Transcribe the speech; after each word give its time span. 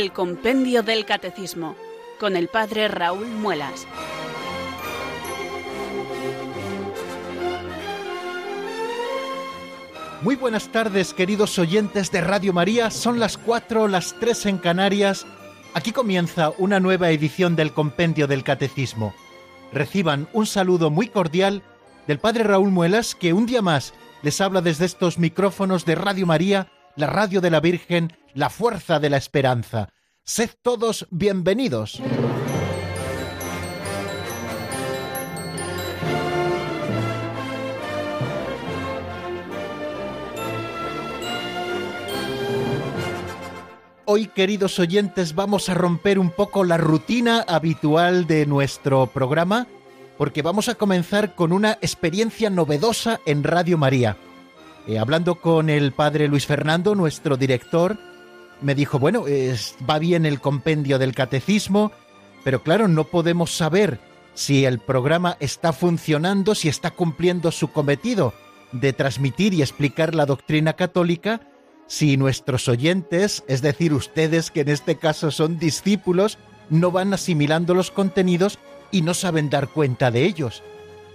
el 0.00 0.12
Compendio 0.12 0.82
del 0.82 1.04
Catecismo 1.04 1.76
con 2.18 2.34
el 2.34 2.48
Padre 2.48 2.88
Raúl 2.88 3.26
Muelas. 3.26 3.86
Muy 10.22 10.36
buenas 10.36 10.72
tardes, 10.72 11.12
queridos 11.12 11.58
oyentes 11.58 12.10
de 12.10 12.22
Radio 12.22 12.54
María. 12.54 12.90
Son 12.90 13.20
las 13.20 13.36
4, 13.36 13.88
las 13.88 14.14
3 14.18 14.46
en 14.46 14.58
Canarias. 14.58 15.26
Aquí 15.74 15.92
comienza 15.92 16.50
una 16.56 16.80
nueva 16.80 17.10
edición 17.10 17.54
del 17.54 17.74
Compendio 17.74 18.26
del 18.26 18.42
Catecismo. 18.42 19.14
Reciban 19.70 20.28
un 20.32 20.46
saludo 20.46 20.88
muy 20.88 21.08
cordial 21.08 21.62
del 22.06 22.18
Padre 22.18 22.44
Raúl 22.44 22.70
Muelas, 22.70 23.14
que 23.14 23.34
un 23.34 23.44
día 23.44 23.60
más 23.60 23.92
les 24.22 24.40
habla 24.40 24.62
desde 24.62 24.86
estos 24.86 25.18
micrófonos 25.18 25.84
de 25.84 25.94
Radio 25.94 26.24
María, 26.24 26.72
la 26.96 27.06
radio 27.06 27.40
de 27.40 27.50
la 27.50 27.60
Virgen, 27.60 28.12
la 28.34 28.50
fuerza 28.50 28.98
de 28.98 29.10
la 29.10 29.16
esperanza. 29.16 29.88
Sed 30.24 30.50
todos 30.62 31.06
bienvenidos. 31.10 32.00
Hoy, 44.12 44.26
queridos 44.26 44.80
oyentes, 44.80 45.36
vamos 45.36 45.68
a 45.68 45.74
romper 45.74 46.18
un 46.18 46.30
poco 46.30 46.64
la 46.64 46.76
rutina 46.76 47.44
habitual 47.46 48.26
de 48.26 48.44
nuestro 48.44 49.06
programa, 49.06 49.68
porque 50.18 50.42
vamos 50.42 50.68
a 50.68 50.74
comenzar 50.74 51.36
con 51.36 51.52
una 51.52 51.78
experiencia 51.80 52.50
novedosa 52.50 53.20
en 53.24 53.44
Radio 53.44 53.78
María. 53.78 54.16
Eh, 54.86 54.98
hablando 54.98 55.36
con 55.36 55.70
el 55.70 55.92
padre 55.92 56.28
Luis 56.28 56.46
Fernando, 56.46 56.94
nuestro 56.94 57.36
director, 57.36 57.98
me 58.60 58.74
dijo, 58.74 58.98
bueno, 58.98 59.24
va 59.88 59.98
bien 59.98 60.26
el 60.26 60.40
compendio 60.40 60.98
del 60.98 61.14
catecismo, 61.14 61.92
pero 62.44 62.62
claro, 62.62 62.88
no 62.88 63.04
podemos 63.04 63.52
saber 63.52 63.98
si 64.34 64.64
el 64.64 64.78
programa 64.78 65.36
está 65.40 65.72
funcionando, 65.72 66.54
si 66.54 66.68
está 66.68 66.90
cumpliendo 66.90 67.52
su 67.52 67.72
cometido 67.72 68.32
de 68.72 68.92
transmitir 68.92 69.54
y 69.54 69.62
explicar 69.62 70.14
la 70.14 70.26
doctrina 70.26 70.74
católica, 70.74 71.40
si 71.86 72.16
nuestros 72.16 72.68
oyentes, 72.68 73.42
es 73.48 73.62
decir, 73.62 73.92
ustedes 73.92 74.50
que 74.50 74.60
en 74.60 74.68
este 74.68 74.96
caso 74.96 75.30
son 75.30 75.58
discípulos, 75.58 76.38
no 76.68 76.92
van 76.92 77.12
asimilando 77.12 77.74
los 77.74 77.90
contenidos 77.90 78.58
y 78.92 79.02
no 79.02 79.12
saben 79.12 79.50
dar 79.50 79.68
cuenta 79.68 80.10
de 80.10 80.24
ellos. 80.24 80.62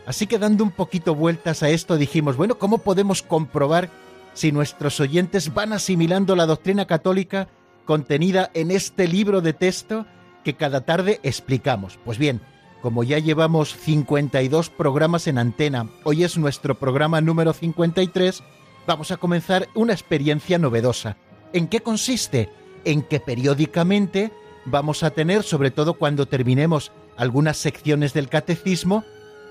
Así 0.06 0.28
que 0.28 0.38
dando 0.38 0.64
un 0.64 0.72
poquito 0.72 1.16
vueltas 1.16 1.64
a 1.64 1.70
esto 1.70 1.98
dijimos, 1.98 2.38
bueno, 2.38 2.58
¿cómo 2.58 2.80
podemos 2.80 3.22
comprobar 3.22 3.90
si 4.34 4.52
nuestros 4.52 5.00
oyentes 5.00 5.54
van 5.54 5.74
asimilando 5.74 6.36
la 6.36 6.46
doctrina 6.46 6.86
católica 6.86 7.48
contenida 7.86 8.52
en 8.54 8.72
este 8.72 9.08
libro 9.08 9.42
de 9.42 9.54
texto 9.54 10.06
que 10.44 10.56
cada 10.56 10.82
tarde 10.82 11.20
explicamos? 11.24 11.98
Pues 12.06 12.20
bien, 12.20 12.42
como 12.82 13.04
ya 13.04 13.18
llevamos 13.18 13.76
52 13.76 14.70
programas 14.70 15.26
en 15.26 15.40
antena, 15.40 15.90
hoy 16.04 16.24
es 16.24 16.38
nuestro 16.38 16.76
programa 16.76 17.20
número 17.20 17.52
53, 17.52 18.44
vamos 18.86 19.10
a 19.10 19.18
comenzar 19.18 19.70
una 19.74 19.94
experiencia 19.94 20.60
novedosa. 20.60 21.18
¿En 21.52 21.68
qué 21.68 21.80
consiste? 21.80 22.50
En 22.84 23.02
que 23.02 23.20
periódicamente 23.20 24.32
vamos 24.66 25.02
a 25.02 25.10
tener, 25.10 25.42
sobre 25.42 25.72
todo 25.72 25.96
cuando 25.96 26.28
terminemos 26.28 26.92
algunas 27.18 27.58
secciones 27.58 28.14
del 28.14 28.30
catecismo, 28.30 29.04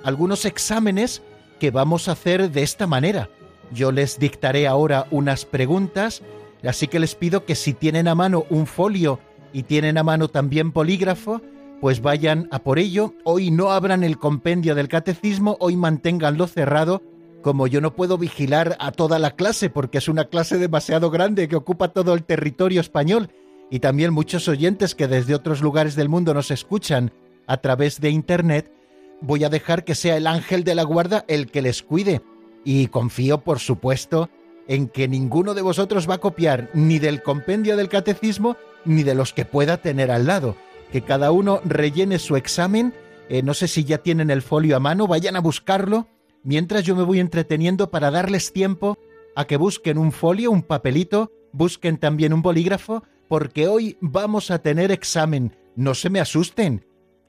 algunos 0.04 0.44
exámenes 0.44 1.22
que 1.58 1.70
vamos 1.70 2.08
a 2.08 2.12
hacer 2.12 2.50
de 2.50 2.62
esta 2.62 2.86
manera. 2.86 3.28
Yo 3.72 3.90
les 3.90 4.18
dictaré 4.18 4.68
ahora 4.68 5.06
unas 5.10 5.44
preguntas, 5.44 6.22
así 6.62 6.86
que 6.86 7.00
les 7.00 7.14
pido 7.14 7.44
que 7.44 7.56
si 7.56 7.72
tienen 7.72 8.06
a 8.06 8.14
mano 8.14 8.44
un 8.50 8.66
folio 8.66 9.18
y 9.52 9.64
tienen 9.64 9.98
a 9.98 10.04
mano 10.04 10.28
también 10.28 10.70
polígrafo, 10.70 11.40
pues 11.80 12.00
vayan 12.00 12.48
a 12.52 12.60
por 12.60 12.78
ello. 12.78 13.14
Hoy 13.24 13.50
no 13.50 13.72
abran 13.72 14.04
el 14.04 14.18
compendio 14.18 14.74
del 14.74 14.88
catecismo, 14.88 15.56
hoy 15.58 15.76
manténganlo 15.76 16.46
cerrado 16.46 17.02
como 17.44 17.66
yo 17.66 17.82
no 17.82 17.94
puedo 17.94 18.16
vigilar 18.16 18.74
a 18.80 18.90
toda 18.90 19.18
la 19.18 19.32
clase 19.32 19.68
porque 19.68 19.98
es 19.98 20.08
una 20.08 20.24
clase 20.24 20.56
demasiado 20.56 21.10
grande 21.10 21.46
que 21.46 21.56
ocupa 21.56 21.88
todo 21.88 22.14
el 22.14 22.24
territorio 22.24 22.80
español 22.80 23.28
y 23.70 23.80
también 23.80 24.14
muchos 24.14 24.48
oyentes 24.48 24.94
que 24.94 25.08
desde 25.08 25.34
otros 25.34 25.60
lugares 25.60 25.94
del 25.94 26.08
mundo 26.08 26.32
nos 26.32 26.50
escuchan 26.50 27.12
a 27.46 27.58
través 27.58 28.00
de 28.00 28.08
Internet, 28.08 28.72
voy 29.20 29.44
a 29.44 29.48
dejar 29.48 29.84
que 29.84 29.94
sea 29.94 30.16
el 30.16 30.26
ángel 30.26 30.64
de 30.64 30.74
la 30.74 30.82
guarda 30.82 31.24
el 31.28 31.50
que 31.50 31.62
les 31.62 31.82
cuide. 31.82 32.22
Y 32.64 32.86
confío, 32.88 33.38
por 33.42 33.58
supuesto, 33.58 34.30
en 34.68 34.88
que 34.88 35.08
ninguno 35.08 35.54
de 35.54 35.62
vosotros 35.62 36.08
va 36.08 36.14
a 36.14 36.20
copiar 36.20 36.70
ni 36.74 36.98
del 36.98 37.22
compendio 37.22 37.76
del 37.76 37.88
catecismo 37.88 38.56
ni 38.84 39.02
de 39.02 39.14
los 39.14 39.32
que 39.32 39.44
pueda 39.44 39.78
tener 39.78 40.10
al 40.10 40.26
lado. 40.26 40.56
Que 40.92 41.02
cada 41.02 41.30
uno 41.32 41.60
rellene 41.64 42.18
su 42.18 42.36
examen. 42.36 42.94
Eh, 43.28 43.42
no 43.42 43.54
sé 43.54 43.68
si 43.68 43.84
ya 43.84 43.98
tienen 43.98 44.30
el 44.30 44.42
folio 44.42 44.76
a 44.76 44.80
mano, 44.80 45.06
vayan 45.06 45.36
a 45.36 45.40
buscarlo 45.40 46.08
mientras 46.44 46.84
yo 46.84 46.94
me 46.94 47.02
voy 47.02 47.18
entreteniendo 47.18 47.90
para 47.90 48.10
darles 48.10 48.52
tiempo 48.52 48.98
a 49.34 49.46
que 49.46 49.56
busquen 49.56 49.98
un 49.98 50.12
folio, 50.12 50.52
un 50.52 50.62
papelito, 50.62 51.32
busquen 51.52 51.98
también 51.98 52.32
un 52.32 52.42
bolígrafo, 52.42 53.02
porque 53.28 53.66
hoy 53.66 53.96
vamos 54.00 54.52
a 54.52 54.60
tener 54.60 54.92
examen. 54.92 55.56
No 55.74 55.94
se 55.94 56.10
me 56.10 56.20
asusten, 56.20 56.86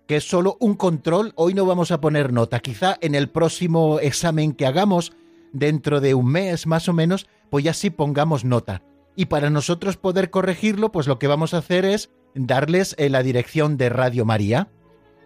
que 0.07 0.17
es 0.17 0.27
solo 0.27 0.57
un 0.59 0.75
control, 0.75 1.33
hoy 1.35 1.53
no 1.53 1.65
vamos 1.65 1.91
a 1.91 2.01
poner 2.01 2.31
nota. 2.31 2.59
Quizá 2.59 2.97
en 3.01 3.15
el 3.15 3.29
próximo 3.29 3.99
examen 3.99 4.53
que 4.53 4.65
hagamos, 4.65 5.13
dentro 5.51 6.01
de 6.01 6.13
un 6.13 6.27
mes 6.27 6.67
más 6.67 6.87
o 6.89 6.93
menos, 6.93 7.27
pues 7.49 7.63
ya 7.63 7.73
sí 7.73 7.89
pongamos 7.89 8.45
nota. 8.45 8.83
Y 9.15 9.25
para 9.25 9.49
nosotros 9.49 9.97
poder 9.97 10.29
corregirlo, 10.29 10.91
pues 10.91 11.07
lo 11.07 11.17
que 11.17 11.27
vamos 11.27 11.53
a 11.53 11.59
hacer 11.59 11.85
es 11.85 12.11
darles 12.35 12.95
eh, 12.97 13.09
la 13.09 13.23
dirección 13.23 13.77
de 13.77 13.89
Radio 13.89 14.25
María. 14.25 14.69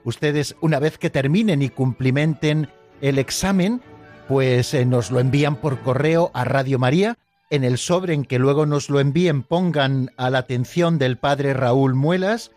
Ustedes, 0.04 0.56
una 0.62 0.80
vez 0.80 0.98
que 0.98 1.10
terminen 1.10 1.62
y 1.62 1.70
cumplimenten 1.70 2.70
el 3.02 3.18
examen, 3.18 3.82
pues 4.28 4.74
eh, 4.74 4.86
nos 4.86 5.12
lo 5.12 5.20
envían 5.20 5.56
por 5.56 5.80
correo 5.80 6.30
a 6.34 6.46
Radio 6.46 6.78
María. 6.78 7.18
En 7.50 7.64
el 7.64 7.80
sobre 7.80 8.14
en 8.14 8.26
que 8.26 8.38
luego 8.38 8.68
nos 8.68 8.92
lo 8.92 9.00
envíen 9.00 9.42
pongan 9.42 10.12
a 10.18 10.30
la 10.30 10.38
atención 10.38 11.00
del 11.00 11.18
padre 11.18 11.56
Raúl 11.56 11.96
Muelas, 11.96 12.52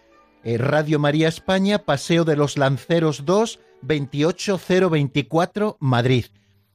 eh, 0.45 0.59
Radio 0.59 0.99
María 0.99 1.29
España, 1.29 1.79
Paseo 1.79 2.25
de 2.25 2.37
los 2.37 2.57
Lanceros 2.59 3.25
2, 3.25 3.61
28024, 3.83 5.77
Madrid. 5.81 6.27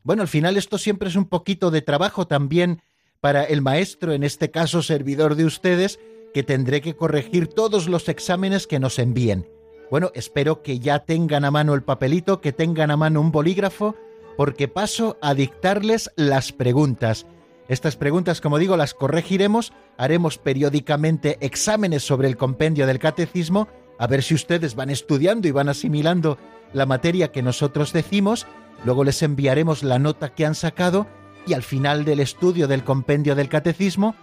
Bueno, 0.03 0.21
al 0.21 0.27
final 0.27 0.57
esto 0.57 0.77
siempre 0.77 1.09
es 1.09 1.15
un 1.15 1.25
poquito 1.25 1.71
de 1.71 1.81
trabajo 1.81 2.27
también 2.27 2.81
para 3.19 3.43
el 3.43 3.61
maestro, 3.61 4.13
en 4.13 4.23
este 4.23 4.51
caso 4.51 4.81
servidor 4.81 5.35
de 5.35 5.45
ustedes, 5.45 5.99
que 6.33 6.43
tendré 6.43 6.81
que 6.81 6.95
corregir 6.95 7.47
todos 7.47 7.87
los 7.87 8.07
exámenes 8.09 8.67
que 8.67 8.79
nos 8.79 8.99
envíen. 8.99 9.47
Bueno, 9.89 10.11
espero 10.13 10.61
que 10.61 10.79
ya 10.79 10.99
tengan 10.99 11.45
a 11.45 11.51
mano 11.51 11.73
el 11.73 11.83
papelito, 11.83 12.41
que 12.41 12.53
tengan 12.53 12.91
a 12.91 12.97
mano 12.97 13.21
un 13.21 13.31
bolígrafo, 13.31 13.95
porque 14.35 14.67
paso 14.67 15.17
a 15.21 15.33
dictarles 15.33 16.11
las 16.15 16.51
preguntas. 16.51 17.25
Estas 17.67 17.95
preguntas, 17.95 18.39
como 18.41 18.59
digo, 18.59 18.77
las 18.77 18.93
corregiremos, 18.93 19.73
haremos 19.97 20.37
periódicamente 20.37 21.37
exámenes 21.41 22.03
sobre 22.03 22.27
el 22.27 22.37
compendio 22.37 22.87
del 22.87 22.99
catecismo, 22.99 23.67
a 23.99 24.07
ver 24.07 24.23
si 24.23 24.35
ustedes 24.35 24.75
van 24.75 24.89
estudiando 24.89 25.47
y 25.47 25.51
van 25.51 25.69
asimilando 25.69 26.37
la 26.73 26.85
materia 26.85 27.31
que 27.31 27.41
nosotros 27.41 27.93
decimos, 27.93 28.45
luego 28.85 29.03
les 29.03 29.21
enviaremos 29.21 29.83
la 29.83 29.99
nota 29.99 30.33
que 30.33 30.45
han 30.45 30.55
sacado 30.55 31.07
y 31.45 31.53
al 31.53 31.63
final 31.63 32.05
del 32.05 32.19
estudio 32.19 32.67
del 32.67 32.83
compendio 32.83 33.35
del 33.35 33.49
catecismo, 33.49 34.15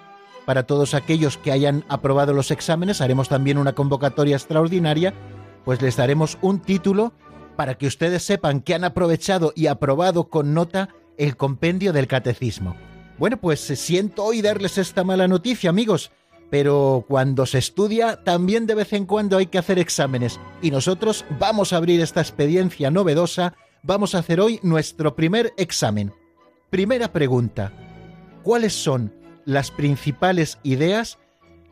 para 0.46 0.64
todos 0.64 0.94
aquellos 0.94 1.38
que 1.38 1.52
hayan 1.52 1.84
aprobado 1.88 2.34
los 2.34 2.50
exámenes, 2.50 3.00
haremos 3.00 3.28
también 3.28 3.58
una 3.58 3.72
convocatoria 3.72 4.36
extraordinaria 4.36 5.14
pues 5.64 5.80
les 5.82 5.96
daremos 5.96 6.38
un 6.42 6.60
título 6.60 7.12
para 7.56 7.76
que 7.76 7.86
ustedes 7.86 8.22
sepan 8.22 8.60
que 8.60 8.74
han 8.74 8.84
aprovechado 8.84 9.52
y 9.56 9.66
aprobado 9.66 10.28
con 10.28 10.54
nota 10.54 10.90
el 11.16 11.36
compendio 11.36 11.92
del 11.92 12.06
catecismo. 12.06 12.76
Bueno, 13.18 13.36
pues 13.36 13.60
siento 13.60 14.24
hoy 14.24 14.42
darles 14.42 14.78
esta 14.78 15.04
mala 15.04 15.28
noticia, 15.28 15.70
amigos, 15.70 16.10
pero 16.50 17.04
cuando 17.08 17.46
se 17.46 17.58
estudia 17.58 18.22
también 18.24 18.66
de 18.66 18.74
vez 18.74 18.92
en 18.92 19.06
cuando 19.06 19.36
hay 19.36 19.46
que 19.46 19.58
hacer 19.58 19.78
exámenes 19.78 20.40
y 20.62 20.70
nosotros 20.70 21.24
vamos 21.38 21.72
a 21.72 21.76
abrir 21.76 22.00
esta 22.00 22.20
experiencia 22.20 22.90
novedosa, 22.90 23.54
vamos 23.82 24.14
a 24.14 24.18
hacer 24.18 24.40
hoy 24.40 24.58
nuestro 24.62 25.14
primer 25.14 25.52
examen. 25.56 26.12
Primera 26.70 27.12
pregunta, 27.12 27.72
¿cuáles 28.42 28.72
son 28.72 29.12
las 29.44 29.70
principales 29.70 30.58
ideas 30.62 31.18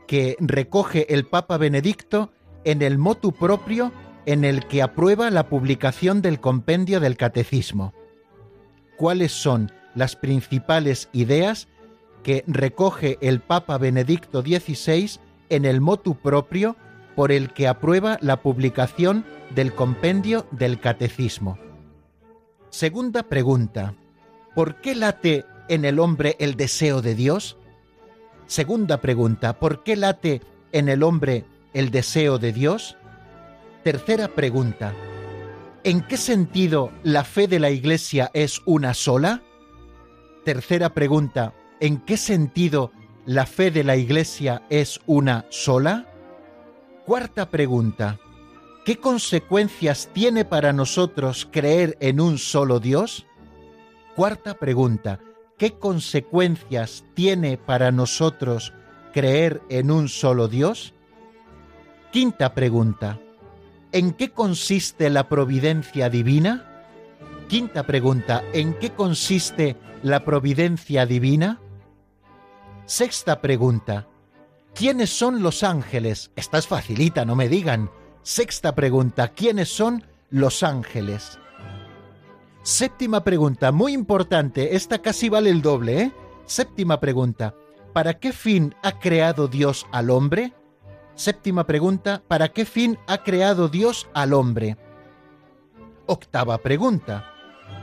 que 0.06 0.36
recoge 0.40 1.12
el 1.12 1.26
Papa 1.26 1.56
Benedicto 1.56 2.32
en 2.64 2.82
el 2.82 2.98
motu 2.98 3.32
propio 3.32 3.92
en 4.26 4.44
el 4.44 4.66
que 4.66 4.82
aprueba 4.82 5.30
la 5.30 5.48
publicación 5.48 6.22
del 6.22 6.40
compendio 6.40 7.00
del 7.00 7.16
catecismo. 7.16 7.92
¿Cuáles 8.96 9.32
son 9.32 9.72
las 9.94 10.16
principales 10.16 11.08
ideas 11.12 11.68
que 12.22 12.44
recoge 12.46 13.18
el 13.20 13.40
Papa 13.40 13.78
Benedicto 13.78 14.42
XVI 14.42 15.18
en 15.48 15.64
el 15.64 15.80
motu 15.80 16.14
propio 16.16 16.76
por 17.14 17.32
el 17.32 17.52
que 17.52 17.68
aprueba 17.68 18.18
la 18.20 18.40
publicación 18.42 19.24
del 19.54 19.74
compendio 19.74 20.46
del 20.50 20.80
catecismo? 20.80 21.58
Segunda 22.70 23.24
pregunta. 23.24 23.94
¿Por 24.54 24.76
qué 24.76 24.94
late 24.94 25.44
en 25.68 25.84
el 25.84 25.98
hombre 25.98 26.36
el 26.38 26.56
deseo 26.56 27.02
de 27.02 27.14
Dios? 27.14 27.56
Segunda 28.46 29.00
pregunta. 29.00 29.58
¿Por 29.58 29.82
qué 29.82 29.96
late 29.96 30.40
en 30.72 30.88
el 30.88 31.02
hombre 31.02 31.44
el 31.74 31.90
deseo 31.90 32.38
de 32.38 32.52
Dios? 32.52 32.96
Tercera 33.84 34.28
pregunta. 34.28 34.92
¿En 35.84 36.02
qué 36.02 36.16
sentido 36.16 36.92
la 37.02 37.24
fe 37.24 37.48
de 37.48 37.58
la 37.58 37.70
Iglesia 37.70 38.30
es 38.32 38.62
una 38.64 38.94
sola? 38.94 39.42
Tercera 40.44 40.92
pregunta. 40.92 41.54
¿En 41.78 41.98
qué 41.98 42.16
sentido 42.16 42.90
la 43.26 43.46
fe 43.46 43.70
de 43.70 43.84
la 43.84 43.96
Iglesia 43.96 44.62
es 44.70 45.00
una 45.06 45.46
sola? 45.50 46.08
Cuarta 47.06 47.48
pregunta. 47.48 48.18
¿Qué 48.84 48.96
consecuencias 48.96 50.10
tiene 50.12 50.44
para 50.44 50.72
nosotros 50.72 51.48
creer 51.52 51.96
en 52.00 52.20
un 52.20 52.38
solo 52.38 52.80
Dios? 52.80 53.24
Cuarta 54.16 54.54
pregunta. 54.54 55.20
¿Qué 55.58 55.74
consecuencias 55.78 57.04
tiene 57.14 57.56
para 57.56 57.92
nosotros 57.92 58.72
creer 59.12 59.62
en 59.68 59.92
un 59.92 60.08
solo 60.08 60.48
Dios? 60.48 60.92
Quinta 62.10 62.52
pregunta. 62.52 63.20
¿En 63.92 64.12
qué 64.12 64.32
consiste 64.32 65.08
la 65.08 65.28
providencia 65.28 66.10
divina? 66.10 66.68
Quinta 67.48 67.84
pregunta. 67.84 68.42
¿En 68.52 68.74
qué 68.74 68.90
consiste 68.90 69.76
la 70.02 70.24
providencia 70.24 71.06
divina? 71.06 71.60
Sexta 72.86 73.40
pregunta. 73.40 74.08
¿Quiénes 74.74 75.10
son 75.10 75.42
los 75.42 75.62
ángeles? 75.62 76.30
Esta 76.36 76.58
es 76.58 76.66
facilita, 76.66 77.24
no 77.24 77.36
me 77.36 77.48
digan. 77.48 77.90
Sexta 78.22 78.74
pregunta. 78.74 79.28
¿Quiénes 79.28 79.68
son 79.68 80.04
los 80.30 80.62
ángeles? 80.62 81.38
Séptima 82.62 83.24
pregunta, 83.24 83.72
muy 83.72 83.92
importante, 83.92 84.76
esta 84.76 85.00
casi 85.00 85.28
vale 85.28 85.50
el 85.50 85.62
doble, 85.62 86.00
¿eh? 86.00 86.12
Séptima 86.46 87.00
pregunta, 87.00 87.56
¿para 87.92 88.20
qué 88.20 88.32
fin 88.32 88.72
ha 88.84 89.00
creado 89.00 89.48
Dios 89.48 89.84
al 89.90 90.10
hombre? 90.10 90.54
Séptima 91.16 91.66
pregunta, 91.66 92.22
¿para 92.28 92.50
qué 92.50 92.64
fin 92.64 92.98
ha 93.08 93.24
creado 93.24 93.68
Dios 93.68 94.08
al 94.14 94.32
hombre? 94.32 94.76
Octava 96.06 96.58
pregunta, 96.58 97.32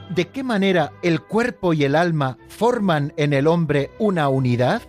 ¿de 0.10 0.28
qué 0.28 0.44
manera 0.44 0.92
el 1.02 1.22
cuerpo 1.22 1.74
y 1.74 1.84
el 1.84 1.96
alma 1.96 2.38
forman 2.48 3.14
en 3.18 3.34
el 3.34 3.48
hombre 3.48 3.92
una 4.00 4.30
unidad? 4.30 4.82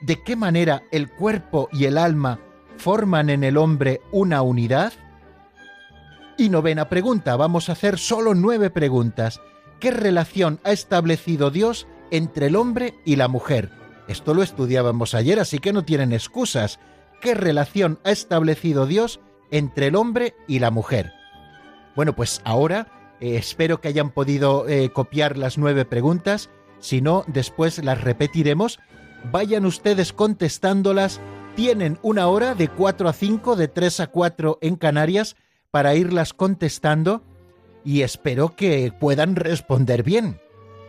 ¿De 0.00 0.22
qué 0.22 0.36
manera 0.36 0.82
el 0.90 1.10
cuerpo 1.10 1.68
y 1.72 1.84
el 1.84 1.96
alma 1.96 2.40
forman 2.76 3.30
en 3.30 3.44
el 3.44 3.56
hombre 3.56 4.00
una 4.12 4.42
unidad? 4.42 4.92
Y 6.36 6.50
novena 6.50 6.88
pregunta, 6.88 7.36
vamos 7.36 7.68
a 7.68 7.72
hacer 7.72 7.98
solo 7.98 8.34
nueve 8.34 8.68
preguntas. 8.68 9.40
¿Qué 9.80 9.90
relación 9.90 10.60
ha 10.64 10.72
establecido 10.72 11.50
Dios 11.50 11.86
entre 12.10 12.46
el 12.46 12.56
hombre 12.56 12.94
y 13.04 13.16
la 13.16 13.28
mujer? 13.28 13.70
Esto 14.08 14.34
lo 14.34 14.42
estudiábamos 14.42 15.14
ayer, 15.14 15.40
así 15.40 15.58
que 15.58 15.72
no 15.72 15.84
tienen 15.84 16.12
excusas. 16.12 16.78
¿Qué 17.20 17.34
relación 17.34 17.98
ha 18.04 18.10
establecido 18.10 18.86
Dios 18.86 19.20
entre 19.50 19.86
el 19.86 19.96
hombre 19.96 20.34
y 20.46 20.58
la 20.58 20.70
mujer? 20.70 21.12
Bueno, 21.94 22.14
pues 22.14 22.42
ahora 22.44 22.88
eh, 23.20 23.36
espero 23.36 23.80
que 23.80 23.88
hayan 23.88 24.10
podido 24.10 24.68
eh, 24.68 24.90
copiar 24.90 25.36
las 25.36 25.58
nueve 25.58 25.84
preguntas. 25.84 26.50
Si 26.78 27.00
no, 27.00 27.24
después 27.26 27.82
las 27.82 28.02
repetiremos. 28.02 28.78
Vayan 29.32 29.66
ustedes 29.66 30.12
contestándolas. 30.12 31.20
Tienen 31.54 31.98
una 32.02 32.28
hora 32.28 32.54
de 32.54 32.68
4 32.68 33.08
a 33.08 33.12
5, 33.12 33.56
de 33.56 33.68
3 33.68 34.00
a 34.00 34.06
4 34.08 34.58
en 34.60 34.76
Canarias 34.76 35.36
para 35.70 35.94
irlas 35.94 36.34
contestando 36.34 37.22
y 37.86 38.02
espero 38.02 38.54
que 38.56 38.92
puedan 38.98 39.36
responder 39.36 40.02
bien. 40.02 40.40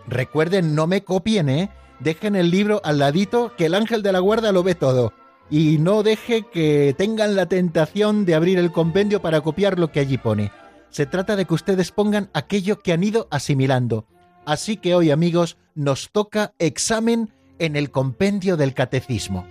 Recuerden, 0.07 0.75
no 0.75 0.87
me 0.87 1.03
copien, 1.03 1.47
¿eh? 1.47 1.69
Dejen 1.99 2.35
el 2.35 2.49
libro 2.49 2.81
al 2.83 2.99
ladito, 2.99 3.53
que 3.55 3.67
el 3.67 3.75
ángel 3.75 4.01
de 4.01 4.11
la 4.11 4.19
guarda 4.19 4.51
lo 4.51 4.63
ve 4.63 4.75
todo. 4.75 5.13
Y 5.49 5.77
no 5.77 6.03
deje 6.03 6.43
que 6.43 6.95
tengan 6.97 7.35
la 7.35 7.45
tentación 7.45 8.25
de 8.25 8.35
abrir 8.35 8.57
el 8.57 8.71
compendio 8.71 9.21
para 9.21 9.41
copiar 9.41 9.77
lo 9.77 9.91
que 9.91 9.99
allí 9.99 10.17
pone. 10.17 10.51
Se 10.89 11.05
trata 11.05 11.35
de 11.35 11.45
que 11.45 11.53
ustedes 11.53 11.91
pongan 11.91 12.29
aquello 12.33 12.79
que 12.79 12.93
han 12.93 13.03
ido 13.03 13.27
asimilando. 13.31 14.07
Así 14.45 14.77
que 14.77 14.95
hoy, 14.95 15.11
amigos, 15.11 15.57
nos 15.75 16.09
toca 16.11 16.53
examen 16.57 17.33
en 17.59 17.75
el 17.75 17.91
compendio 17.91 18.57
del 18.57 18.73
catecismo. 18.73 19.45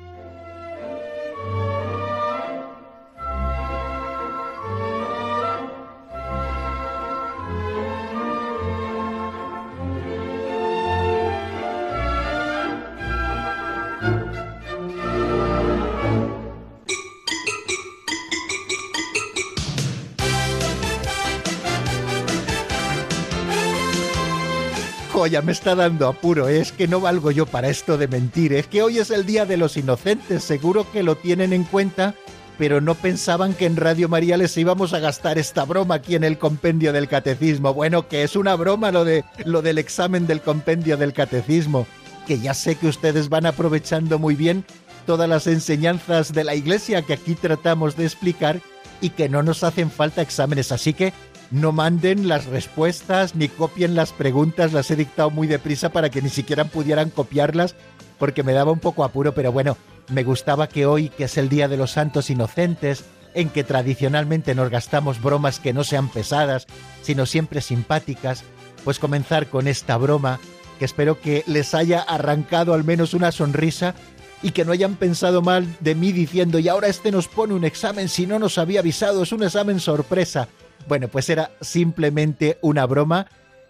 Ya 25.27 25.43
me 25.43 25.53
está 25.53 25.75
dando 25.75 26.09
apuro, 26.09 26.49
es 26.49 26.73
que 26.73 26.89
no 26.89 27.01
valgo 27.01 27.31
yo 27.31 27.47
para 27.47 27.69
esto 27.69 27.99
de 27.99 28.09
mentir, 28.09 28.53
es 28.53 28.67
que 28.67 28.83
hoy 28.83 28.99
es 28.99 29.11
el 29.11 29.27
Día 29.27 29.47
de 29.47 29.57
los 29.57 29.77
Inocentes, 29.77 30.45
seguro 30.45 30.91
que 30.91 31.03
lo 31.03 31.17
tienen 31.17 31.53
en 31.53 31.65
cuenta, 31.65 32.15
pero 32.59 32.81
no 32.81 32.95
pensaban 32.95 33.55
que 33.55 33.67
en 33.67 33.77
Radio 33.77 34.09
María 34.09 34.37
les 34.37 34.57
íbamos 34.57 34.93
a 34.93 34.99
gastar 34.99 35.39
esta 35.39 35.65
broma 35.65 35.97
aquí 35.97 36.15
en 36.15 36.25
el 36.25 36.39
compendio 36.39 36.93
del 36.93 37.09
catecismo. 37.09 37.75
Bueno, 37.75 38.09
que 38.09 38.23
es 38.23 38.35
una 38.35 38.55
broma 38.55 38.91
lo 38.91 39.05
de 39.05 39.25
lo 39.45 39.63
del 39.63 39.79
examen 39.79 40.27
del 40.27 40.41
compendio 40.41 40.97
del 40.97 41.13
catecismo, 41.13 41.87
que 42.27 42.39
ya 42.39 42.55
sé 42.55 42.77
que 42.77 42.89
ustedes 42.89 43.29
van 43.29 43.47
aprovechando 43.47 44.19
muy 44.19 44.35
bien 44.35 44.65
todas 45.07 45.29
las 45.29 45.47
enseñanzas 45.47 46.33
de 46.33 46.45
la 46.45 46.55
Iglesia 46.55 47.03
que 47.03 47.13
aquí 47.13 47.35
tratamos 47.35 47.97
de 47.97 48.05
explicar 48.05 48.61
y 49.01 49.11
que 49.11 49.29
no 49.29 49.43
nos 49.43 49.63
hacen 49.63 49.91
falta 49.91 50.23
exámenes, 50.23 50.73
así 50.73 50.95
que 50.95 51.13
no 51.51 51.73
manden 51.73 52.29
las 52.29 52.47
respuestas 52.47 53.35
ni 53.35 53.49
copien 53.49 53.95
las 53.95 54.13
preguntas, 54.13 54.73
las 54.73 54.91
he 54.91 54.97
dictado 54.97 55.31
muy 55.31 55.47
deprisa 55.47 55.91
para 55.91 56.11
que 56.11 56.23
ni 56.23 56.29
siquiera 56.29 56.65
pudieran 56.65 57.11
copiarlas 57.11 57.75
porque 58.19 58.43
me 58.43 58.53
daba 58.53 58.73
un 58.73 58.81
poco 58.81 59.05
apuro, 59.05 59.35
pero 59.35 59.53
bueno, 59.53 59.77
me 60.09 60.25
gustaba 60.25 60.69
que 60.69 60.87
hoy, 60.87 61.09
que 61.09 61.25
es 61.25 61.37
el 61.37 61.49
Día 61.49 61.69
de 61.69 61.77
los 61.77 61.93
Santos 61.93 62.31
Inocentes, 62.31 63.05
en 63.35 63.51
que 63.51 63.65
tradicionalmente 63.65 64.55
nos 64.55 64.71
gastamos 64.71 65.21
bromas 65.21 65.61
que 65.61 65.75
no 65.75 65.85
sean 65.85 66.09
pesadas, 66.09 66.67
sino 67.03 67.27
siempre 67.27 67.61
simpáticas, 67.61 68.45
pues 68.85 68.99
comenzar 68.99 69.49
con 69.49 69.69
esta 69.69 69.97
broma, 69.99 70.41
que 70.79 70.85
espero 70.85 71.21
que 71.21 71.45
les 71.47 71.75
haya 71.75 72.01
arrancado 72.01 72.73
al 72.73 72.85
menos 72.85 73.15
una 73.15 73.33
sonrisa 73.33 73.95
y 74.43 74.53
que 74.53 74.65
no 74.65 74.73
hayan 74.73 74.97
pensado 74.97 75.43
mal 75.43 75.67
de 75.81 75.95
mí 75.95 76.13
diciendo, 76.13 76.59
y 76.59 76.69
ahora 76.69 76.89
este 76.89 77.11
nos 77.11 77.29
pone 77.29 77.55
un 77.55 77.65
examen 77.65 78.09
si 78.09 78.27
no 78.27 78.39
nos 78.39 78.59
había 78.59 78.81
avisado, 78.81 79.23
es 79.23 79.33
un 79.33 79.43
examen 79.43 79.81
sorpresa. 79.81 80.49
Bueno, 80.89 81.09
pues 81.09 81.29
era 81.29 81.51
simplemente 81.61 82.59
una 82.63 82.87
broma 82.87 83.27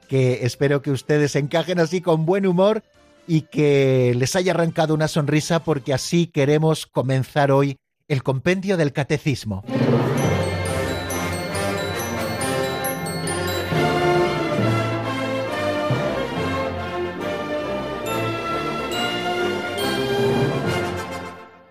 que 0.08 0.44
espero 0.44 0.82
que 0.82 0.90
ustedes 0.90 1.34
encajen 1.36 1.80
así 1.80 2.00
con 2.00 2.26
buen 2.26 2.46
humor 2.46 2.82
y 3.26 3.42
que 3.42 4.14
les 4.16 4.36
haya 4.36 4.52
arrancado 4.52 4.94
una 4.94 5.08
sonrisa 5.08 5.60
porque 5.64 5.92
así 5.92 6.26
queremos 6.26 6.86
comenzar 6.86 7.50
hoy 7.50 7.76
el 8.08 8.22
compendio 8.22 8.76
del 8.76 8.92
catecismo. 8.92 9.64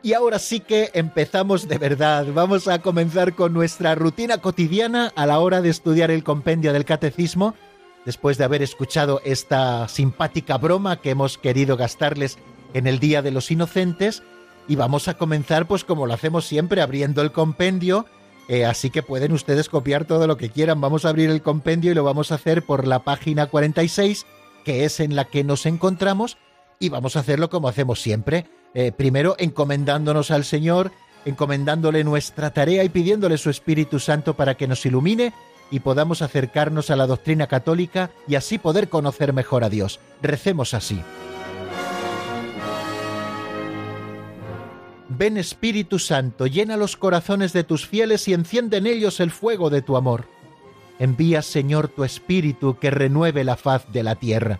Y 0.05 0.13
ahora 0.13 0.38
sí 0.38 0.59
que 0.59 0.91
empezamos 0.93 1.67
de 1.67 1.79
verdad. 1.79 2.27
Vamos 2.31 2.67
a 2.67 2.77
comenzar 2.77 3.33
con 3.33 3.53
nuestra 3.53 3.95
rutina 3.95 4.38
cotidiana 4.38 5.12
a 5.15 5.25
la 5.25 5.39
hora 5.39 5.63
de 5.63 5.69
estudiar 5.69 6.12
el 6.12 6.24
compendio 6.24 6.74
del 6.74 6.85
catecismo, 6.85 7.55
después 8.05 8.38
de 8.38 8.43
haber 8.43 8.62
escuchado 8.62 9.19
esta 9.25 9.88
simpática 9.88 10.59
broma 10.59 11.01
que 11.01 11.09
hemos 11.09 11.39
querido 11.39 11.75
gastarles 11.75 12.38
en 12.75 12.85
el 12.85 13.00
Día 13.00 13.24
de 13.24 13.31
los 13.31 13.50
Inocentes. 13.50 14.21
Y 14.67 14.75
vamos 14.75 15.07
a 15.07 15.15
comenzar 15.15 15.65
pues 15.65 15.83
como 15.83 16.05
lo 16.05 16.13
hacemos 16.13 16.45
siempre, 16.45 16.83
abriendo 16.83 17.24
el 17.24 17.31
compendio. 17.31 18.05
Eh, 18.47 18.63
así 18.63 18.91
que 18.91 19.01
pueden 19.01 19.31
ustedes 19.31 19.69
copiar 19.69 20.05
todo 20.05 20.27
lo 20.27 20.38
que 20.38 20.51
quieran. 20.51 20.81
Vamos 20.81 21.05
a 21.05 21.09
abrir 21.09 21.31
el 21.31 21.41
compendio 21.41 21.91
y 21.91 21.95
lo 21.95 22.03
vamos 22.03 22.31
a 22.31 22.35
hacer 22.35 22.63
por 22.63 22.85
la 22.85 23.00
página 23.00 23.47
46, 23.47 24.27
que 24.65 24.85
es 24.85 25.00
en 25.00 25.15
la 25.15 25.25
que 25.25 25.43
nos 25.43 25.65
encontramos. 25.65 26.38
Y 26.77 26.89
vamos 26.89 27.15
a 27.15 27.21
hacerlo 27.21 27.50
como 27.50 27.69
hacemos 27.69 28.00
siempre 28.00 28.45
eh, 28.75 28.91
primero 28.91 29.36
encomendándonos 29.39 30.29
al 30.32 30.44
Señor, 30.44 30.91
encomendándole 31.24 32.03
nuestra 32.03 32.51
tarea 32.51 32.84
y 32.84 32.89
pidiéndole 32.89 33.38
su 33.38 33.50
Espíritu 33.50 34.00
Santo 34.00 34.36
para 34.36 34.55
que 34.55 34.67
nos 34.67 34.86
ilumine 34.86 35.34
y 35.72 35.79
podamos 35.79 36.22
acercarnos 36.22 36.91
a 36.91 36.96
la 36.96 37.08
doctrina 37.08 37.48
católica 37.48 38.12
y 38.27 38.36
así 38.36 38.58
poder 38.60 38.89
conocer 38.89 39.34
mejor 39.34 39.63
a 39.63 39.70
Dios. 39.70 40.00
Recemos 40.22 40.74
así. 40.74 41.01
Ven 45.08 45.38
Espíritu 45.38 45.98
Santo, 45.98 46.46
llena 46.46 46.75
los 46.75 46.98
corazones 46.98 47.53
de 47.53 47.63
tus 47.63 47.88
fieles 47.88 48.27
y 48.27 48.34
enciende 48.34 48.77
en 48.77 48.88
ellos 48.88 49.22
el 49.22 49.32
fuego 49.32 49.70
de 49.70 49.82
tu 49.82 49.96
amor. 49.96 50.25
Envía, 51.00 51.41
Señor, 51.41 51.88
tu 51.88 52.03
Espíritu 52.03 52.77
que 52.77 52.91
renueve 52.91 53.46
la 53.46 53.55
faz 53.55 53.91
de 53.94 54.03
la 54.03 54.15
tierra. 54.15 54.60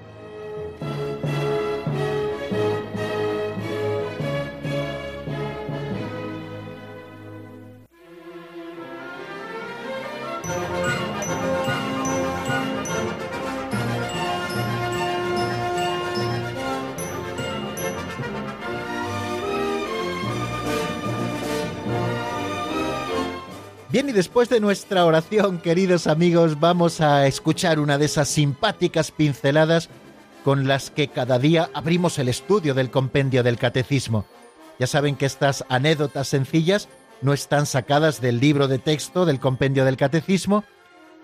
Bien, 23.91 24.07
y 24.07 24.13
después 24.13 24.47
de 24.47 24.61
nuestra 24.61 25.05
oración, 25.05 25.59
queridos 25.59 26.07
amigos, 26.07 26.61
vamos 26.61 27.01
a 27.01 27.27
escuchar 27.27 27.77
una 27.77 27.97
de 27.97 28.05
esas 28.05 28.29
simpáticas 28.29 29.11
pinceladas 29.11 29.89
con 30.45 30.65
las 30.65 30.89
que 30.91 31.09
cada 31.09 31.37
día 31.39 31.69
abrimos 31.73 32.17
el 32.17 32.29
estudio 32.29 32.73
del 32.73 32.89
compendio 32.89 33.43
del 33.43 33.57
catecismo. 33.57 34.25
Ya 34.79 34.87
saben 34.87 35.17
que 35.17 35.25
estas 35.25 35.65
anécdotas 35.67 36.29
sencillas 36.29 36.87
no 37.21 37.33
están 37.33 37.65
sacadas 37.65 38.21
del 38.21 38.39
libro 38.39 38.69
de 38.69 38.79
texto 38.79 39.25
del 39.25 39.41
compendio 39.41 39.83
del 39.83 39.97
catecismo, 39.97 40.63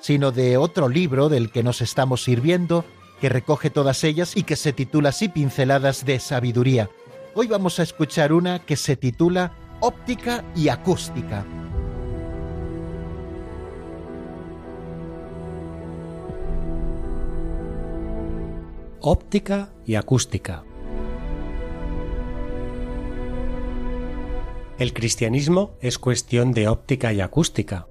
sino 0.01 0.33
de 0.33 0.57
otro 0.57 0.89
libro 0.89 1.29
del 1.29 1.51
que 1.51 1.63
nos 1.63 1.79
estamos 1.79 2.21
sirviendo, 2.21 2.83
que 3.21 3.29
recoge 3.29 3.69
todas 3.69 4.03
ellas 4.03 4.35
y 4.35 4.43
que 4.43 4.57
se 4.57 4.73
titula 4.73 5.09
así 5.09 5.29
Pinceladas 5.29 6.05
de 6.05 6.19
Sabiduría. 6.19 6.89
Hoy 7.33 7.47
vamos 7.47 7.79
a 7.79 7.83
escuchar 7.83 8.33
una 8.33 8.59
que 8.59 8.75
se 8.75 8.97
titula 8.97 9.53
Óptica 9.79 10.43
y 10.53 10.67
Acústica. 10.67 11.45
Óptica 19.01 19.69
y 19.85 19.95
acústica. 19.95 20.63
El 24.79 24.93
cristianismo 24.93 25.71
es 25.81 25.99
cuestión 25.99 26.51
de 26.51 26.67
óptica 26.67 27.13
y 27.13 27.21
acústica. 27.21 27.87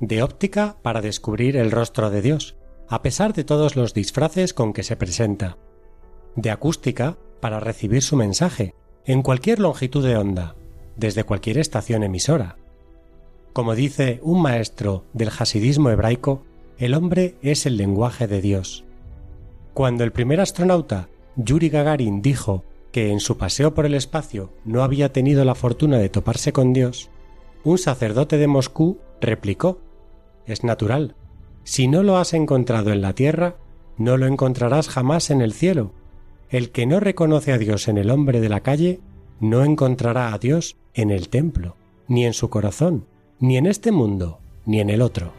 De 0.00 0.22
óptica 0.22 0.76
para 0.82 1.00
descubrir 1.00 1.56
el 1.56 1.70
rostro 1.70 2.10
de 2.10 2.22
Dios, 2.22 2.56
a 2.88 3.02
pesar 3.02 3.32
de 3.32 3.44
todos 3.44 3.74
los 3.74 3.92
disfraces 3.92 4.54
con 4.54 4.72
que 4.72 4.82
se 4.82 4.96
presenta. 4.96 5.58
De 6.36 6.50
acústica 6.50 7.16
para 7.40 7.60
recibir 7.60 8.02
su 8.02 8.16
mensaje, 8.16 8.74
en 9.04 9.22
cualquier 9.22 9.58
longitud 9.58 10.04
de 10.04 10.16
onda, 10.16 10.54
desde 10.96 11.24
cualquier 11.24 11.58
estación 11.58 12.02
emisora. 12.02 12.56
Como 13.52 13.74
dice 13.74 14.20
un 14.22 14.42
maestro 14.42 15.04
del 15.12 15.30
hasidismo 15.36 15.90
hebraico, 15.90 16.42
el 16.78 16.94
hombre 16.94 17.36
es 17.42 17.66
el 17.66 17.76
lenguaje 17.76 18.26
de 18.26 18.40
Dios. 18.40 18.85
Cuando 19.76 20.04
el 20.04 20.10
primer 20.10 20.40
astronauta, 20.40 21.10
Yuri 21.36 21.68
Gagarin, 21.68 22.22
dijo 22.22 22.64
que 22.92 23.10
en 23.12 23.20
su 23.20 23.36
paseo 23.36 23.74
por 23.74 23.84
el 23.84 23.92
espacio 23.92 24.50
no 24.64 24.82
había 24.82 25.12
tenido 25.12 25.44
la 25.44 25.54
fortuna 25.54 25.98
de 25.98 26.08
toparse 26.08 26.54
con 26.54 26.72
Dios, 26.72 27.10
un 27.62 27.76
sacerdote 27.76 28.38
de 28.38 28.46
Moscú 28.46 28.96
replicó 29.20 29.82
Es 30.46 30.64
natural. 30.64 31.14
Si 31.62 31.88
no 31.88 32.02
lo 32.02 32.16
has 32.16 32.32
encontrado 32.32 32.90
en 32.90 33.02
la 33.02 33.12
tierra, 33.12 33.56
no 33.98 34.16
lo 34.16 34.26
encontrarás 34.26 34.88
jamás 34.88 35.28
en 35.28 35.42
el 35.42 35.52
cielo. 35.52 35.92
El 36.48 36.70
que 36.70 36.86
no 36.86 36.98
reconoce 36.98 37.52
a 37.52 37.58
Dios 37.58 37.86
en 37.88 37.98
el 37.98 38.10
hombre 38.10 38.40
de 38.40 38.48
la 38.48 38.60
calle, 38.60 39.00
no 39.40 39.62
encontrará 39.62 40.32
a 40.32 40.38
Dios 40.38 40.78
en 40.94 41.10
el 41.10 41.28
templo, 41.28 41.76
ni 42.08 42.24
en 42.24 42.32
su 42.32 42.48
corazón, 42.48 43.04
ni 43.40 43.58
en 43.58 43.66
este 43.66 43.92
mundo, 43.92 44.38
ni 44.64 44.80
en 44.80 44.88
el 44.88 45.02
otro. 45.02 45.34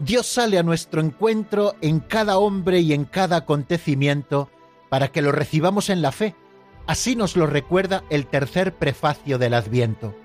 Dios 0.00 0.26
sale 0.26 0.58
a 0.58 0.62
nuestro 0.62 1.02
encuentro 1.02 1.74
en 1.82 2.00
cada 2.00 2.38
hombre 2.38 2.80
y 2.80 2.94
en 2.94 3.04
cada 3.04 3.36
acontecimiento 3.36 4.48
para 4.88 5.08
que 5.08 5.20
lo 5.20 5.30
recibamos 5.30 5.90
en 5.90 6.00
la 6.00 6.10
fe. 6.10 6.34
Así 6.86 7.14
nos 7.16 7.36
lo 7.36 7.46
recuerda 7.46 8.02
el 8.08 8.26
tercer 8.26 8.74
prefacio 8.74 9.36
del 9.36 9.52
Adviento. 9.52 10.16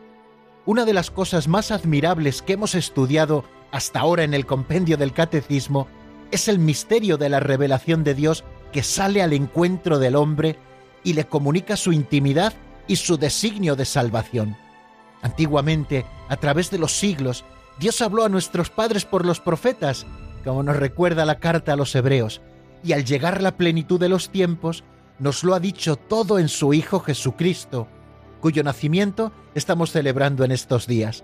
Una 0.65 0.85
de 0.85 0.93
las 0.93 1.11
cosas 1.11 1.49
más 1.49 1.71
admirables 1.71 2.41
que 2.41 2.53
hemos 2.53 2.73
estudiado 2.73 3.43
hasta 3.71 3.99
ahora 3.99 4.23
en 4.23 4.33
el 4.33 4.45
compendio 4.45 4.95
del 4.95 5.11
Catecismo 5.11 5.87
es 6.31 6.47
el 6.47 6.57
misterio 6.57 7.17
de 7.17 7.27
la 7.27 7.41
revelación 7.41 8.05
de 8.05 8.15
Dios 8.15 8.45
que 8.71 8.81
sale 8.81 9.21
al 9.21 9.33
encuentro 9.33 9.99
del 9.99 10.15
hombre 10.15 10.57
y 11.03 11.13
le 11.13 11.25
comunica 11.25 11.75
su 11.75 11.91
intimidad 11.91 12.53
y 12.87 12.95
su 12.95 13.17
designio 13.17 13.75
de 13.75 13.83
salvación. 13.83 14.55
Antiguamente, 15.21 16.05
a 16.29 16.37
través 16.37 16.71
de 16.71 16.77
los 16.77 16.93
siglos, 16.93 17.43
Dios 17.79 18.01
habló 18.01 18.23
a 18.23 18.29
nuestros 18.29 18.69
padres 18.69 19.05
por 19.05 19.25
los 19.25 19.39
profetas, 19.39 20.05
como 20.43 20.63
nos 20.63 20.77
recuerda 20.77 21.25
la 21.25 21.39
carta 21.39 21.73
a 21.73 21.75
los 21.75 21.93
hebreos, 21.95 22.41
y 22.83 22.93
al 22.93 23.03
llegar 23.03 23.41
la 23.41 23.57
plenitud 23.57 23.99
de 23.99 24.09
los 24.09 24.29
tiempos, 24.29 24.83
nos 25.19 25.43
lo 25.43 25.53
ha 25.53 25.59
dicho 25.59 25.95
todo 25.95 26.39
en 26.39 26.47
su 26.47 26.73
Hijo 26.73 26.99
Jesucristo, 26.99 27.87
cuyo 28.39 28.63
nacimiento 28.63 29.31
estamos 29.55 29.91
celebrando 29.91 30.43
en 30.43 30.51
estos 30.51 30.87
días. 30.87 31.23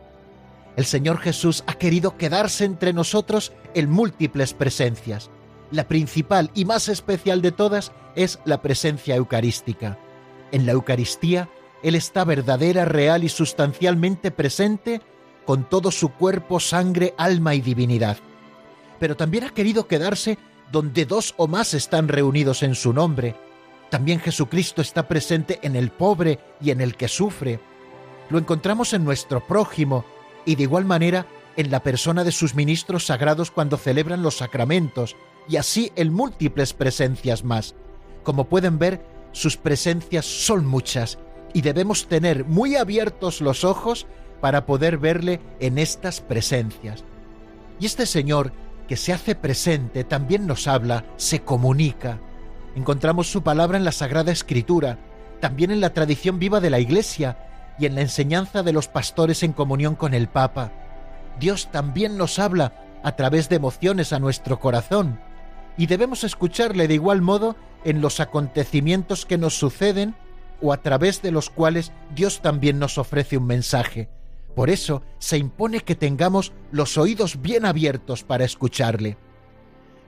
El 0.75 0.85
Señor 0.85 1.19
Jesús 1.19 1.63
ha 1.67 1.73
querido 1.73 2.17
quedarse 2.17 2.65
entre 2.65 2.93
nosotros 2.93 3.51
en 3.73 3.89
múltiples 3.89 4.53
presencias. 4.53 5.29
La 5.69 5.87
principal 5.87 6.49
y 6.53 6.65
más 6.65 6.89
especial 6.89 7.41
de 7.41 7.51
todas 7.51 7.91
es 8.15 8.39
la 8.45 8.61
presencia 8.61 9.15
eucarística. 9.15 9.97
En 10.51 10.65
la 10.65 10.73
Eucaristía, 10.73 11.49
Él 11.83 11.95
está 11.95 12.25
verdadera, 12.25 12.85
real 12.85 13.23
y 13.23 13.29
sustancialmente 13.29 14.31
presente 14.31 15.01
con 15.45 15.69
todo 15.69 15.91
su 15.91 16.09
cuerpo, 16.09 16.59
sangre, 16.59 17.13
alma 17.17 17.55
y 17.55 17.61
divinidad. 17.61 18.17
Pero 18.99 19.15
también 19.15 19.45
ha 19.45 19.49
querido 19.49 19.87
quedarse 19.87 20.37
donde 20.71 21.05
dos 21.05 21.33
o 21.37 21.47
más 21.47 21.73
están 21.73 22.07
reunidos 22.07 22.63
en 22.63 22.75
su 22.75 22.93
nombre. 22.93 23.35
También 23.89 24.19
Jesucristo 24.19 24.81
está 24.81 25.07
presente 25.07 25.59
en 25.63 25.75
el 25.75 25.89
pobre 25.91 26.39
y 26.61 26.71
en 26.71 26.81
el 26.81 26.95
que 26.95 27.07
sufre. 27.07 27.59
Lo 28.29 28.37
encontramos 28.37 28.93
en 28.93 29.03
nuestro 29.03 29.45
prójimo 29.45 30.05
y 30.45 30.55
de 30.55 30.63
igual 30.63 30.85
manera 30.85 31.25
en 31.57 31.71
la 31.71 31.83
persona 31.83 32.23
de 32.23 32.31
sus 32.31 32.55
ministros 32.55 33.05
sagrados 33.07 33.51
cuando 33.51 33.77
celebran 33.77 34.23
los 34.23 34.37
sacramentos 34.37 35.17
y 35.49 35.57
así 35.57 35.91
en 35.95 36.13
múltiples 36.13 36.73
presencias 36.73 37.43
más. 37.43 37.75
Como 38.23 38.45
pueden 38.45 38.79
ver, 38.79 39.03
sus 39.33 39.57
presencias 39.57 40.25
son 40.25 40.65
muchas 40.65 41.17
y 41.53 41.61
debemos 41.61 42.07
tener 42.07 42.45
muy 42.45 42.75
abiertos 42.75 43.41
los 43.41 43.65
ojos 43.65 44.07
para 44.41 44.65
poder 44.65 44.97
verle 44.97 45.39
en 45.59 45.77
estas 45.77 46.19
presencias. 46.19 47.03
Y 47.79 47.85
este 47.85 48.05
Señor 48.05 48.51
que 48.87 48.97
se 48.97 49.13
hace 49.13 49.35
presente 49.35 50.03
también 50.03 50.45
nos 50.45 50.67
habla, 50.67 51.05
se 51.15 51.41
comunica. 51.41 52.19
Encontramos 52.75 53.31
su 53.31 53.41
palabra 53.41 53.77
en 53.77 53.85
la 53.85 53.93
Sagrada 53.93 54.31
Escritura, 54.31 54.97
también 55.39 55.71
en 55.71 55.79
la 55.79 55.93
tradición 55.93 56.39
viva 56.39 56.59
de 56.59 56.69
la 56.69 56.79
Iglesia 56.79 57.37
y 57.79 57.85
en 57.85 57.95
la 57.95 58.01
enseñanza 58.01 58.63
de 58.63 58.73
los 58.73 58.87
pastores 58.87 59.43
en 59.43 59.53
comunión 59.53 59.95
con 59.95 60.13
el 60.13 60.27
Papa. 60.27 60.71
Dios 61.39 61.69
también 61.71 62.17
nos 62.17 62.37
habla 62.37 62.73
a 63.03 63.15
través 63.15 63.49
de 63.49 63.55
emociones 63.55 64.13
a 64.13 64.19
nuestro 64.19 64.59
corazón 64.59 65.19
y 65.77 65.87
debemos 65.87 66.23
escucharle 66.23 66.87
de 66.87 66.95
igual 66.95 67.21
modo 67.21 67.55
en 67.83 68.01
los 68.01 68.19
acontecimientos 68.19 69.25
que 69.25 69.37
nos 69.37 69.57
suceden 69.57 70.15
o 70.61 70.73
a 70.73 70.77
través 70.77 71.21
de 71.21 71.31
los 71.31 71.49
cuales 71.49 71.91
Dios 72.13 72.41
también 72.41 72.77
nos 72.77 72.97
ofrece 72.97 73.37
un 73.37 73.47
mensaje. 73.47 74.09
Por 74.55 74.69
eso 74.69 75.01
se 75.19 75.37
impone 75.37 75.81
que 75.81 75.95
tengamos 75.95 76.51
los 76.71 76.97
oídos 76.97 77.41
bien 77.41 77.65
abiertos 77.65 78.23
para 78.23 78.45
escucharle. 78.45 79.17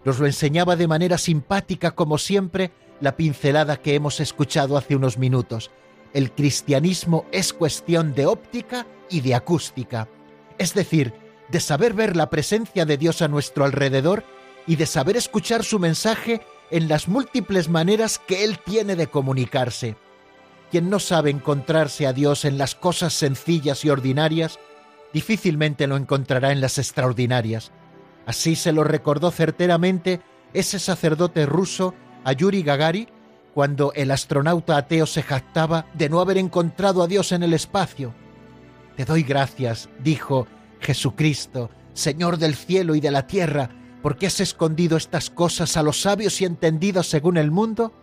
Nos 0.05 0.19
lo 0.19 0.25
enseñaba 0.25 0.75
de 0.75 0.87
manera 0.87 1.17
simpática, 1.17 1.91
como 1.91 2.17
siempre, 2.17 2.71
la 2.99 3.15
pincelada 3.15 3.77
que 3.77 3.95
hemos 3.95 4.19
escuchado 4.19 4.77
hace 4.77 4.95
unos 4.95 5.17
minutos. 5.17 5.71
El 6.13 6.31
cristianismo 6.31 7.25
es 7.31 7.53
cuestión 7.53 8.13
de 8.13 8.25
óptica 8.25 8.85
y 9.09 9.21
de 9.21 9.35
acústica, 9.35 10.07
es 10.57 10.73
decir, 10.73 11.13
de 11.49 11.59
saber 11.59 11.93
ver 11.93 12.15
la 12.15 12.29
presencia 12.29 12.85
de 12.85 12.97
Dios 12.97 13.21
a 13.21 13.27
nuestro 13.27 13.65
alrededor 13.65 14.23
y 14.67 14.75
de 14.75 14.85
saber 14.85 15.17
escuchar 15.17 15.63
su 15.63 15.79
mensaje 15.79 16.41
en 16.71 16.87
las 16.87 17.07
múltiples 17.07 17.69
maneras 17.69 18.19
que 18.19 18.43
Él 18.43 18.59
tiene 18.59 18.95
de 18.95 19.07
comunicarse. 19.07 19.95
Quien 20.73 20.89
no 20.89 20.97
sabe 20.97 21.29
encontrarse 21.29 22.07
a 22.07 22.13
Dios 22.13 22.45
en 22.45 22.57
las 22.57 22.73
cosas 22.73 23.13
sencillas 23.13 23.85
y 23.85 23.91
ordinarias, 23.91 24.57
difícilmente 25.13 25.85
lo 25.85 25.97
encontrará 25.97 26.51
en 26.51 26.61
las 26.61 26.79
extraordinarias. 26.79 27.71
Así 28.25 28.55
se 28.55 28.71
lo 28.71 28.83
recordó 28.83 29.29
certeramente 29.29 30.21
ese 30.51 30.79
sacerdote 30.79 31.45
ruso 31.45 31.93
a 32.23 32.33
Gagari 32.33 33.07
cuando 33.53 33.93
el 33.93 34.09
astronauta 34.09 34.75
ateo 34.75 35.05
se 35.05 35.21
jactaba 35.21 35.85
de 35.93 36.09
no 36.09 36.19
haber 36.19 36.39
encontrado 36.39 37.03
a 37.03 37.07
Dios 37.07 37.33
en 37.33 37.43
el 37.43 37.53
espacio. 37.53 38.11
Te 38.97 39.05
doy 39.05 39.21
gracias, 39.21 39.89
dijo 39.99 40.47
Jesucristo, 40.79 41.69
Señor 41.93 42.39
del 42.39 42.55
cielo 42.55 42.95
y 42.95 42.99
de 42.99 43.11
la 43.11 43.27
tierra, 43.27 43.69
¿Por 44.01 44.17
qué 44.17 44.25
has 44.25 44.39
escondido 44.41 44.97
estas 44.97 45.29
cosas 45.29 45.77
a 45.77 45.83
los 45.83 46.01
sabios 46.01 46.41
y 46.41 46.45
entendidos 46.45 47.07
según 47.07 47.37
el 47.37 47.51
mundo 47.51 47.93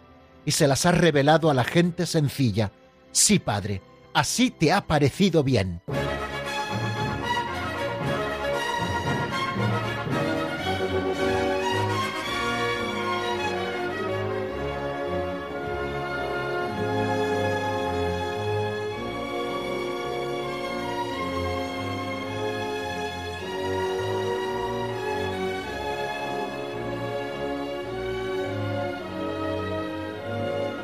y 0.44 0.52
se 0.52 0.66
las 0.66 0.86
has 0.86 0.96
revelado 0.96 1.50
a 1.50 1.54
la 1.54 1.64
gente 1.64 2.06
sencilla? 2.06 2.72
Sí, 3.12 3.38
Padre, 3.38 3.82
así 4.14 4.50
te 4.50 4.72
ha 4.72 4.86
parecido 4.86 5.42
bien. 5.42 5.82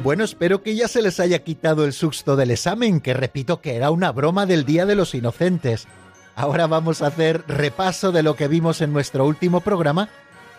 Bueno, 0.02 0.24
espero 0.24 0.62
que 0.62 0.76
ya 0.76 0.88
se 0.88 1.02
les 1.02 1.18
haya 1.18 1.42
quitado 1.42 1.84
el 1.84 1.92
susto 1.92 2.36
del 2.36 2.50
examen, 2.52 3.00
que 3.00 3.14
repito 3.14 3.60
que 3.60 3.74
era 3.74 3.90
una 3.90 4.12
broma 4.12 4.46
del 4.46 4.64
Día 4.64 4.86
de 4.86 4.94
los 4.94 5.14
Inocentes. 5.14 5.88
Ahora 6.36 6.66
vamos 6.66 7.02
a 7.02 7.08
hacer 7.08 7.42
repaso 7.48 8.12
de 8.12 8.22
lo 8.22 8.36
que 8.36 8.46
vimos 8.46 8.80
en 8.82 8.92
nuestro 8.92 9.26
último 9.26 9.62
programa, 9.62 10.08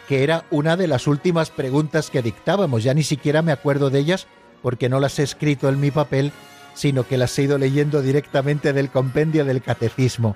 que 0.07 0.23
era 0.23 0.43
una 0.51 0.75
de 0.75 0.87
las 0.87 1.07
últimas 1.07 1.49
preguntas 1.49 2.09
que 2.09 2.21
dictábamos. 2.21 2.83
Ya 2.83 2.93
ni 2.93 3.03
siquiera 3.03 3.41
me 3.41 3.51
acuerdo 3.51 3.89
de 3.89 3.99
ellas 3.99 4.27
porque 4.61 4.89
no 4.89 4.99
las 4.99 5.19
he 5.19 5.23
escrito 5.23 5.69
en 5.69 5.79
mi 5.79 5.91
papel, 5.91 6.33
sino 6.73 7.07
que 7.07 7.17
las 7.17 7.37
he 7.37 7.43
ido 7.43 7.57
leyendo 7.57 8.01
directamente 8.01 8.73
del 8.73 8.89
compendio 8.89 9.45
del 9.45 9.61
catecismo. 9.61 10.35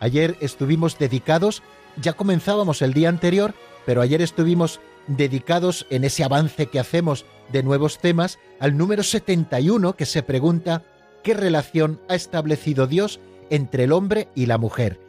Ayer 0.00 0.36
estuvimos 0.40 0.98
dedicados, 0.98 1.62
ya 1.96 2.14
comenzábamos 2.14 2.82
el 2.82 2.94
día 2.94 3.08
anterior, 3.08 3.54
pero 3.86 4.02
ayer 4.02 4.22
estuvimos 4.22 4.80
dedicados 5.06 5.86
en 5.90 6.04
ese 6.04 6.24
avance 6.24 6.66
que 6.66 6.78
hacemos 6.78 7.26
de 7.52 7.62
nuevos 7.62 7.98
temas 7.98 8.38
al 8.58 8.76
número 8.76 9.02
71 9.02 9.96
que 9.96 10.06
se 10.06 10.22
pregunta 10.22 10.84
¿qué 11.22 11.34
relación 11.34 12.00
ha 12.08 12.14
establecido 12.14 12.86
Dios 12.86 13.20
entre 13.50 13.84
el 13.84 13.92
hombre 13.92 14.28
y 14.34 14.46
la 14.46 14.58
mujer? 14.58 15.00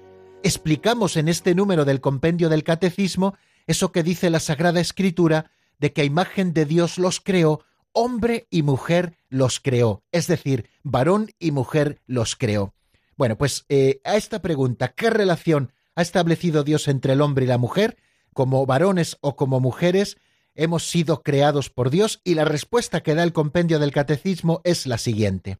Explicamos 0.44 1.18
en 1.18 1.28
este 1.28 1.54
número 1.54 1.86
del 1.86 2.02
compendio 2.02 2.50
del 2.50 2.64
Catecismo 2.64 3.36
eso 3.68 3.92
que 3.92 4.04
dice 4.04 4.30
la 4.30 4.40
Sagrada 4.40 4.80
Escritura 4.80 5.52
de 5.80 5.94
que 5.94 6.02
a 6.02 6.06
imagen 6.06 6.54
de 6.54 6.66
Dios 6.66 6.98
los 6.98 7.20
creó, 7.20 7.64
hombre 7.94 8.48
y 8.50 8.64
mujer 8.64 9.18
los 9.30 9.60
creó, 9.60 10.04
es 10.12 10.28
decir, 10.28 10.70
varón 10.84 11.32
y 11.40 11.52
mujer 11.52 12.02
los 12.06 12.36
creó. 12.36 12.74
Bueno, 13.18 13.38
pues 13.38 13.66
eh, 13.70 14.02
a 14.04 14.16
esta 14.16 14.42
pregunta, 14.42 14.94
¿qué 14.94 15.10
relación 15.10 15.74
ha 15.96 16.02
establecido 16.02 16.64
Dios 16.64 16.88
entre 16.88 17.14
el 17.14 17.22
hombre 17.22 17.46
y 17.46 17.48
la 17.48 17.58
mujer? 17.58 17.98
Como 18.34 18.66
varones 18.66 19.18
o 19.22 19.36
como 19.36 19.60
mujeres, 19.60 20.18
hemos 20.56 20.90
sido 20.90 21.22
creados 21.22 21.70
por 21.70 21.90
Dios 21.90 22.22
y 22.24 22.36
la 22.36 22.46
respuesta 22.46 23.02
que 23.02 23.16
da 23.16 23.24
el 23.24 23.34
compendio 23.34 23.80
del 23.80 23.92
catecismo 23.92 24.62
es 24.64 24.86
la 24.86 24.98
siguiente. 24.98 25.58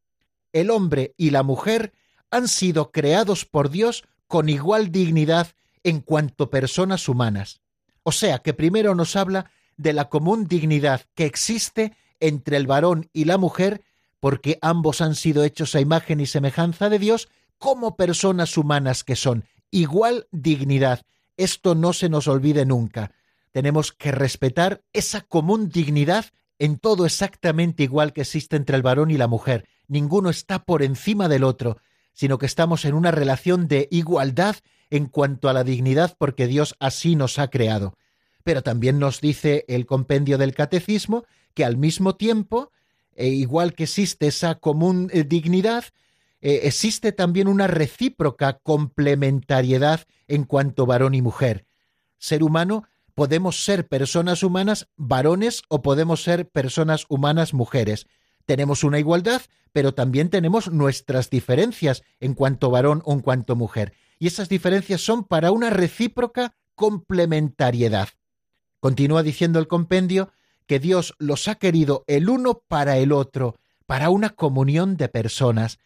El 0.54 0.70
hombre 0.70 1.14
y 1.18 1.30
la 1.30 1.44
mujer 1.44 1.94
han 2.30 2.48
sido 2.48 2.92
creados 2.92 3.46
por 3.46 3.70
Dios 3.70 4.04
con 4.28 4.50
igual 4.50 4.92
dignidad 4.92 5.48
en 5.84 6.00
cuanto 6.00 6.50
personas 6.50 7.10
humanas. 7.10 7.62
O 8.04 8.12
sea 8.12 8.40
que 8.40 8.54
primero 8.54 8.96
nos 8.96 9.16
habla 9.16 9.52
de 9.78 9.94
la 9.94 10.10
común 10.10 10.48
dignidad 10.48 11.02
que 11.16 11.26
existe 11.26 11.94
entre 12.20 12.58
el 12.58 12.68
varón 12.68 13.10
y 13.14 13.26
la 13.26 13.38
mujer, 13.38 13.84
porque 14.20 14.60
ambos 14.62 15.02
han 15.02 15.16
sido 15.16 15.44
hechos 15.44 15.76
a 15.76 15.82
imagen 15.82 16.20
y 16.20 16.26
semejanza 16.26 16.90
de 16.90 17.00
Dios 17.00 17.30
como 17.58 17.96
personas 17.96 18.58
humanas 18.58 19.04
que 19.04 19.16
son. 19.16 19.46
Igual 19.72 20.28
dignidad. 20.32 21.02
Esto 21.38 21.76
no 21.76 21.94
se 21.94 22.10
nos 22.10 22.28
olvide 22.28 22.66
nunca 22.66 23.12
tenemos 23.52 23.92
que 23.92 24.12
respetar 24.12 24.82
esa 24.94 25.22
común 25.22 25.70
dignidad 25.70 26.26
en 26.60 26.78
todo 26.78 27.06
exactamente 27.06 27.84
igual 27.84 28.14
que 28.14 28.22
existe 28.22 28.56
entre 28.56 28.76
el 28.76 28.82
varón 28.82 29.12
y 29.12 29.18
la 29.18 29.28
mujer. 29.28 29.68
Ninguno 29.88 30.30
está 30.30 30.64
por 30.64 30.84
encima 30.84 31.28
del 31.28 31.44
otro, 31.44 31.78
sino 32.14 32.38
que 32.38 32.46
estamos 32.46 32.86
en 32.86 32.94
una 32.94 33.12
relación 33.12 33.68
de 33.68 33.88
igualdad 33.92 34.56
en 34.90 35.08
cuanto 35.08 35.50
a 35.50 35.54
la 35.54 35.64
dignidad 35.64 36.16
porque 36.18 36.48
Dios 36.48 36.76
así 36.80 37.16
nos 37.16 37.40
ha 37.40 37.50
creado. 37.50 37.96
Pero 38.44 38.64
también 38.64 39.00
nos 39.00 39.22
dice 39.22 39.66
el 39.68 39.86
compendio 39.86 40.38
del 40.38 40.54
catecismo 40.54 41.26
que 41.54 41.66
al 41.66 41.78
mismo 41.78 42.16
tiempo, 42.16 42.72
e 43.16 43.28
igual 43.28 43.74
que 43.74 43.84
existe 43.84 44.28
esa 44.28 44.56
común 44.56 45.10
eh, 45.12 45.24
dignidad, 45.24 45.86
eh, 46.42 46.62
existe 46.64 47.12
también 47.12 47.48
una 47.48 47.68
recíproca 47.68 48.60
complementariedad 48.60 50.02
en 50.28 50.44
cuanto 50.44 50.86
varón 50.86 51.14
y 51.14 51.22
mujer. 51.22 51.66
Ser 52.18 52.44
humano 52.44 52.86
podemos 53.16 53.64
ser 53.64 53.88
personas 53.88 54.44
humanas 54.44 54.90
varones 54.96 55.64
o 55.70 55.82
podemos 55.82 56.24
ser 56.24 56.50
personas 56.50 57.06
humanas 57.10 57.54
mujeres. 57.54 58.08
Tenemos 58.46 58.84
una 58.84 59.00
igualdad, 59.00 59.42
pero 59.72 59.94
también 59.94 60.30
tenemos 60.30 60.72
nuestras 60.72 61.30
diferencias 61.30 62.04
en 62.20 62.34
cuanto 62.34 62.72
varón 62.72 63.02
o 63.06 63.14
en 63.14 63.22
cuanto 63.22 63.56
mujer. 63.56 63.94
Y 64.20 64.28
esas 64.28 64.50
diferencias 64.50 65.02
son 65.02 65.24
para 65.24 65.52
una 65.52 65.70
recíproca 65.70 66.56
complementariedad. 66.76 68.10
Continúa 68.80 69.24
diciendo 69.24 69.60
el 69.60 69.68
compendio 69.68 70.32
que 70.66 70.80
Dios 70.80 71.16
los 71.20 71.48
ha 71.48 71.56
querido 71.56 72.04
el 72.08 72.30
uno 72.30 72.64
para 72.68 72.98
el 72.98 73.12
otro, 73.12 73.58
para 73.86 74.10
una 74.10 74.30
comunión 74.30 74.98
de 74.98 75.10
personas. 75.10 75.80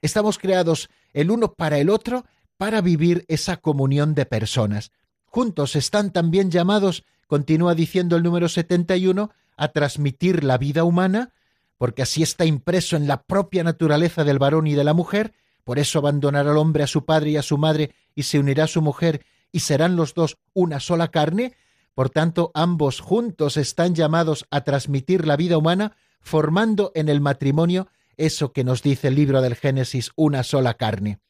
Estamos 0.00 0.38
creados 0.38 0.88
el 1.12 1.30
uno 1.30 1.54
para 1.54 1.78
el 1.78 1.90
otro 1.90 2.24
para 2.56 2.80
vivir 2.80 3.24
esa 3.28 3.56
comunión 3.56 4.14
de 4.14 4.26
personas. 4.26 4.90
Juntos 5.26 5.76
están 5.76 6.12
también 6.12 6.50
llamados, 6.50 7.04
continúa 7.26 7.74
diciendo 7.74 8.16
el 8.16 8.22
número 8.22 8.48
71, 8.48 9.30
a 9.56 9.68
transmitir 9.68 10.44
la 10.44 10.56
vida 10.56 10.84
humana, 10.84 11.32
porque 11.76 12.02
así 12.02 12.22
está 12.22 12.44
impreso 12.44 12.96
en 12.96 13.06
la 13.06 13.22
propia 13.22 13.64
naturaleza 13.64 14.24
del 14.24 14.38
varón 14.38 14.66
y 14.66 14.74
de 14.74 14.84
la 14.84 14.94
mujer, 14.94 15.34
por 15.64 15.78
eso 15.78 15.98
abandonará 15.98 16.50
al 16.50 16.56
hombre 16.56 16.82
a 16.82 16.86
su 16.86 17.04
padre 17.04 17.30
y 17.30 17.36
a 17.36 17.42
su 17.42 17.58
madre 17.58 17.92
y 18.14 18.22
se 18.22 18.38
unirá 18.38 18.64
a 18.64 18.68
su 18.68 18.80
mujer 18.80 19.26
y 19.52 19.60
serán 19.60 19.96
los 19.96 20.14
dos 20.14 20.38
una 20.54 20.80
sola 20.80 21.08
carne, 21.08 21.54
por 21.94 22.10
tanto 22.10 22.50
ambos 22.54 23.00
juntos 23.00 23.56
están 23.56 23.94
llamados 23.94 24.46
a 24.50 24.62
transmitir 24.62 25.26
la 25.26 25.36
vida 25.36 25.58
humana, 25.58 25.96
formando 26.20 26.92
en 26.94 27.08
el 27.08 27.20
matrimonio 27.20 27.88
eso 28.18 28.52
que 28.52 28.64
nos 28.64 28.82
dice 28.82 29.08
el 29.08 29.14
libro 29.14 29.40
del 29.40 29.54
Génesis, 29.54 30.12
una 30.16 30.42
sola 30.42 30.74
carne. 30.74 31.20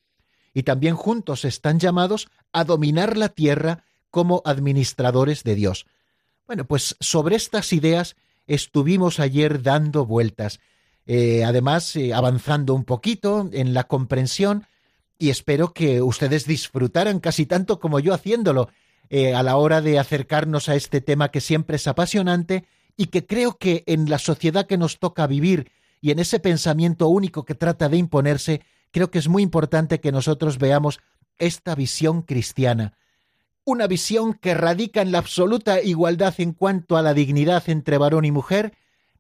Y 0.53 0.65
también 0.65 0.97
juntos 0.97 1.45
están 1.45 1.79
llamados 1.79 2.29
a 2.53 2.65
dominar 2.65 3.17
la 3.17 3.29
tierra 3.29 3.85
como 4.11 4.43
administradores 4.45 5.45
de 5.45 5.55
Dios. 5.55 5.87
Bueno, 6.47 6.65
pues 6.65 6.97
sobre 6.99 7.37
estas 7.37 7.73
ideas 7.73 8.17
estuvimos 8.47 9.21
ayer 9.21 9.63
dando 9.63 10.07
vueltas, 10.07 10.61
eh, 11.07 11.45
además 11.45 11.95
eh, 11.95 12.15
avanzando 12.15 12.75
un 12.75 12.85
poquito 12.85 13.49
en 13.53 13.75
la 13.75 13.85
comprensión 13.85 14.67
y 15.19 15.31
espero 15.31 15.73
que 15.73 16.01
ustedes 16.01 16.47
disfrutaran 16.47 17.21
casi 17.21 17.45
tanto 17.45 17.79
como 17.79 18.01
yo 18.01 18.15
haciéndolo 18.15 18.71
eh, 19.11 19.35
a 19.35 19.43
la 19.43 19.57
hora 19.57 19.81
de 19.81 19.99
acercarnos 19.99 20.69
a 20.69 20.75
este 20.75 21.01
tema 21.01 21.31
que 21.31 21.41
siempre 21.41 21.77
es 21.77 21.87
apasionante 21.87 22.65
y 22.97 23.07
que 23.07 23.27
creo 23.27 23.59
que 23.59 23.85
en 23.87 24.09
la 24.09 24.19
sociedad 24.19 24.67
que 24.67 24.79
nos 24.79 24.99
toca 24.99 25.27
vivir 25.27 25.71
y 26.01 26.11
en 26.11 26.19
ese 26.19 26.41
pensamiento 26.41 27.09
único 27.09 27.45
que 27.45 27.55
trata 27.55 27.89
de 27.89 27.97
imponerse, 27.97 28.63
creo 28.91 29.11
que 29.11 29.19
es 29.19 29.29
muy 29.29 29.43
importante 29.43 30.01
que 30.01 30.13
nosotros 30.13 30.59
veamos 30.59 31.01
esta 31.39 31.75
visión 31.75 32.23
cristiana 32.23 32.99
una 33.69 33.87
visión 33.87 34.33
que 34.33 34.55
radica 34.55 35.03
en 35.03 35.13
la 35.13 35.19
absoluta 35.19 35.83
igualdad 35.83 36.33
en 36.39 36.55
cuanto 36.55 36.97
a 36.97 37.03
la 37.03 37.13
dignidad 37.13 37.69
entre 37.69 37.99
varón 37.99 38.25
y 38.25 38.31
mujer, 38.31 38.73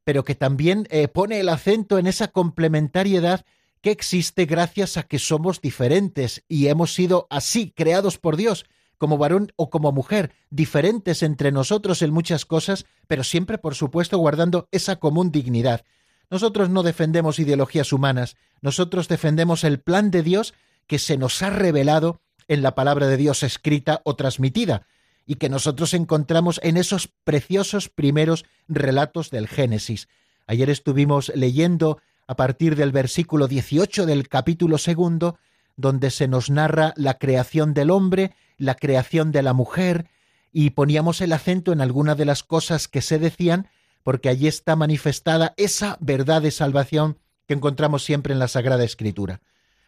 pero 0.04 0.24
que 0.24 0.34
también 0.34 0.88
eh, 0.88 1.06
pone 1.06 1.38
el 1.38 1.50
acento 1.50 1.98
en 1.98 2.06
esa 2.06 2.28
complementariedad 2.28 3.44
que 3.82 3.90
existe 3.90 4.46
gracias 4.46 4.96
a 4.96 5.02
que 5.02 5.18
somos 5.18 5.60
diferentes 5.60 6.44
y 6.48 6.68
hemos 6.68 6.94
sido 6.94 7.26
así 7.28 7.74
creados 7.76 8.16
por 8.16 8.38
Dios, 8.38 8.64
como 8.96 9.18
varón 9.18 9.52
o 9.56 9.68
como 9.68 9.92
mujer, 9.92 10.32
diferentes 10.48 11.22
entre 11.22 11.52
nosotros 11.52 12.00
en 12.00 12.14
muchas 12.14 12.46
cosas, 12.46 12.86
pero 13.06 13.24
siempre, 13.24 13.58
por 13.58 13.74
supuesto, 13.74 14.16
guardando 14.16 14.66
esa 14.72 14.96
común 14.96 15.30
dignidad. 15.30 15.84
Nosotros 16.30 16.68
no 16.68 16.82
defendemos 16.82 17.38
ideologías 17.38 17.92
humanas, 17.92 18.36
nosotros 18.60 19.08
defendemos 19.08 19.64
el 19.64 19.80
plan 19.80 20.10
de 20.10 20.22
Dios 20.22 20.54
que 20.86 20.98
se 20.98 21.16
nos 21.16 21.42
ha 21.42 21.50
revelado 21.50 22.20
en 22.48 22.62
la 22.62 22.74
palabra 22.74 23.06
de 23.06 23.16
Dios 23.16 23.42
escrita 23.42 24.00
o 24.04 24.16
transmitida, 24.16 24.86
y 25.26 25.36
que 25.36 25.48
nosotros 25.48 25.92
encontramos 25.94 26.60
en 26.62 26.76
esos 26.76 27.08
preciosos 27.24 27.88
primeros 27.88 28.46
relatos 28.66 29.30
del 29.30 29.46
Génesis. 29.46 30.08
Ayer 30.46 30.70
estuvimos 30.70 31.30
leyendo 31.34 32.00
a 32.26 32.36
partir 32.36 32.76
del 32.76 32.92
versículo 32.92 33.46
18 33.46 34.06
del 34.06 34.28
capítulo 34.28 34.78
segundo, 34.78 35.38
donde 35.76 36.10
se 36.10 36.28
nos 36.28 36.50
narra 36.50 36.94
la 36.96 37.18
creación 37.18 37.74
del 37.74 37.90
hombre, 37.90 38.34
la 38.56 38.74
creación 38.74 39.30
de 39.32 39.42
la 39.42 39.52
mujer, 39.52 40.08
y 40.52 40.70
poníamos 40.70 41.20
el 41.20 41.32
acento 41.32 41.72
en 41.72 41.80
algunas 41.80 42.16
de 42.16 42.24
las 42.24 42.42
cosas 42.42 42.88
que 42.88 43.02
se 43.02 43.18
decían, 43.18 43.68
porque 44.02 44.28
allí 44.28 44.46
está 44.46 44.76
manifestada 44.76 45.54
esa 45.56 45.96
verdad 46.00 46.42
de 46.42 46.50
salvación 46.50 47.18
que 47.46 47.54
encontramos 47.54 48.04
siempre 48.04 48.32
en 48.32 48.38
la 48.38 48.48
Sagrada 48.48 48.84
Escritura. 48.84 49.40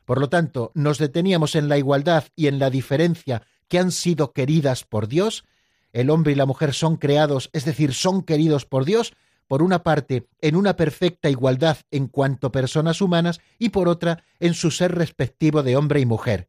Por 0.04 0.20
lo 0.20 0.28
tanto, 0.28 0.72
nos 0.74 0.98
deteníamos 0.98 1.54
en 1.54 1.68
la 1.68 1.78
igualdad 1.78 2.24
y 2.34 2.46
en 2.46 2.58
la 2.58 2.70
diferencia 2.70 3.42
que 3.68 3.78
han 3.78 3.92
sido 3.92 4.32
queridas 4.32 4.84
por 4.84 5.06
Dios, 5.06 5.44
el 5.92 6.10
hombre 6.10 6.32
y 6.32 6.34
la 6.34 6.46
mujer 6.46 6.74
son 6.74 6.96
creados, 6.96 7.50
es 7.52 7.64
decir, 7.64 7.94
son 7.94 8.22
queridos 8.22 8.64
por 8.64 8.84
Dios, 8.84 9.14
por 9.46 9.62
una 9.62 9.82
parte, 9.82 10.28
en 10.40 10.54
una 10.54 10.76
perfecta 10.76 11.28
igualdad 11.28 11.78
en 11.90 12.06
cuanto 12.06 12.52
personas 12.52 13.00
humanas 13.00 13.40
y 13.58 13.70
por 13.70 13.88
otra, 13.88 14.22
en 14.38 14.54
su 14.54 14.70
ser 14.70 14.94
respectivo 14.94 15.62
de 15.62 15.76
hombre 15.76 16.00
y 16.00 16.06
mujer. 16.06 16.48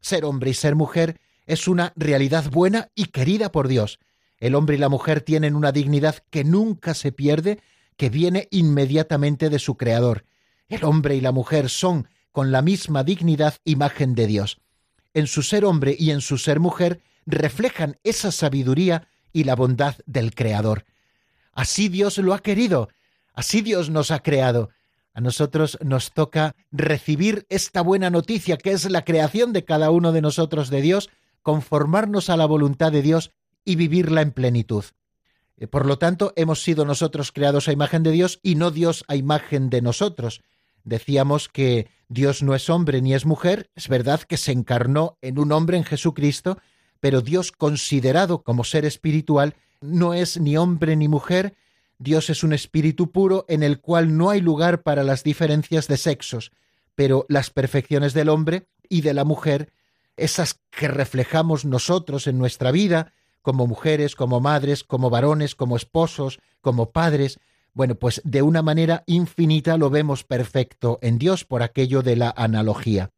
Ser 0.00 0.24
hombre 0.24 0.50
y 0.50 0.54
ser 0.54 0.74
mujer 0.74 1.20
es 1.46 1.68
una 1.68 1.92
realidad 1.96 2.50
buena 2.50 2.90
y 2.94 3.06
querida 3.06 3.52
por 3.52 3.68
Dios. 3.68 3.98
El 4.40 4.54
hombre 4.54 4.76
y 4.76 4.78
la 4.78 4.88
mujer 4.88 5.20
tienen 5.20 5.54
una 5.54 5.70
dignidad 5.70 6.16
que 6.30 6.44
nunca 6.44 6.94
se 6.94 7.12
pierde, 7.12 7.60
que 7.96 8.08
viene 8.08 8.48
inmediatamente 8.50 9.50
de 9.50 9.58
su 9.58 9.76
Creador. 9.76 10.24
El 10.68 10.84
hombre 10.84 11.14
y 11.14 11.20
la 11.20 11.30
mujer 11.30 11.68
son, 11.68 12.08
con 12.32 12.50
la 12.50 12.62
misma 12.62 13.04
dignidad, 13.04 13.56
imagen 13.64 14.14
de 14.14 14.26
Dios. 14.26 14.58
En 15.12 15.26
su 15.26 15.42
ser 15.42 15.66
hombre 15.66 15.94
y 15.98 16.10
en 16.10 16.22
su 16.22 16.38
ser 16.38 16.58
mujer 16.58 17.02
reflejan 17.26 17.98
esa 18.02 18.32
sabiduría 18.32 19.08
y 19.32 19.44
la 19.44 19.54
bondad 19.54 19.96
del 20.06 20.34
Creador. 20.34 20.86
Así 21.52 21.90
Dios 21.90 22.16
lo 22.18 22.32
ha 22.32 22.38
querido, 22.38 22.88
así 23.34 23.60
Dios 23.60 23.90
nos 23.90 24.10
ha 24.10 24.20
creado. 24.22 24.70
A 25.12 25.20
nosotros 25.20 25.76
nos 25.82 26.12
toca 26.12 26.54
recibir 26.70 27.44
esta 27.50 27.82
buena 27.82 28.08
noticia 28.08 28.56
que 28.56 28.72
es 28.72 28.88
la 28.88 29.04
creación 29.04 29.52
de 29.52 29.64
cada 29.64 29.90
uno 29.90 30.12
de 30.12 30.22
nosotros 30.22 30.70
de 30.70 30.80
Dios, 30.80 31.10
conformarnos 31.42 32.30
a 32.30 32.36
la 32.36 32.46
voluntad 32.46 32.92
de 32.92 33.02
Dios 33.02 33.32
y 33.64 33.76
vivirla 33.76 34.22
en 34.22 34.32
plenitud. 34.32 34.84
Eh, 35.56 35.66
por 35.66 35.86
lo 35.86 35.98
tanto, 35.98 36.32
hemos 36.36 36.62
sido 36.62 36.84
nosotros 36.84 37.32
creados 37.32 37.68
a 37.68 37.72
imagen 37.72 38.02
de 38.02 38.10
Dios 38.10 38.40
y 38.42 38.54
no 38.54 38.70
Dios 38.70 39.04
a 39.08 39.16
imagen 39.16 39.70
de 39.70 39.82
nosotros. 39.82 40.42
Decíamos 40.84 41.48
que 41.48 41.88
Dios 42.08 42.42
no 42.42 42.54
es 42.54 42.70
hombre 42.70 43.02
ni 43.02 43.14
es 43.14 43.26
mujer, 43.26 43.70
es 43.74 43.88
verdad 43.88 44.22
que 44.22 44.36
se 44.36 44.52
encarnó 44.52 45.18
en 45.20 45.38
un 45.38 45.52
hombre 45.52 45.76
en 45.76 45.84
Jesucristo, 45.84 46.58
pero 46.98 47.20
Dios 47.20 47.52
considerado 47.52 48.42
como 48.42 48.64
ser 48.64 48.84
espiritual 48.84 49.54
no 49.80 50.14
es 50.14 50.38
ni 50.40 50.56
hombre 50.56 50.96
ni 50.96 51.08
mujer, 51.08 51.54
Dios 51.98 52.30
es 52.30 52.42
un 52.42 52.54
espíritu 52.54 53.12
puro 53.12 53.44
en 53.48 53.62
el 53.62 53.80
cual 53.80 54.16
no 54.16 54.30
hay 54.30 54.40
lugar 54.40 54.82
para 54.82 55.04
las 55.04 55.22
diferencias 55.22 55.86
de 55.86 55.98
sexos, 55.98 56.50
pero 56.94 57.26
las 57.28 57.50
perfecciones 57.50 58.14
del 58.14 58.30
hombre 58.30 58.66
y 58.88 59.02
de 59.02 59.14
la 59.14 59.24
mujer, 59.24 59.72
esas 60.16 60.60
que 60.70 60.88
reflejamos 60.88 61.64
nosotros 61.64 62.26
en 62.26 62.38
nuestra 62.38 62.70
vida, 62.70 63.12
como 63.42 63.66
mujeres, 63.66 64.14
como 64.14 64.40
madres, 64.40 64.84
como 64.84 65.10
varones, 65.10 65.54
como 65.54 65.76
esposos, 65.76 66.40
como 66.60 66.90
padres, 66.90 67.38
bueno, 67.72 67.94
pues 67.94 68.20
de 68.24 68.42
una 68.42 68.62
manera 68.62 69.04
infinita 69.06 69.76
lo 69.76 69.90
vemos 69.90 70.24
perfecto 70.24 70.98
en 71.02 71.18
Dios 71.18 71.44
por 71.44 71.62
aquello 71.62 72.02
de 72.02 72.16
la 72.16 72.34
analogía. 72.36 73.12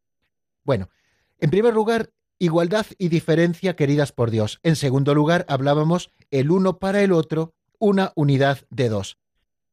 Bueno, 0.65 0.91
en 1.39 1.51
primer 1.51 1.75
lugar, 1.75 2.11
igualdad 2.39 2.87
y 2.99 3.09
diferencia 3.09 3.77
queridas 3.77 4.13
por 4.13 4.31
Dios. 4.31 4.61
En 4.63 4.77
segundo 4.77 5.15
lugar, 5.15 5.47
hablábamos 5.49 6.11
el 6.31 6.51
uno 6.51 6.79
para 6.79 7.03
el 7.03 7.13
otro, 7.13 7.55
una 7.79 8.13
unidad 8.15 8.59
de 8.71 8.89
dos. 8.89 9.19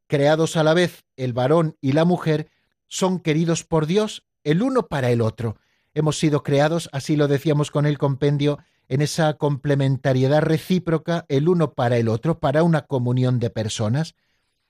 Creados 0.07 0.55
a 0.55 0.63
la 0.63 0.73
vez, 0.73 1.03
el 1.17 1.33
varón 1.33 1.77
y 1.81 1.91
la 1.91 2.05
mujer 2.05 2.49
son 2.87 3.19
queridos 3.19 3.63
por 3.63 3.85
Dios 3.85 4.25
el 4.43 4.63
uno 4.63 4.87
para 4.87 5.11
el 5.11 5.21
otro. 5.21 5.57
Hemos 5.93 6.17
sido 6.17 6.41
creados, 6.41 6.89
así 6.93 7.15
lo 7.15 7.27
decíamos 7.27 7.69
con 7.69 7.85
el 7.85 7.97
compendio, 7.97 8.59
en 8.89 9.01
esa 9.01 9.35
complementariedad 9.35 10.41
recíproca 10.41 11.25
el 11.29 11.47
uno 11.47 11.73
para 11.73 11.97
el 11.97 12.09
otro, 12.09 12.39
para 12.39 12.63
una 12.63 12.81
comunión 12.81 13.39
de 13.39 13.51
personas. 13.51 14.15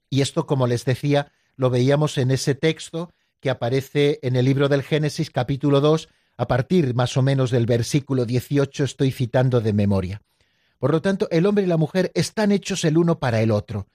Y 0.10 0.22
esto, 0.22 0.46
como 0.46 0.68
les 0.68 0.86
decía, 0.86 1.32
lo 1.56 1.70
veíamos 1.70 2.18
en 2.18 2.32
ese 2.32 2.54
texto 2.54 3.12
que 3.40 3.50
aparece 3.50 4.20
en 4.22 4.36
el 4.36 4.46
libro 4.46 4.68
del 4.68 4.84
Génesis 4.84 5.32
capítulo 5.32 5.80
2, 5.80 6.10
a 6.38 6.48
partir 6.48 6.94
más 6.94 7.16
o 7.16 7.22
menos 7.22 7.50
del 7.50 7.66
versículo 7.66 8.26
18 8.26 8.84
estoy 8.84 9.12
citando 9.12 9.62
de 9.62 9.74
memoria. 9.74 10.22
Por 10.78 10.92
lo 10.92 11.02
tanto, 11.02 11.28
el 11.32 11.46
hombre 11.46 11.64
y 11.64 11.68
la 11.68 11.78
mujer 11.78 12.12
están 12.14 12.52
hechos 12.52 12.84
el 12.86 12.98
uno 12.98 13.20
para 13.20 13.42
el 13.42 13.52
otro. 13.52 13.88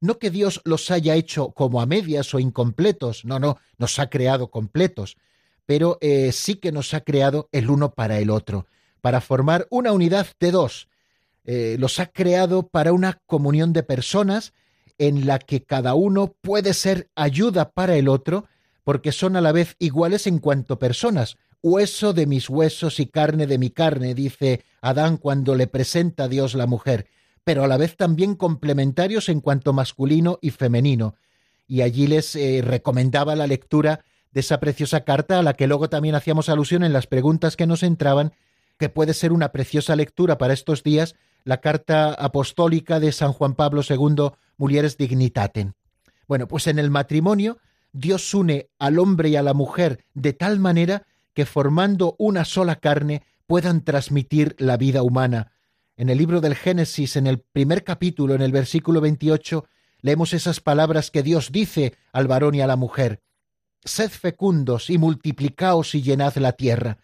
No 0.00 0.18
que 0.18 0.30
Dios 0.30 0.60
los 0.64 0.90
haya 0.90 1.14
hecho 1.14 1.50
como 1.50 1.80
a 1.80 1.86
medias 1.86 2.34
o 2.34 2.40
incompletos, 2.40 3.24
no, 3.24 3.38
no, 3.38 3.58
nos 3.78 3.98
ha 3.98 4.10
creado 4.10 4.50
completos, 4.50 5.16
pero 5.64 5.98
eh, 6.00 6.32
sí 6.32 6.56
que 6.56 6.72
nos 6.72 6.94
ha 6.94 7.00
creado 7.02 7.48
el 7.52 7.70
uno 7.70 7.92
para 7.94 8.18
el 8.18 8.30
otro, 8.30 8.66
para 9.02 9.20
formar 9.20 9.66
una 9.68 9.92
unidad 9.92 10.26
de 10.40 10.50
dos. 10.50 10.88
Eh, 11.44 11.76
los 11.78 12.00
ha 12.00 12.06
creado 12.06 12.68
para 12.68 12.94
una 12.94 13.20
comunión 13.26 13.74
de 13.74 13.82
personas 13.82 14.54
en 14.96 15.26
la 15.26 15.38
que 15.38 15.64
cada 15.64 15.94
uno 15.94 16.34
puede 16.40 16.72
ser 16.72 17.08
ayuda 17.16 17.72
para 17.72 17.96
el 17.96 18.08
otro, 18.08 18.46
porque 18.84 19.12
son 19.12 19.36
a 19.36 19.40
la 19.40 19.52
vez 19.52 19.76
iguales 19.78 20.26
en 20.26 20.38
cuanto 20.38 20.78
personas, 20.78 21.36
hueso 21.62 22.12
de 22.12 22.26
mis 22.26 22.48
huesos 22.48 23.00
y 23.00 23.06
carne 23.06 23.46
de 23.46 23.58
mi 23.58 23.70
carne, 23.70 24.14
dice 24.14 24.64
Adán 24.80 25.16
cuando 25.16 25.54
le 25.54 25.66
presenta 25.66 26.24
a 26.24 26.28
Dios 26.28 26.54
la 26.54 26.66
mujer, 26.66 27.06
pero 27.44 27.64
a 27.64 27.68
la 27.68 27.76
vez 27.76 27.96
también 27.96 28.36
complementarios 28.36 29.28
en 29.28 29.40
cuanto 29.40 29.72
masculino 29.72 30.38
y 30.40 30.50
femenino. 30.50 31.16
Y 31.66 31.82
allí 31.82 32.06
les 32.06 32.36
eh, 32.36 32.60
recomendaba 32.64 33.34
la 33.34 33.46
lectura 33.46 34.04
de 34.32 34.40
esa 34.40 34.60
preciosa 34.60 35.04
carta 35.04 35.38
a 35.38 35.42
la 35.42 35.54
que 35.54 35.66
luego 35.66 35.88
también 35.88 36.14
hacíamos 36.14 36.48
alusión 36.48 36.84
en 36.84 36.92
las 36.92 37.06
preguntas 37.06 37.56
que 37.56 37.66
nos 37.66 37.82
entraban, 37.82 38.32
que 38.82 38.88
puede 38.88 39.14
ser 39.14 39.32
una 39.32 39.52
preciosa 39.52 39.94
lectura 39.94 40.38
para 40.38 40.54
estos 40.54 40.82
días, 40.82 41.14
la 41.44 41.60
carta 41.60 42.14
apostólica 42.14 42.98
de 42.98 43.12
San 43.12 43.32
Juan 43.32 43.54
Pablo 43.54 43.82
II, 43.88 44.32
Mulieres 44.56 44.96
Dignitatem. 44.96 45.74
Bueno, 46.26 46.48
pues 46.48 46.66
en 46.66 46.80
el 46.80 46.90
matrimonio 46.90 47.58
Dios 47.92 48.34
une 48.34 48.70
al 48.80 48.98
hombre 48.98 49.28
y 49.28 49.36
a 49.36 49.42
la 49.44 49.54
mujer 49.54 50.04
de 50.14 50.32
tal 50.32 50.58
manera 50.58 51.06
que 51.32 51.46
formando 51.46 52.16
una 52.18 52.44
sola 52.44 52.74
carne 52.74 53.22
puedan 53.46 53.84
transmitir 53.84 54.56
la 54.58 54.76
vida 54.76 55.04
humana. 55.04 55.52
En 55.96 56.08
el 56.08 56.18
libro 56.18 56.40
del 56.40 56.56
Génesis, 56.56 57.14
en 57.14 57.28
el 57.28 57.38
primer 57.38 57.84
capítulo, 57.84 58.34
en 58.34 58.42
el 58.42 58.50
versículo 58.50 59.00
28, 59.00 59.64
leemos 60.00 60.32
esas 60.32 60.58
palabras 60.58 61.12
que 61.12 61.22
Dios 61.22 61.52
dice 61.52 61.94
al 62.12 62.26
varón 62.26 62.56
y 62.56 62.62
a 62.62 62.66
la 62.66 62.74
mujer. 62.74 63.22
Sed 63.84 64.10
fecundos 64.10 64.90
y 64.90 64.98
multiplicaos 64.98 65.94
y 65.94 66.02
llenad 66.02 66.34
la 66.34 66.50
tierra. 66.54 66.98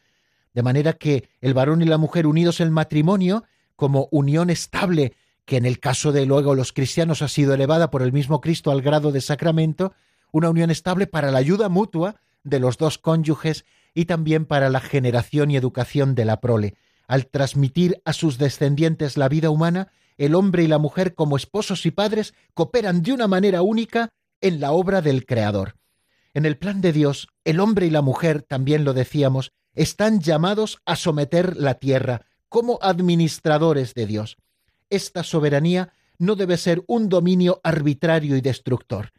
De 0.59 0.65
manera 0.65 0.95
que 0.95 1.29
el 1.41 1.55
varón 1.55 1.83
y 1.83 1.85
la 1.85 1.99
mujer 1.99 2.27
unidos 2.27 2.59
en 2.59 2.73
matrimonio, 2.73 3.45
como 3.77 4.09
unión 4.11 4.51
estable, 4.51 5.15
que 5.45 5.57
en 5.57 5.65
el 5.65 5.79
caso 5.79 6.11
de 6.11 6.27
luego 6.27 6.57
los 6.57 6.73
cristianos 6.73 7.23
ha 7.23 7.29
sido 7.29 7.55
elevada 7.55 7.93
por 7.93 8.03
el 8.03 8.13
mismo 8.13 8.41
Cristo 8.41 8.73
al 8.73 8.83
grado 8.83 9.13
de 9.13 9.21
sacramento, 9.21 9.93
una 10.33 10.51
unión 10.51 10.73
estable 10.73 11.07
para 11.07 11.31
la 11.31 11.39
ayuda 11.39 11.69
mutua 11.69 12.17
de 12.43 12.59
los 12.59 12.77
dos 12.77 12.99
cónyuges 12.99 13.67
y 13.95 14.07
también 14.07 14.47
para 14.47 14.69
la 14.69 14.81
generación 14.81 15.53
y 15.53 15.57
educación 15.57 16.17
de 16.17 16.25
la 16.25 16.41
prole. 16.41 16.75
Al 17.07 17.29
transmitir 17.29 18.03
a 18.05 18.13
sus 18.13 18.37
descendientes 18.37 19.17
la 19.17 19.29
vida 19.29 19.51
humana, 19.51 19.93
el 20.17 20.35
hombre 20.35 20.65
y 20.65 20.67
la 20.67 20.79
mujer 20.79 21.15
como 21.15 21.37
esposos 21.37 21.87
y 21.87 21.93
padres 21.93 22.35
cooperan 22.55 23.05
de 23.05 23.13
una 23.13 23.29
manera 23.29 23.63
única 23.63 24.09
en 24.41 24.59
la 24.59 24.73
obra 24.73 25.03
del 25.03 25.25
Creador. 25.25 25.77
En 26.35 26.47
el 26.47 26.59
plan 26.59 26.81
de 26.81 26.93
Dios, 26.93 27.29
el 27.45 27.61
hombre 27.61 27.87
y 27.87 27.91
la 27.91 28.03
mujer, 28.03 28.43
también 28.43 28.85
lo 28.85 28.93
decíamos, 28.93 29.53
están 29.79 30.21
llamados 30.21 30.83
a 30.87 30.97
someter 30.97 31.57
la 31.57 31.75
tierra 31.75 32.27
como 32.49 32.81
administradores 32.83 33.95
de 33.95 34.07
Dios. 34.07 34.37
Esta 34.91 35.23
soberanía 35.23 35.93
no 36.19 36.35
debe 36.35 36.57
ser 36.57 36.83
un 36.89 37.09
dominio 37.09 37.61
arbitrario 37.63 38.37
y 38.37 38.41
destructor. 38.41 39.13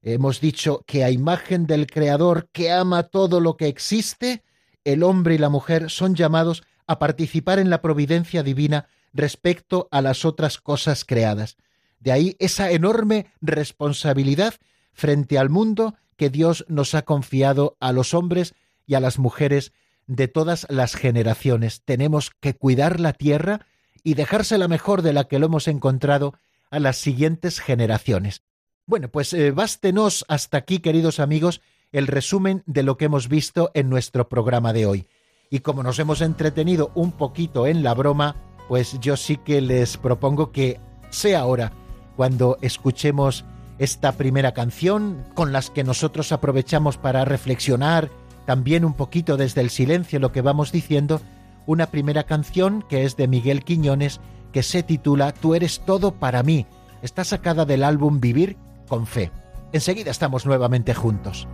Hemos 0.00 0.40
dicho 0.40 0.82
que 0.86 1.04
a 1.04 1.10
imagen 1.10 1.66
del 1.66 1.86
Creador 1.86 2.48
que 2.52 2.72
ama 2.72 3.02
todo 3.02 3.40
lo 3.40 3.58
que 3.58 3.66
existe, 3.66 4.44
el 4.82 5.02
hombre 5.02 5.34
y 5.34 5.38
la 5.38 5.50
mujer 5.50 5.90
son 5.90 6.14
llamados 6.14 6.62
a 6.86 6.98
participar 6.98 7.58
en 7.58 7.68
la 7.68 7.82
providencia 7.82 8.42
divina 8.42 8.88
respecto 9.12 9.88
a 9.90 10.00
las 10.00 10.24
otras 10.24 10.56
cosas 10.56 11.04
creadas. 11.04 11.58
De 12.00 12.12
ahí 12.12 12.34
esa 12.38 12.70
enorme 12.70 13.26
responsabilidad 13.42 14.54
frente 14.94 15.36
al 15.36 15.50
mundo 15.50 15.96
que 16.16 16.30
Dios 16.30 16.64
nos 16.68 16.94
ha 16.94 17.02
confiado 17.02 17.76
a 17.78 17.92
los 17.92 18.14
hombres 18.14 18.54
y 18.86 18.94
a 18.94 19.00
las 19.00 19.18
mujeres 19.18 19.72
de 20.08 20.26
todas 20.26 20.66
las 20.68 20.96
generaciones. 20.96 21.82
Tenemos 21.84 22.32
que 22.40 22.54
cuidar 22.54 22.98
la 22.98 23.12
tierra 23.12 23.66
y 24.02 24.14
dejársela 24.14 24.66
mejor 24.66 25.02
de 25.02 25.12
la 25.12 25.24
que 25.24 25.38
lo 25.38 25.46
hemos 25.46 25.68
encontrado 25.68 26.34
a 26.70 26.80
las 26.80 26.96
siguientes 26.96 27.60
generaciones. 27.60 28.42
Bueno, 28.86 29.08
pues 29.10 29.32
eh, 29.34 29.52
bástenos 29.52 30.24
hasta 30.28 30.58
aquí, 30.58 30.80
queridos 30.80 31.20
amigos, 31.20 31.60
el 31.92 32.06
resumen 32.06 32.62
de 32.66 32.82
lo 32.82 32.96
que 32.96 33.04
hemos 33.04 33.28
visto 33.28 33.70
en 33.74 33.90
nuestro 33.90 34.28
programa 34.28 34.72
de 34.72 34.86
hoy. 34.86 35.06
Y 35.50 35.60
como 35.60 35.82
nos 35.82 35.98
hemos 35.98 36.20
entretenido 36.20 36.90
un 36.94 37.12
poquito 37.12 37.66
en 37.66 37.82
la 37.82 37.94
broma, 37.94 38.36
pues 38.66 38.98
yo 39.00 39.16
sí 39.16 39.36
que 39.36 39.60
les 39.60 39.96
propongo 39.96 40.52
que 40.52 40.80
sea 41.10 41.40
ahora 41.40 41.72
cuando 42.16 42.58
escuchemos 42.62 43.44
esta 43.78 44.12
primera 44.12 44.52
canción 44.52 45.24
con 45.34 45.52
las 45.52 45.70
que 45.70 45.84
nosotros 45.84 46.32
aprovechamos 46.32 46.96
para 46.96 47.24
reflexionar 47.24 48.10
también 48.48 48.86
un 48.86 48.94
poquito 48.94 49.36
desde 49.36 49.60
el 49.60 49.68
silencio 49.68 50.18
lo 50.20 50.32
que 50.32 50.40
vamos 50.40 50.72
diciendo, 50.72 51.20
una 51.66 51.88
primera 51.88 52.24
canción 52.24 52.80
que 52.80 53.04
es 53.04 53.14
de 53.14 53.28
Miguel 53.28 53.62
Quiñones 53.62 54.20
que 54.54 54.62
se 54.62 54.82
titula 54.82 55.32
Tú 55.32 55.54
eres 55.54 55.80
todo 55.80 56.12
para 56.12 56.42
mí. 56.42 56.64
Está 57.02 57.24
sacada 57.24 57.66
del 57.66 57.84
álbum 57.84 58.20
Vivir 58.20 58.56
con 58.88 59.06
Fe. 59.06 59.30
Enseguida 59.74 60.10
estamos 60.10 60.46
nuevamente 60.46 60.94
juntos. 60.94 61.46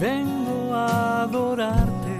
Vengo 0.00 0.74
a 0.74 1.24
adorarte. 1.24 2.16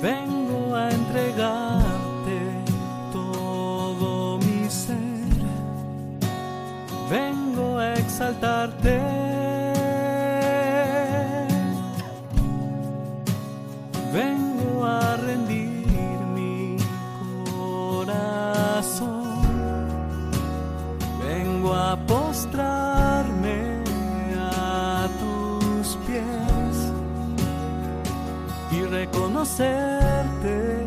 Vengo 0.00 0.74
a 0.74 0.90
entregar 0.90 1.87
vengo 7.08 7.78
a 7.78 7.94
exaltarte. 7.94 9.00
Vengo 14.12 14.84
a 14.84 15.16
rendir 15.16 16.20
mi 16.34 16.76
corazón, 17.50 19.24
vengo 21.22 21.74
a 21.74 21.96
postrarme 22.06 23.82
a 24.38 25.08
tus 25.20 25.96
pies 26.06 26.92
y 28.72 28.82
reconocerte 28.84 30.77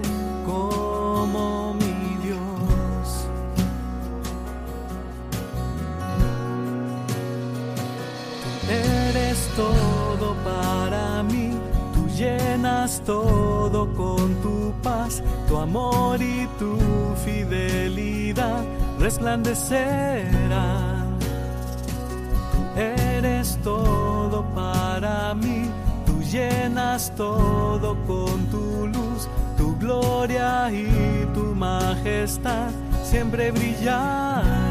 todo 9.56 10.36
para 10.44 11.24
mí, 11.24 11.52
tú 11.94 12.10
llenas 12.10 13.02
todo 13.06 13.88
con 13.94 14.36
tu 14.42 14.74
paz, 14.82 15.24
tu 15.48 15.56
amor 15.58 16.22
y 16.22 16.48
tu 16.60 16.78
fidelidad 17.26 18.66
resplandecerán. 19.00 21.18
Tú 22.52 22.80
eres 22.80 23.58
todo 23.64 24.44
para 24.54 25.34
mí, 25.34 25.70
tú 26.06 26.22
llenas 26.22 27.12
todo 27.16 27.96
con 28.08 28.46
tu 28.48 28.88
luz, 28.88 29.30
tu 29.58 29.78
gloria 29.78 30.70
y 30.72 31.26
tu 31.34 31.56
majestad 31.56 32.70
siempre 33.04 33.52
brillará. 33.52 34.71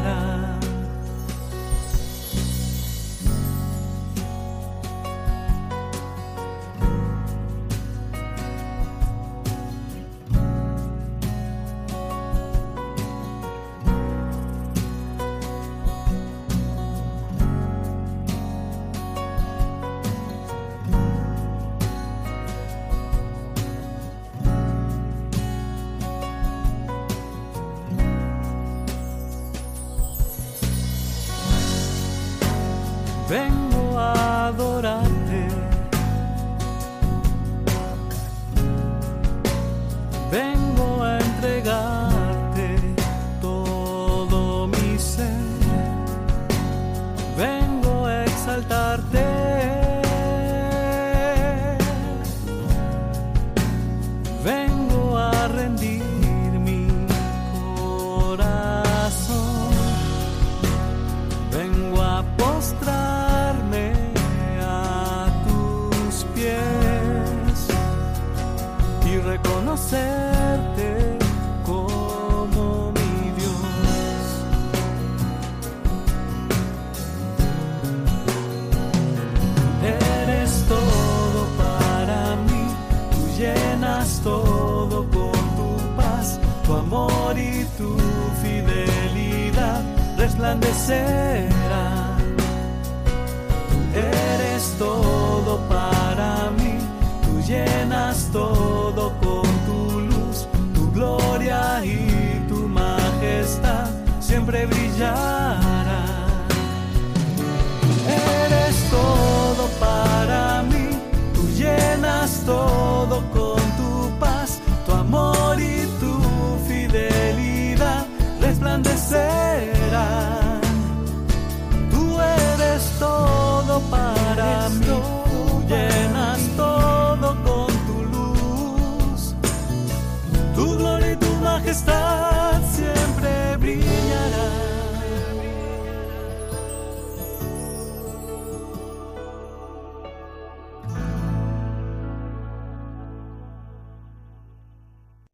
Siempre 105.01 105.60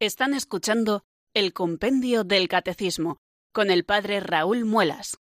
Están 0.08 0.32
escuchando 0.32 1.04
el 1.34 1.52
Compendio 1.52 2.24
del 2.24 2.48
Catecismo 2.48 3.18
con 3.52 3.70
el 3.70 3.84
Padre 3.84 4.20
Raúl 4.20 4.64
Muelas. 4.64 5.18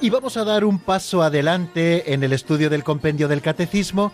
Y 0.00 0.10
vamos 0.10 0.36
a 0.36 0.44
dar 0.44 0.64
un 0.64 0.80
paso 0.80 1.22
adelante 1.22 2.12
en 2.14 2.24
el 2.24 2.32
estudio 2.32 2.68
del 2.68 2.82
compendio 2.82 3.28
del 3.28 3.42
catecismo, 3.42 4.12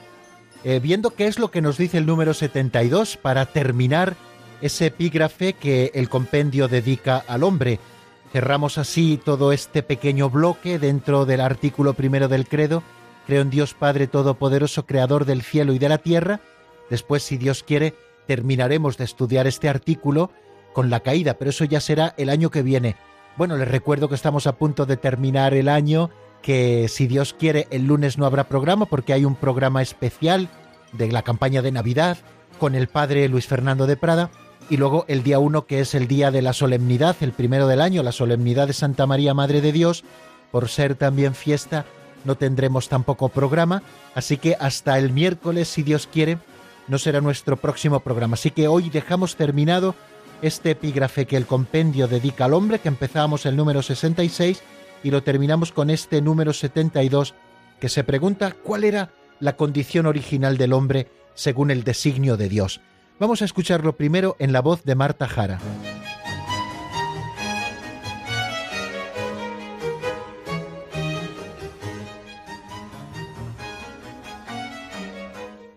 eh, 0.69 0.81
viendo 0.81 1.11
qué 1.11 1.29
es 1.29 1.39
lo 1.39 1.53
que 1.53 1.63
nos 1.63 1.79
dice 1.79 1.97
el 1.97 2.07
número 2.07 2.35
72 2.35 3.17
para 3.19 3.47
terminar 3.47 4.17
ese 4.61 4.87
epígrafe 4.87 5.53
que 5.53 5.93
el 5.95 6.09
compendio 6.09 6.67
dedica 6.67 7.23
al 7.29 7.45
hombre. 7.45 7.79
Cerramos 8.33 8.77
así 8.77 9.17
todo 9.25 9.53
este 9.53 9.85
pequeño 9.85 10.29
bloque 10.29 10.81
dentro 10.81 11.25
del 11.25 11.41
artículo 11.41 11.95
primero 11.95 12.27
del 12.27 12.49
credo. 12.49 12.83
Creo 13.29 13.43
en 13.43 13.51
Dios 13.51 13.75
Padre 13.75 14.09
Todopoderoso, 14.09 14.87
Creador 14.87 15.25
del 15.25 15.43
cielo 15.43 15.73
y 15.73 15.79
de 15.79 15.89
la 15.89 15.99
tierra. 15.99 16.41
Después, 16.91 17.23
si 17.23 17.37
Dios 17.37 17.63
quiere, 17.63 17.95
terminaremos 18.27 18.97
de 18.97 19.05
estudiar 19.05 19.47
este 19.47 19.69
artículo 19.69 20.33
con 20.73 20.91
la 20.91 20.99
caída, 20.99 21.35
pero 21.35 21.51
eso 21.51 21.65
ya 21.65 21.81
será 21.81 22.13
el 22.17 22.29
año 22.29 22.51
que 22.51 22.63
viene. 22.63 22.97
Bueno, 23.37 23.57
les 23.57 23.69
recuerdo 23.69 24.09
que 24.09 24.17
estamos 24.17 24.49
a 24.49 24.57
punto 24.57 24.85
de 24.85 24.97
terminar 24.97 25.55
el 25.55 25.69
año, 25.69 26.11
que 26.47 26.87
si 26.89 27.09
Dios 27.09 27.35
quiere 27.37 27.67
el 27.73 27.89
lunes 27.89 28.19
no 28.19 28.25
habrá 28.25 28.45
programa 28.45 28.87
porque 28.87 29.13
hay 29.13 29.25
un 29.25 29.35
programa 29.35 29.83
especial 29.83 30.49
de 30.93 31.11
la 31.11 31.23
campaña 31.23 31.61
de 31.61 31.73
Navidad 31.73 32.19
con 32.61 32.77
el 32.77 32.87
padre 32.87 33.29
Luis 33.29 33.49
Fernando 33.49 33.89
de 33.89 33.97
Prada 33.97 34.31
y 34.71 34.77
luego 34.77 35.05
el 35.09 35.25
día 35.25 35.41
1 35.41 35.67
que 35.67 35.81
es 35.81 35.97
el 35.97 36.07
día 36.07 36.31
de 36.31 36.43
la 36.43 36.53
solemnidad, 36.53 37.17
el 37.21 37.33
primero 37.33 37.67
del 37.67 37.81
año, 37.81 38.05
la 38.05 38.13
solemnidad 38.13 38.69
de 38.69 38.75
Santa 38.75 39.07
María 39.07 39.35
Madre 39.35 39.61
de 39.61 39.73
Dios, 39.73 40.05
por 40.53 40.69
ser 40.69 40.95
también 40.95 41.35
fiesta 41.35 41.85
no 42.25 42.37
tendremos 42.37 42.89
tampoco 42.89 43.29
programa, 43.29 43.83
así 44.15 44.37
que 44.37 44.57
hasta 44.61 45.01
el 45.01 45.11
miércoles, 45.11 45.67
si 45.67 45.83
Dios 45.83 46.07
quiere, 46.07 46.39
no 46.87 46.99
será 46.99 47.21
nuestro 47.21 47.57
próximo 47.57 47.99
programa. 47.99 48.35
Así 48.35 48.53
que 48.53 48.69
hoy 48.69 48.89
dejamos 48.89 49.35
terminado 49.35 49.97
este 50.43 50.73
epígrafe 50.73 51.27
que 51.27 51.37
el 51.37 51.47
compendio 51.47 52.07
dedica 52.07 52.45
al 52.45 52.55
hombre, 52.55 52.79
que 52.79 52.89
empezamos 52.89 53.47
el 53.47 53.57
número 53.57 53.83
66 53.83 54.63
y 55.03 55.11
lo 55.11 55.23
terminamos 55.23 55.73
con 55.73 55.91
este 55.91 56.21
número 56.21 56.53
72, 56.53 57.35
que 57.81 57.89
se 57.89 58.05
pregunta 58.05 58.53
cuál 58.53 58.85
era 58.85 59.11
la 59.41 59.57
condición 59.57 60.07
original 60.07 60.57
del 60.57 60.73
hombre 60.73 61.09
según 61.35 61.71
el 61.71 61.85
designio 61.85 62.37
de 62.37 62.49
Dios. 62.49 62.81
Vamos 63.19 63.43
a 63.43 63.45
escucharlo 63.45 63.97
primero 63.97 64.37
en 64.39 64.53
la 64.53 64.61
voz 64.61 64.85
de 64.85 64.95
Marta 64.95 65.27
Jara. 65.29 65.59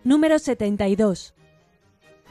Número 0.03 0.39
72. 0.39 1.35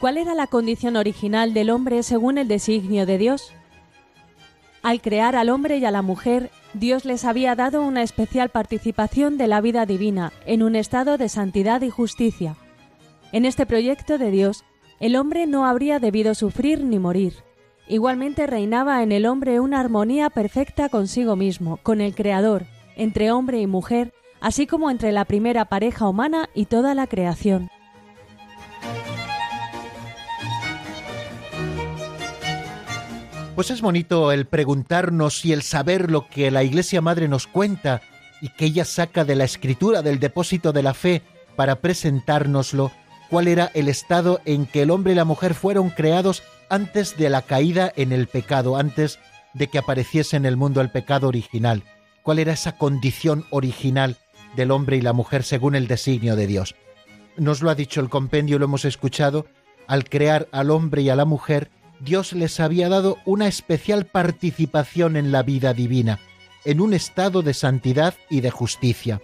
¿Cuál 0.00 0.18
era 0.18 0.34
la 0.34 0.46
condición 0.46 0.96
original 0.96 1.54
del 1.54 1.70
hombre 1.70 2.02
según 2.02 2.38
el 2.38 2.48
designio 2.48 3.06
de 3.06 3.18
Dios? 3.18 3.52
Al 4.82 5.00
crear 5.00 5.34
al 5.36 5.50
hombre 5.50 5.78
y 5.78 5.84
a 5.84 5.90
la 5.90 6.02
mujer, 6.02 6.50
Dios 6.72 7.04
les 7.04 7.24
había 7.24 7.54
dado 7.54 7.82
una 7.82 8.02
especial 8.02 8.48
participación 8.50 9.36
de 9.36 9.48
la 9.48 9.60
vida 9.60 9.86
divina 9.86 10.32
en 10.46 10.62
un 10.62 10.76
estado 10.76 11.18
de 11.18 11.28
santidad 11.28 11.82
y 11.82 11.90
justicia. 11.90 12.56
En 13.32 13.44
este 13.44 13.66
proyecto 13.66 14.18
de 14.18 14.30
Dios, 14.30 14.64
el 15.00 15.16
hombre 15.16 15.46
no 15.46 15.66
habría 15.66 15.98
debido 15.98 16.34
sufrir 16.34 16.84
ni 16.84 16.98
morir. 16.98 17.34
Igualmente 17.88 18.46
reinaba 18.46 19.02
en 19.02 19.12
el 19.12 19.26
hombre 19.26 19.60
una 19.60 19.80
armonía 19.80 20.30
perfecta 20.30 20.88
consigo 20.88 21.36
mismo, 21.36 21.78
con 21.78 22.00
el 22.00 22.14
Creador, 22.14 22.66
entre 22.96 23.32
hombre 23.32 23.60
y 23.60 23.66
mujer, 23.66 24.12
así 24.40 24.66
como 24.66 24.90
entre 24.90 25.12
la 25.12 25.24
primera 25.24 25.64
pareja 25.64 26.08
humana 26.08 26.48
y 26.54 26.66
toda 26.66 26.94
la 26.94 27.06
creación. 27.06 27.70
Pues 33.58 33.72
es 33.72 33.80
bonito 33.80 34.30
el 34.30 34.46
preguntarnos 34.46 35.44
y 35.44 35.52
el 35.52 35.62
saber 35.62 36.12
lo 36.12 36.28
que 36.28 36.52
la 36.52 36.62
Iglesia 36.62 37.00
Madre 37.00 37.26
nos 37.26 37.48
cuenta 37.48 38.02
y 38.40 38.50
que 38.50 38.66
ella 38.66 38.84
saca 38.84 39.24
de 39.24 39.34
la 39.34 39.42
escritura 39.42 40.00
del 40.00 40.20
depósito 40.20 40.72
de 40.72 40.84
la 40.84 40.94
fe 40.94 41.22
para 41.56 41.80
presentárnoslo, 41.80 42.92
cuál 43.28 43.48
era 43.48 43.72
el 43.74 43.88
estado 43.88 44.40
en 44.44 44.64
que 44.64 44.82
el 44.82 44.92
hombre 44.92 45.10
y 45.10 45.16
la 45.16 45.24
mujer 45.24 45.54
fueron 45.54 45.90
creados 45.90 46.44
antes 46.70 47.16
de 47.16 47.30
la 47.30 47.42
caída 47.42 47.92
en 47.96 48.12
el 48.12 48.28
pecado, 48.28 48.76
antes 48.76 49.18
de 49.54 49.66
que 49.66 49.78
apareciese 49.78 50.36
en 50.36 50.46
el 50.46 50.56
mundo 50.56 50.80
el 50.80 50.92
pecado 50.92 51.26
original, 51.26 51.82
cuál 52.22 52.38
era 52.38 52.52
esa 52.52 52.78
condición 52.78 53.44
original 53.50 54.18
del 54.54 54.70
hombre 54.70 54.98
y 54.98 55.00
la 55.00 55.14
mujer 55.14 55.42
según 55.42 55.74
el 55.74 55.88
designio 55.88 56.36
de 56.36 56.46
Dios. 56.46 56.76
Nos 57.36 57.60
lo 57.60 57.70
ha 57.70 57.74
dicho 57.74 58.00
el 58.00 58.08
compendio, 58.08 58.60
lo 58.60 58.66
hemos 58.66 58.84
escuchado, 58.84 59.46
al 59.88 60.08
crear 60.08 60.46
al 60.52 60.70
hombre 60.70 61.02
y 61.02 61.10
a 61.10 61.16
la 61.16 61.24
mujer, 61.24 61.72
Dios 62.00 62.32
les 62.32 62.60
había 62.60 62.88
dado 62.88 63.18
una 63.24 63.48
especial 63.48 64.06
participación 64.06 65.16
en 65.16 65.32
la 65.32 65.42
vida 65.42 65.74
divina, 65.74 66.20
en 66.64 66.80
un 66.80 66.94
estado 66.94 67.42
de 67.42 67.54
santidad 67.54 68.14
y 68.30 68.40
de 68.40 68.50
justicia. 68.50 69.20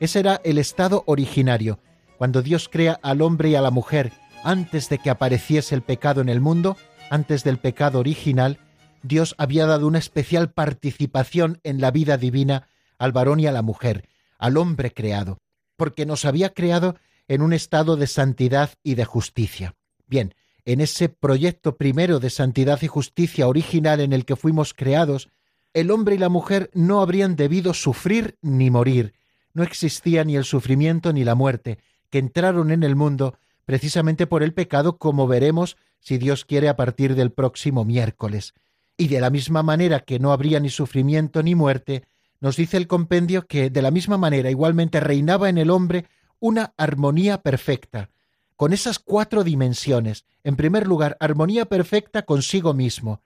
Ese 0.00 0.20
era 0.20 0.40
el 0.44 0.58
estado 0.58 1.04
originario. 1.06 1.78
Cuando 2.16 2.42
Dios 2.42 2.68
crea 2.68 2.98
al 3.02 3.22
hombre 3.22 3.50
y 3.50 3.54
a 3.54 3.60
la 3.60 3.70
mujer 3.70 4.12
antes 4.42 4.88
de 4.88 4.98
que 4.98 5.10
apareciese 5.10 5.74
el 5.74 5.82
pecado 5.82 6.20
en 6.20 6.28
el 6.28 6.40
mundo, 6.40 6.76
antes 7.10 7.44
del 7.44 7.58
pecado 7.58 8.00
original, 8.00 8.58
Dios 9.02 9.34
había 9.38 9.66
dado 9.66 9.86
una 9.86 9.98
especial 9.98 10.50
participación 10.50 11.60
en 11.62 11.80
la 11.80 11.90
vida 11.90 12.16
divina 12.16 12.68
al 12.98 13.12
varón 13.12 13.40
y 13.40 13.46
a 13.46 13.52
la 13.52 13.62
mujer, 13.62 14.08
al 14.38 14.56
hombre 14.56 14.92
creado, 14.92 15.38
porque 15.76 16.06
nos 16.06 16.24
había 16.24 16.50
creado 16.50 16.96
en 17.28 17.42
un 17.42 17.52
estado 17.52 17.96
de 17.96 18.06
santidad 18.06 18.70
y 18.82 18.94
de 18.94 19.04
justicia. 19.04 19.76
Bien, 20.06 20.34
en 20.68 20.82
ese 20.82 21.08
proyecto 21.08 21.78
primero 21.78 22.20
de 22.20 22.28
santidad 22.28 22.78
y 22.82 22.88
justicia 22.88 23.48
original 23.48 24.00
en 24.00 24.12
el 24.12 24.26
que 24.26 24.36
fuimos 24.36 24.74
creados, 24.74 25.30
el 25.72 25.90
hombre 25.90 26.16
y 26.16 26.18
la 26.18 26.28
mujer 26.28 26.68
no 26.74 27.00
habrían 27.00 27.36
debido 27.36 27.72
sufrir 27.72 28.36
ni 28.42 28.70
morir. 28.70 29.14
No 29.54 29.62
existía 29.62 30.24
ni 30.24 30.36
el 30.36 30.44
sufrimiento 30.44 31.14
ni 31.14 31.24
la 31.24 31.34
muerte, 31.34 31.78
que 32.10 32.18
entraron 32.18 32.70
en 32.70 32.82
el 32.82 32.96
mundo 32.96 33.38
precisamente 33.64 34.26
por 34.26 34.42
el 34.42 34.52
pecado, 34.52 34.98
como 34.98 35.26
veremos, 35.26 35.78
si 36.00 36.18
Dios 36.18 36.44
quiere, 36.44 36.68
a 36.68 36.76
partir 36.76 37.14
del 37.14 37.32
próximo 37.32 37.86
miércoles. 37.86 38.52
Y 38.98 39.08
de 39.08 39.22
la 39.22 39.30
misma 39.30 39.62
manera 39.62 40.00
que 40.00 40.18
no 40.18 40.32
habría 40.32 40.60
ni 40.60 40.68
sufrimiento 40.68 41.42
ni 41.42 41.54
muerte, 41.54 42.04
nos 42.40 42.56
dice 42.56 42.76
el 42.76 42.86
compendio 42.86 43.46
que 43.46 43.70
de 43.70 43.80
la 43.80 43.90
misma 43.90 44.18
manera 44.18 44.50
igualmente 44.50 45.00
reinaba 45.00 45.48
en 45.48 45.56
el 45.56 45.70
hombre 45.70 46.04
una 46.40 46.74
armonía 46.76 47.40
perfecta, 47.40 48.10
con 48.58 48.72
esas 48.72 48.98
cuatro 48.98 49.44
dimensiones. 49.44 50.24
En 50.42 50.56
primer 50.56 50.88
lugar, 50.88 51.16
armonía 51.20 51.66
perfecta 51.66 52.22
consigo 52.22 52.74
mismo, 52.74 53.22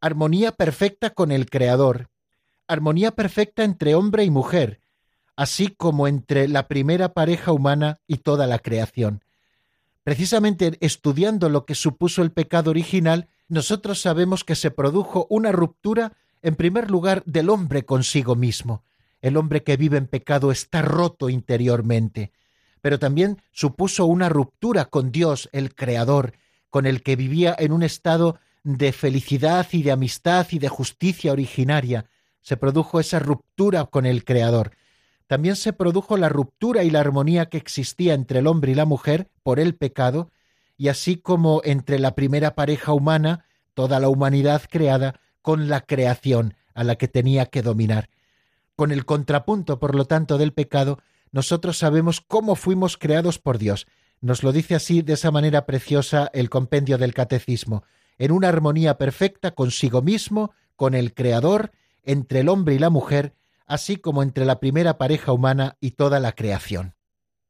armonía 0.00 0.50
perfecta 0.50 1.10
con 1.10 1.30
el 1.30 1.48
Creador, 1.48 2.08
armonía 2.66 3.12
perfecta 3.12 3.62
entre 3.62 3.94
hombre 3.94 4.24
y 4.24 4.30
mujer, 4.30 4.80
así 5.36 5.68
como 5.68 6.08
entre 6.08 6.48
la 6.48 6.66
primera 6.66 7.12
pareja 7.12 7.52
humana 7.52 8.00
y 8.08 8.16
toda 8.16 8.48
la 8.48 8.58
creación. 8.58 9.22
Precisamente 10.02 10.76
estudiando 10.80 11.48
lo 11.48 11.64
que 11.64 11.76
supuso 11.76 12.22
el 12.22 12.32
pecado 12.32 12.70
original, 12.70 13.28
nosotros 13.46 14.00
sabemos 14.00 14.42
que 14.42 14.56
se 14.56 14.72
produjo 14.72 15.28
una 15.30 15.52
ruptura, 15.52 16.14
en 16.42 16.56
primer 16.56 16.90
lugar, 16.90 17.22
del 17.24 17.50
hombre 17.50 17.84
consigo 17.84 18.34
mismo. 18.34 18.82
El 19.20 19.36
hombre 19.36 19.62
que 19.62 19.76
vive 19.76 19.96
en 19.96 20.08
pecado 20.08 20.50
está 20.50 20.82
roto 20.82 21.28
interiormente 21.28 22.32
pero 22.82 22.98
también 22.98 23.40
supuso 23.52 24.04
una 24.04 24.28
ruptura 24.28 24.84
con 24.86 25.12
Dios, 25.12 25.48
el 25.52 25.74
Creador, 25.74 26.34
con 26.68 26.84
el 26.84 27.02
que 27.02 27.16
vivía 27.16 27.54
en 27.58 27.72
un 27.72 27.82
estado 27.82 28.38
de 28.64 28.92
felicidad 28.92 29.66
y 29.72 29.82
de 29.82 29.92
amistad 29.92 30.46
y 30.50 30.58
de 30.58 30.68
justicia 30.68 31.32
originaria. 31.32 32.06
Se 32.40 32.56
produjo 32.56 33.00
esa 33.00 33.20
ruptura 33.20 33.84
con 33.86 34.04
el 34.04 34.24
Creador. 34.24 34.72
También 35.28 35.56
se 35.56 35.72
produjo 35.72 36.16
la 36.16 36.28
ruptura 36.28 36.82
y 36.82 36.90
la 36.90 37.00
armonía 37.00 37.46
que 37.46 37.56
existía 37.56 38.14
entre 38.14 38.40
el 38.40 38.48
hombre 38.48 38.72
y 38.72 38.74
la 38.74 38.84
mujer 38.84 39.30
por 39.42 39.60
el 39.60 39.76
pecado, 39.76 40.30
y 40.76 40.88
así 40.88 41.16
como 41.16 41.62
entre 41.64 42.00
la 42.00 42.14
primera 42.16 42.56
pareja 42.56 42.92
humana, 42.92 43.46
toda 43.74 44.00
la 44.00 44.08
humanidad 44.08 44.62
creada, 44.68 45.20
con 45.40 45.68
la 45.68 45.80
creación 45.82 46.54
a 46.74 46.82
la 46.84 46.96
que 46.96 47.08
tenía 47.08 47.46
que 47.46 47.62
dominar. 47.62 48.08
Con 48.74 48.90
el 48.90 49.04
contrapunto, 49.04 49.78
por 49.78 49.94
lo 49.94 50.06
tanto, 50.06 50.38
del 50.38 50.52
pecado, 50.52 50.98
nosotros 51.32 51.78
sabemos 51.78 52.20
cómo 52.20 52.54
fuimos 52.54 52.96
creados 52.96 53.38
por 53.38 53.58
Dios. 53.58 53.86
Nos 54.20 54.42
lo 54.42 54.52
dice 54.52 54.74
así 54.74 55.02
de 55.02 55.14
esa 55.14 55.30
manera 55.30 55.66
preciosa 55.66 56.30
el 56.32 56.50
compendio 56.50 56.98
del 56.98 57.14
catecismo, 57.14 57.84
en 58.18 58.30
una 58.30 58.48
armonía 58.48 58.98
perfecta 58.98 59.52
consigo 59.54 60.02
mismo, 60.02 60.52
con 60.76 60.94
el 60.94 61.14
Creador, 61.14 61.72
entre 62.04 62.40
el 62.40 62.48
hombre 62.48 62.74
y 62.74 62.78
la 62.78 62.90
mujer, 62.90 63.34
así 63.66 63.96
como 63.96 64.22
entre 64.22 64.44
la 64.44 64.60
primera 64.60 64.98
pareja 64.98 65.32
humana 65.32 65.76
y 65.80 65.92
toda 65.92 66.20
la 66.20 66.32
creación. 66.32 66.94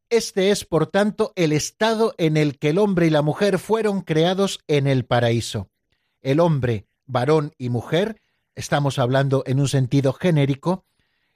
Este 0.09 0.51
es, 0.51 0.65
por 0.65 0.87
tanto, 0.87 1.33
el 1.37 1.53
estado 1.53 2.15
en 2.19 2.37
el 2.37 2.59
que 2.59 2.71
el 2.71 2.79
hombre 2.79 3.07
y 3.07 3.11
la 3.11 3.23
mujer 3.23 3.59
fueron 3.59 4.03
creados 4.03 4.61
en 4.69 4.87
el 4.87 5.05
paraíso. 5.05 5.71
El 6.21 6.39
hombre, 6.39 6.87
varón 7.07 7.53
y 7.59 7.71
mujer, 7.71 8.21
estamos 8.55 8.99
hablando 8.99 9.43
en 9.47 9.59
un 9.59 9.69
sentido 9.69 10.13
genérico, 10.13 10.85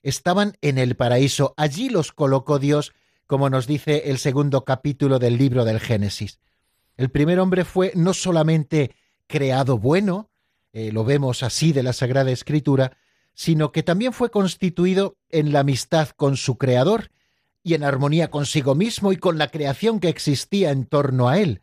estaban 0.08 0.56
en 0.60 0.78
el 0.78 0.94
paraíso. 0.94 1.52
Allí 1.56 1.88
los 1.88 2.12
colocó 2.12 2.60
Dios, 2.60 2.92
como 3.26 3.50
nos 3.50 3.66
dice 3.66 4.04
el 4.06 4.18
segundo 4.18 4.64
capítulo 4.64 5.18
del 5.18 5.36
libro 5.36 5.64
del 5.64 5.80
Génesis. 5.80 6.38
El 6.96 7.10
primer 7.10 7.40
hombre 7.40 7.64
fue 7.64 7.90
no 7.96 8.14
solamente 8.14 8.94
creado 9.26 9.78
bueno, 9.78 10.30
eh, 10.72 10.92
lo 10.92 11.04
vemos 11.04 11.42
así 11.42 11.72
de 11.72 11.82
la 11.82 11.92
Sagrada 11.92 12.30
Escritura, 12.30 12.96
sino 13.34 13.72
que 13.72 13.82
también 13.82 14.12
fue 14.12 14.30
constituido 14.30 15.16
en 15.28 15.52
la 15.52 15.60
amistad 15.60 16.10
con 16.10 16.36
su 16.36 16.56
Creador 16.56 17.10
y 17.64 17.74
en 17.74 17.82
armonía 17.82 18.30
consigo 18.30 18.76
mismo 18.76 19.10
y 19.10 19.16
con 19.16 19.38
la 19.38 19.48
creación 19.48 19.98
que 19.98 20.08
existía 20.08 20.70
en 20.70 20.86
torno 20.86 21.28
a 21.28 21.38
él. 21.38 21.62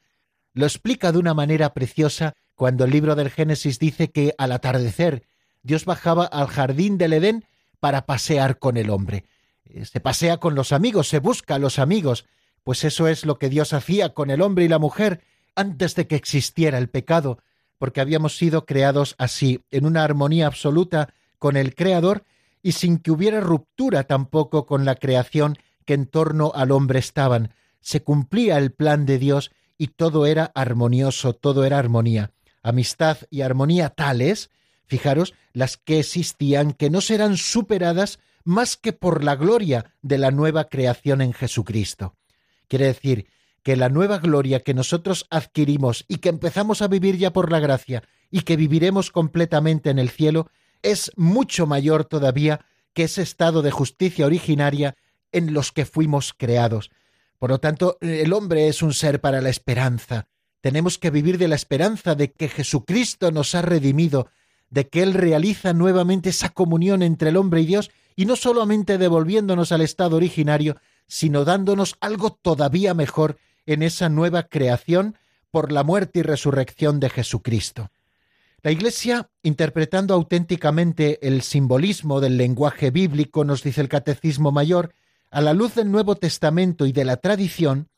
Lo 0.54 0.66
explica 0.66 1.14
de 1.14 1.18
una 1.18 1.34
manera 1.34 1.74
preciosa 1.74 2.34
cuando 2.56 2.84
el 2.84 2.92
libro 2.92 3.16
del 3.16 3.32
Génesis 3.32 3.80
dice 3.80 4.12
que 4.12 4.36
al 4.38 4.52
atardecer 4.52 5.24
Dios 5.62 5.86
bajaba 5.86 6.26
al 6.26 6.48
jardín 6.48 6.98
del 6.98 7.14
Edén 7.14 7.46
para 7.84 8.06
pasear 8.06 8.60
con 8.60 8.78
el 8.78 8.90
hombre. 8.90 9.26
Eh, 9.66 9.84
se 9.84 10.00
pasea 10.00 10.38
con 10.38 10.56
los 10.56 10.72
amigos, 10.72 11.10
se 11.10 11.20
busca 11.20 11.56
a 11.56 11.60
los 11.60 11.80
amigos, 11.80 12.24
pues 12.64 12.86
eso 12.86 13.10
es 13.10 13.26
lo 13.26 13.38
que 13.38 13.50
Dios 13.50 13.74
hacía 13.74 14.14
con 14.14 14.30
el 14.30 14.42
hombre 14.42 14.64
y 14.64 14.70
la 14.70 14.80
mujer 14.80 15.20
antes 15.54 15.94
de 15.96 16.08
que 16.08 16.16
existiera 16.16 16.78
el 16.78 16.88
pecado, 16.88 17.40
porque 17.78 18.00
habíamos 18.00 18.38
sido 18.38 18.66
creados 18.66 19.16
así, 19.18 19.66
en 19.70 19.86
una 19.86 20.06
armonía 20.06 20.48
absoluta 20.48 21.14
con 21.40 21.58
el 21.58 21.76
Creador 21.76 22.24
y 22.62 22.72
sin 22.72 23.00
que 23.00 23.12
hubiera 23.12 23.42
ruptura 23.42 24.06
tampoco 24.06 24.66
con 24.66 24.86
la 24.86 24.96
creación 24.96 25.58
que 25.86 25.94
en 25.94 26.06
torno 26.06 26.54
al 26.56 26.72
hombre 26.72 27.00
estaban. 27.00 27.54
Se 27.82 28.02
cumplía 28.02 28.60
el 28.60 28.72
plan 28.72 29.06
de 29.06 29.20
Dios 29.20 29.52
y 29.78 29.88
todo 29.88 30.26
era 30.26 30.54
armonioso, 30.56 31.34
todo 31.34 31.66
era 31.66 31.80
armonía. 31.80 32.32
Amistad 32.62 33.18
y 33.30 33.42
armonía 33.42 33.90
tales 33.90 34.52
Fijaros, 34.86 35.34
las 35.54 35.78
que 35.78 36.00
existían 36.00 36.74
que 36.74 36.90
no 36.90 37.02
serán 37.02 37.38
superadas 37.38 38.20
más 38.44 38.78
que 38.78 38.94
por 38.94 39.24
la 39.24 39.36
gloria 39.36 39.94
de 40.02 40.18
la 40.18 40.32
nueva 40.32 40.66
creación 40.66 41.22
en 41.22 41.34
Jesucristo. 41.34 42.16
Quiere 42.68 42.86
decir 42.86 43.28
que 43.64 43.78
la 43.78 43.90
nueva 43.90 44.20
gloria 44.20 44.60
que 44.60 44.74
nosotros 44.74 45.26
adquirimos 45.30 46.06
y 46.08 46.18
que 46.18 46.30
empezamos 46.30 46.82
a 46.82 46.88
vivir 46.88 47.18
ya 47.18 47.32
por 47.32 47.52
la 47.52 47.60
gracia 47.60 48.04
y 48.30 48.42
que 48.42 48.58
viviremos 48.58 49.10
completamente 49.10 49.90
en 49.90 50.00
el 50.00 50.10
cielo 50.10 50.50
es 50.82 51.12
mucho 51.16 51.66
mayor 51.66 52.04
todavía 52.04 52.66
que 52.94 53.04
ese 53.04 53.22
estado 53.22 53.62
de 53.62 53.72
justicia 53.72 54.26
originaria 54.26 54.96
en 55.32 55.54
los 55.54 55.72
que 55.72 55.86
fuimos 55.86 56.34
creados. 56.34 56.92
Por 57.40 57.50
lo 57.50 57.60
tanto, 57.60 57.98
el 58.02 58.32
hombre 58.34 58.68
es 58.68 58.82
un 58.82 58.94
ser 58.94 59.20
para 59.20 59.42
la 59.42 59.50
esperanza. 59.50 60.28
Tenemos 60.62 60.98
que 60.98 61.10
vivir 61.10 61.38
de 61.38 61.48
la 61.48 61.56
esperanza 61.56 62.16
de 62.16 62.32
que 62.32 62.48
Jesucristo 62.48 63.32
nos 63.32 63.56
ha 63.56 63.62
redimido, 63.62 64.30
de 64.74 64.88
que 64.90 65.04
Él 65.04 65.14
realiza 65.14 65.72
nuevamente 65.72 66.30
esa 66.30 66.50
comunión 66.50 67.04
entre 67.04 67.30
el 67.30 67.38
hombre 67.38 67.62
y 67.62 67.68
Dios, 67.68 67.92
y 68.16 68.26
no 68.26 68.36
solamente 68.36 68.98
devolviéndonos 68.98 69.72
al 69.72 69.82
estado 69.82 70.16
originario, 70.16 70.78
sino 71.08 71.46
dándonos 71.46 71.96
algo 72.00 72.32
todavía 72.32 72.96
mejor 72.96 73.38
en 73.68 73.84
esa 73.84 74.10
nueva 74.10 74.44
creación 74.44 75.16
por 75.52 75.72
la 75.72 75.84
muerte 75.84 76.20
y 76.20 76.22
resurrección 76.24 77.00
de 77.00 77.12
Jesucristo. 77.12 77.92
La 78.64 78.72
Iglesia, 78.72 79.30
interpretando 79.44 80.16
auténticamente 80.16 81.28
el 81.28 81.44
simbolismo 81.44 82.20
del 82.20 82.38
lenguaje 82.38 82.90
bíblico, 82.90 83.46
nos 83.46 83.62
dice 83.62 83.82
el 83.82 83.90
Catecismo 83.90 84.52
Mayor, 84.52 84.96
a 85.30 85.42
la 85.42 85.54
luz 85.54 85.76
del 85.76 85.92
Nuevo 85.92 86.16
Testamento 86.16 86.88
y 86.88 86.94
de 86.94 87.06
la 87.06 87.18
tradición, 87.18 87.90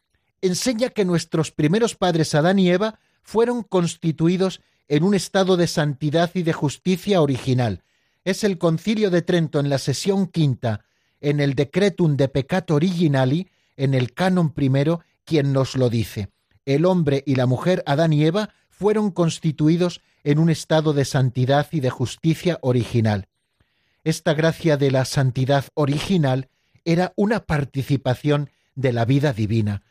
enseña 0.41 0.89
que 0.89 1.05
nuestros 1.05 1.51
primeros 1.51 1.95
padres 1.95 2.35
Adán 2.35 2.59
y 2.59 2.69
Eva 2.69 2.99
fueron 3.21 3.63
constituidos 3.63 4.59
en 4.87 5.03
un 5.03 5.13
estado 5.13 5.57
de 5.57 5.67
santidad 5.67 6.31
y 6.33 6.43
de 6.43 6.53
justicia 6.53 7.21
original. 7.21 7.83
Es 8.23 8.43
el 8.43 8.57
Concilio 8.57 9.09
de 9.09 9.21
Trento 9.21 9.59
en 9.59 9.69
la 9.69 9.77
sesión 9.77 10.27
quinta, 10.27 10.85
en 11.21 11.39
el 11.39 11.55
Decretum 11.55 12.17
de 12.17 12.27
Peccato 12.27 12.75
Originali, 12.75 13.49
en 13.77 13.93
el 13.93 14.13
Canon 14.13 14.51
primero, 14.51 15.01
quien 15.25 15.53
nos 15.53 15.75
lo 15.75 15.89
dice 15.89 16.29
el 16.65 16.85
hombre 16.85 17.23
y 17.25 17.35
la 17.35 17.45
mujer 17.45 17.83
Adán 17.85 18.11
y 18.11 18.25
Eva 18.25 18.49
fueron 18.69 19.11
constituidos 19.11 20.01
en 20.23 20.39
un 20.39 20.49
estado 20.49 20.93
de 20.93 21.05
santidad 21.05 21.67
y 21.71 21.79
de 21.79 21.89
justicia 21.89 22.57
original. 22.61 23.27
Esta 24.03 24.33
gracia 24.33 24.77
de 24.77 24.91
la 24.91 25.05
santidad 25.05 25.65
original 25.75 26.49
era 26.83 27.13
una 27.15 27.45
participación 27.45 28.49
de 28.75 28.93
la 28.93 29.05
vida 29.05 29.33
divina. 29.33 29.83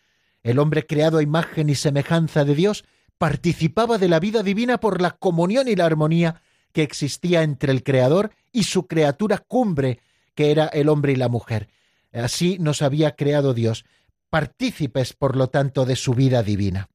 El 0.43 0.59
hombre 0.59 0.87
creado 0.87 1.19
a 1.19 1.23
imagen 1.23 1.71
y 1.71 1.75
semejanza 1.75 2.45
de 2.45 2.55
Dios 2.55 2.85
participaba 3.19 3.99
de 3.99 4.09
la 4.09 4.21
vida 4.21 4.43
divina 4.43 4.79
por 4.79 5.01
la 5.01 5.13
comunión 5.13 5.69
y 5.69 5.77
la 5.77 5.87
armonía 5.87 6.43
que 6.73 6.83
existía 6.83 7.43
entre 7.43 7.73
el 7.73 7.83
Creador 7.83 8.33
y 8.53 8.65
su 8.65 8.87
criatura 8.87 9.39
cumbre, 9.39 10.01
que 10.35 10.51
era 10.51 10.67
el 10.67 10.89
hombre 10.89 11.13
y 11.13 11.17
la 11.17 11.29
mujer. 11.29 11.69
Así 12.13 12.59
nos 12.59 12.83
había 12.83 13.17
creado 13.17 13.55
Dios, 13.55 13.85
partícipes, 14.31 15.13
por 15.13 15.37
lo 15.37 15.49
tanto, 15.49 15.85
de 15.85 15.97
su 15.97 16.15
vida 16.15 16.43
divina. 16.43 16.89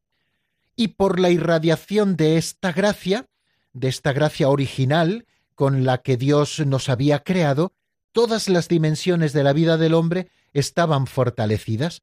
Y 0.76 0.90
por 0.90 1.20
la 1.20 1.30
irradiación 1.30 2.16
de 2.16 2.38
esta 2.38 2.72
gracia, 2.72 3.28
de 3.74 3.88
esta 3.88 4.14
gracia 4.14 4.50
original 4.50 5.26
con 5.56 5.86
la 5.86 6.00
que 6.00 6.18
Dios 6.18 6.60
nos 6.66 6.90
había 6.90 7.20
creado, 7.20 7.74
todas 8.12 8.50
las 8.50 8.68
dimensiones 8.68 9.34
de 9.34 9.44
la 9.44 9.54
vida 9.54 9.78
del 9.78 9.94
hombre 9.94 10.30
estaban 10.54 11.08
fortalecidas. 11.08 12.02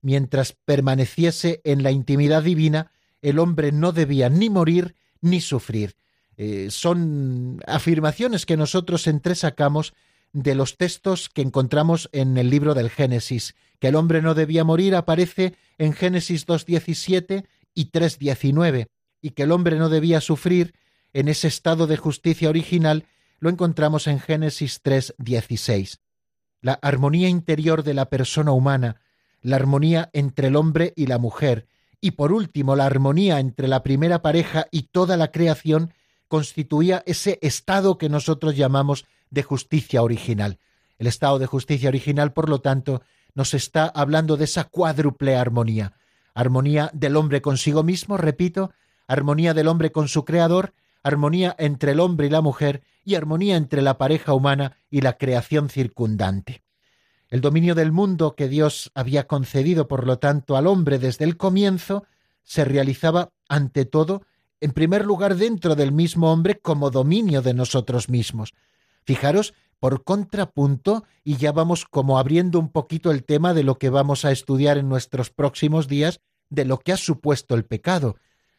Mientras 0.00 0.56
permaneciese 0.64 1.60
en 1.64 1.82
la 1.82 1.90
intimidad 1.90 2.42
divina, 2.42 2.90
el 3.22 3.38
hombre 3.38 3.72
no 3.72 3.92
debía 3.92 4.28
ni 4.28 4.50
morir 4.50 4.94
ni 5.20 5.40
sufrir. 5.40 5.96
Eh, 6.36 6.68
son 6.70 7.60
afirmaciones 7.66 8.46
que 8.46 8.56
nosotros 8.56 9.06
entresacamos 9.06 9.94
de 10.32 10.54
los 10.54 10.76
textos 10.76 11.28
que 11.28 11.42
encontramos 11.42 12.08
en 12.12 12.36
el 12.38 12.50
libro 12.50 12.74
del 12.74 12.90
Génesis. 12.90 13.54
Que 13.80 13.88
el 13.88 13.96
hombre 13.96 14.22
no 14.22 14.34
debía 14.34 14.64
morir 14.64 14.94
aparece 14.94 15.54
en 15.78 15.92
Génesis 15.92 16.46
2.17 16.46 17.46
y 17.74 17.90
3.19, 17.90 18.88
y 19.20 19.30
que 19.30 19.44
el 19.44 19.52
hombre 19.52 19.78
no 19.78 19.88
debía 19.88 20.20
sufrir 20.20 20.74
en 21.12 21.28
ese 21.28 21.48
estado 21.48 21.86
de 21.86 21.96
justicia 21.96 22.48
original 22.48 23.06
lo 23.40 23.50
encontramos 23.50 24.06
en 24.06 24.20
Génesis 24.20 24.82
3.16. 24.82 25.98
La 26.60 26.74
armonía 26.74 27.28
interior 27.28 27.84
de 27.84 27.94
la 27.94 28.06
persona 28.06 28.52
humana, 28.52 29.00
la 29.40 29.56
armonía 29.56 30.10
entre 30.12 30.48
el 30.48 30.56
hombre 30.56 30.92
y 30.96 31.06
la 31.06 31.18
mujer, 31.18 31.66
y 32.00 32.12
por 32.12 32.32
último 32.32 32.76
la 32.76 32.86
armonía 32.86 33.40
entre 33.40 33.68
la 33.68 33.82
primera 33.82 34.22
pareja 34.22 34.66
y 34.70 34.84
toda 34.84 35.16
la 35.16 35.30
creación, 35.30 35.92
constituía 36.28 37.02
ese 37.06 37.38
estado 37.42 37.98
que 37.98 38.08
nosotros 38.08 38.56
llamamos 38.56 39.06
de 39.30 39.42
justicia 39.42 40.02
original. 40.02 40.58
El 40.98 41.06
estado 41.06 41.38
de 41.38 41.46
justicia 41.46 41.88
original, 41.88 42.32
por 42.32 42.48
lo 42.48 42.60
tanto, 42.60 43.02
nos 43.34 43.54
está 43.54 43.86
hablando 43.86 44.36
de 44.36 44.44
esa 44.44 44.64
cuádruple 44.64 45.36
armonía. 45.36 45.94
Armonía 46.34 46.90
del 46.92 47.16
hombre 47.16 47.40
consigo 47.40 47.82
mismo, 47.82 48.16
repito, 48.16 48.72
armonía 49.06 49.54
del 49.54 49.68
hombre 49.68 49.90
con 49.92 50.08
su 50.08 50.24
creador, 50.24 50.74
armonía 51.02 51.54
entre 51.58 51.92
el 51.92 52.00
hombre 52.00 52.26
y 52.26 52.30
la 52.30 52.40
mujer 52.40 52.82
y 53.04 53.14
armonía 53.14 53.56
entre 53.56 53.82
la 53.82 53.96
pareja 53.96 54.34
humana 54.34 54.76
y 54.90 55.00
la 55.00 55.16
creación 55.16 55.70
circundante. 55.70 56.62
El 57.28 57.40
dominio 57.42 57.74
del 57.74 57.92
mundo 57.92 58.34
que 58.34 58.48
Dios 58.48 58.90
había 58.94 59.26
concedido, 59.26 59.86
por 59.86 60.06
lo 60.06 60.18
tanto, 60.18 60.56
al 60.56 60.66
hombre 60.66 60.98
desde 60.98 61.24
el 61.24 61.36
comienzo, 61.36 62.04
se 62.42 62.64
realizaba, 62.64 63.32
ante 63.48 63.84
todo, 63.84 64.22
en 64.60 64.72
primer 64.72 65.04
lugar 65.04 65.36
dentro 65.36 65.74
del 65.74 65.92
mismo 65.92 66.32
hombre 66.32 66.58
como 66.58 66.90
dominio 66.90 67.42
de 67.42 67.52
nosotros 67.52 68.08
mismos. 68.08 68.54
Fijaros, 69.04 69.52
por 69.78 70.04
contrapunto, 70.04 71.04
y 71.22 71.36
ya 71.36 71.52
vamos 71.52 71.84
como 71.84 72.18
abriendo 72.18 72.58
un 72.58 72.70
poquito 72.70 73.10
el 73.10 73.24
tema 73.24 73.54
de 73.54 73.62
lo 73.62 73.78
que 73.78 73.90
vamos 73.90 74.24
a 74.24 74.32
estudiar 74.32 74.78
en 74.78 74.88
nuestros 74.88 75.30
próximos 75.30 75.86
días, 75.86 76.20
de 76.48 76.64
lo 76.64 76.78
que 76.78 76.92
ha 76.92 76.96
supuesto 76.96 77.54
el 77.54 77.64
pecado. 77.64 78.16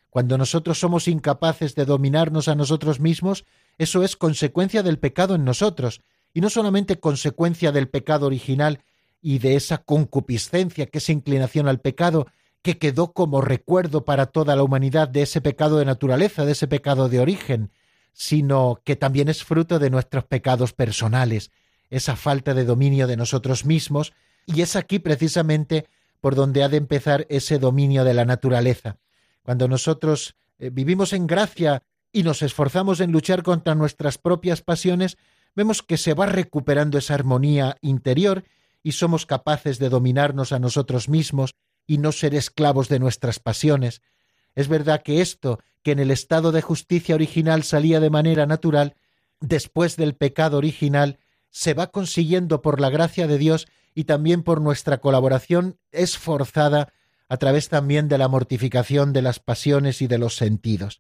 Cuando 0.10 0.38
nosotros 0.38 0.80
somos 0.80 1.08
incapaces 1.08 1.76
de 1.76 1.86
dominarnos 1.86 2.48
a 2.48 2.56
nosotros 2.56 3.00
mismos, 3.00 3.46
eso 3.78 4.04
es 4.04 4.16
consecuencia 4.16 4.84
del 4.84 5.00
pecado 5.00 5.36
en 5.36 5.44
nosotros, 5.44 6.02
y 6.34 6.42
no 6.42 6.50
solamente 6.50 7.00
consecuencia 7.00 7.72
del 7.72 7.90
pecado 7.90 8.28
original 8.28 8.80
y 9.22 9.40
de 9.40 9.56
esa 9.56 9.80
concupiscencia, 9.80 10.86
que 10.86 11.00
es 11.00 11.10
inclinación 11.10 11.68
al 11.68 11.80
pecado, 11.80 12.28
que 12.62 12.78
quedó 12.78 13.14
como 13.14 13.42
recuerdo 13.42 14.06
para 14.06 14.28
toda 14.28 14.56
la 14.56 14.64
humanidad 14.64 15.08
de 15.08 15.24
ese 15.24 15.42
pecado 15.42 15.80
de 15.80 15.86
naturaleza, 15.86 16.46
de 16.46 16.52
ese 16.52 16.68
pecado 16.68 17.10
de 17.10 17.20
origen, 17.20 17.72
sino 18.14 18.82
que 18.84 18.96
también 18.96 19.30
es 19.30 19.44
fruto 19.44 19.80
de 19.80 19.90
nuestros 19.90 20.26
pecados 20.26 20.74
personales, 20.74 21.52
esa 21.90 22.16
falta 22.16 22.54
de 22.54 22.66
dominio 22.66 23.08
de 23.08 23.18
nosotros 23.18 23.66
mismos, 23.66 24.14
y 24.46 24.62
es 24.62 24.76
aquí 24.76 25.00
precisamente 25.00 25.88
por 26.22 26.36
donde 26.36 26.64
ha 26.64 26.70
de 26.70 26.78
empezar 26.78 27.26
ese 27.30 27.60
dominio 27.60 28.04
de 28.04 28.14
la 28.14 28.26
naturaleza. 28.26 28.98
Cuando 29.44 29.68
nosotros 29.68 30.36
eh, 30.60 30.70
vivimos 30.70 31.14
en 31.14 31.28
gracia 31.28 31.84
y 32.12 32.24
nos 32.24 32.42
esforzamos 32.42 33.00
en 33.00 33.12
luchar 33.12 33.44
contra 33.44 33.76
nuestras 33.76 34.18
propias 34.18 34.62
pasiones, 34.62 35.18
vemos 35.56 35.82
que 35.82 35.98
se 35.98 36.14
va 36.14 36.26
recuperando 36.26 36.98
esa 36.98 37.14
armonía 37.14 37.78
interior 37.82 38.44
y 38.84 38.94
somos 38.94 39.26
capaces 39.26 39.80
de 39.80 39.90
dominarnos 39.90 40.52
a 40.52 40.60
nosotros 40.60 41.10
mismos 41.10 41.56
y 41.86 41.98
no 41.98 42.12
ser 42.12 42.36
esclavos 42.36 42.88
de 42.88 43.00
nuestras 43.00 43.40
pasiones, 43.40 44.02
es 44.56 44.68
verdad 44.68 45.02
que 45.04 45.22
esto, 45.22 45.60
que 45.84 45.92
en 45.92 46.00
el 46.00 46.12
estado 46.12 46.52
de 46.52 46.62
justicia 46.62 47.16
original 47.16 47.64
salía 47.64 48.00
de 48.00 48.10
manera 48.10 48.46
natural, 48.46 48.96
después 49.40 49.96
del 49.96 50.16
pecado 50.16 50.58
original, 50.58 51.18
se 51.50 51.74
va 51.74 51.88
consiguiendo 51.88 52.62
por 52.62 52.82
la 52.82 52.90
gracia 52.90 53.28
de 53.28 53.38
Dios 53.38 53.68
y 53.96 54.04
también 54.04 54.44
por 54.44 54.62
nuestra 54.62 55.00
colaboración 55.00 55.78
esforzada 55.92 56.92
a 57.28 57.38
través 57.38 57.70
también 57.70 58.08
de 58.08 58.18
la 58.18 58.28
mortificación 58.28 59.14
de 59.14 59.22
las 59.22 59.40
pasiones 59.40 60.02
y 60.02 60.08
de 60.08 60.18
los 60.18 60.36
sentidos. 60.36 61.00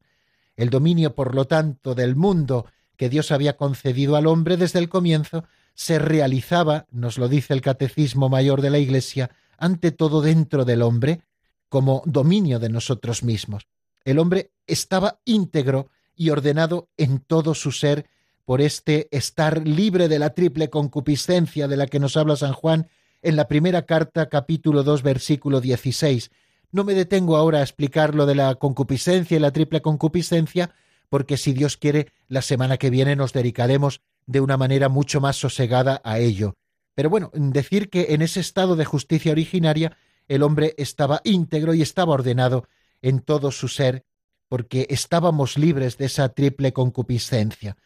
El 0.56 0.70
dominio, 0.70 1.16
por 1.16 1.36
lo 1.36 1.45
tanto, 1.45 1.95
del 1.95 2.16
mundo 2.16 2.66
que 3.00 3.08
Dios 3.08 3.32
había 3.32 3.56
concedido 3.56 4.18
al 4.18 4.28
hombre 4.28 4.58
desde 4.58 4.78
el 4.78 4.89
comienzo, 4.89 5.45
se 5.74 6.00
realizaba, 6.00 6.86
nos 6.91 7.18
lo 7.18 7.30
dice 7.30 7.54
el 7.54 7.62
Catecismo 7.62 8.28
Mayor 8.28 8.62
de 8.62 8.70
la 8.70 8.78
Iglesia, 8.78 9.30
ante 9.58 9.91
todo 9.91 10.22
dentro 10.22 10.66
del 10.66 10.82
hombre, 10.82 11.22
como 11.70 12.04
dominio 12.06 12.60
de 12.60 12.68
nosotros 12.68 13.24
mismos. 13.24 13.68
El 14.04 14.20
hombre 14.20 14.52
estaba 14.68 15.22
íntegro 15.24 15.88
y 16.14 16.30
ordenado 16.30 16.89
en 16.97 17.20
todo 17.20 17.56
su 17.56 17.72
ser 17.72 18.06
por 18.43 18.60
este 18.60 19.08
estar 19.12 19.66
libre 19.66 20.10
de 20.10 20.20
la 20.20 20.32
triple 20.32 20.70
concupiscencia 20.70 21.70
de 21.70 21.78
la 21.78 21.88
que 21.88 22.00
nos 22.00 22.18
habla 22.18 22.36
San 22.36 22.52
Juan 22.52 22.89
en 23.22 23.38
la 23.38 23.47
primera 23.47 23.84
carta 23.84 24.28
capítulo 24.28 24.84
2 24.84 25.04
versículo 25.04 25.62
16. 25.62 26.32
No 26.74 26.84
me 26.84 26.95
detengo 26.95 27.38
ahora 27.38 27.60
a 27.60 27.64
explicar 27.64 28.14
lo 28.14 28.26
de 28.26 28.36
la 28.36 28.56
concupiscencia 28.56 29.38
y 29.38 29.39
la 29.39 29.52
triple 29.52 29.82
concupiscencia, 29.82 30.72
porque 31.10 31.38
si 31.38 31.53
Dios 31.53 31.78
quiere, 31.78 32.12
la 32.28 32.41
semana 32.41 32.78
que 32.78 32.89
viene 32.89 33.16
nos 33.16 33.34
dedicaremos 33.34 34.01
de 34.26 34.41
una 34.41 34.57
manera 34.57 34.89
mucho 34.89 35.20
más 35.20 35.36
sosegada 35.38 36.01
a 36.03 36.20
ello. 36.20 36.55
Pero 36.95 37.10
bueno, 37.10 37.32
decir 37.34 37.89
que 37.89 38.07
en 38.10 38.22
ese 38.22 38.39
estado 38.39 38.76
de 38.76 38.86
justicia 38.86 39.32
originaria 39.32 39.97
el 40.28 40.43
hombre 40.43 40.76
estaba 40.78 41.22
íntegro 41.24 41.74
y 41.74 41.82
estaba 41.82 42.14
ordenado 42.14 42.68
en 43.01 43.20
todo 43.20 43.51
su 43.51 43.68
ser, 43.68 44.05
porque 44.47 44.88
estábamos 44.89 45.57
libres 45.57 45.97
de 45.97 46.05
esa 46.05 46.30
triple 46.30 46.74
concupiscencia. 46.74 47.78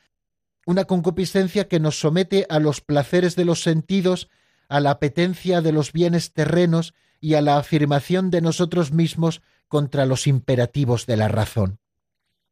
Una 0.65 0.85
concupiscencia 0.85 1.67
que 1.67 1.79
nos 1.79 1.99
somete 1.99 2.45
a 2.49 2.59
los 2.59 2.81
placeres 2.81 3.35
de 3.35 3.45
los 3.45 3.61
sentidos, 3.61 4.29
a 4.67 4.79
la 4.79 4.91
apetencia 4.91 5.61
de 5.61 5.71
los 5.71 5.91
bienes 5.91 6.33
terrenos 6.33 6.93
y 7.19 7.35
a 7.35 7.41
la 7.41 7.57
afirmación 7.57 8.31
de 8.31 8.41
nosotros 8.41 8.91
mismos 8.91 9.41
contra 9.67 10.05
los 10.05 10.27
imperativos 10.27 11.05
de 11.05 11.17
la 11.17 11.27
razón. 11.27 11.79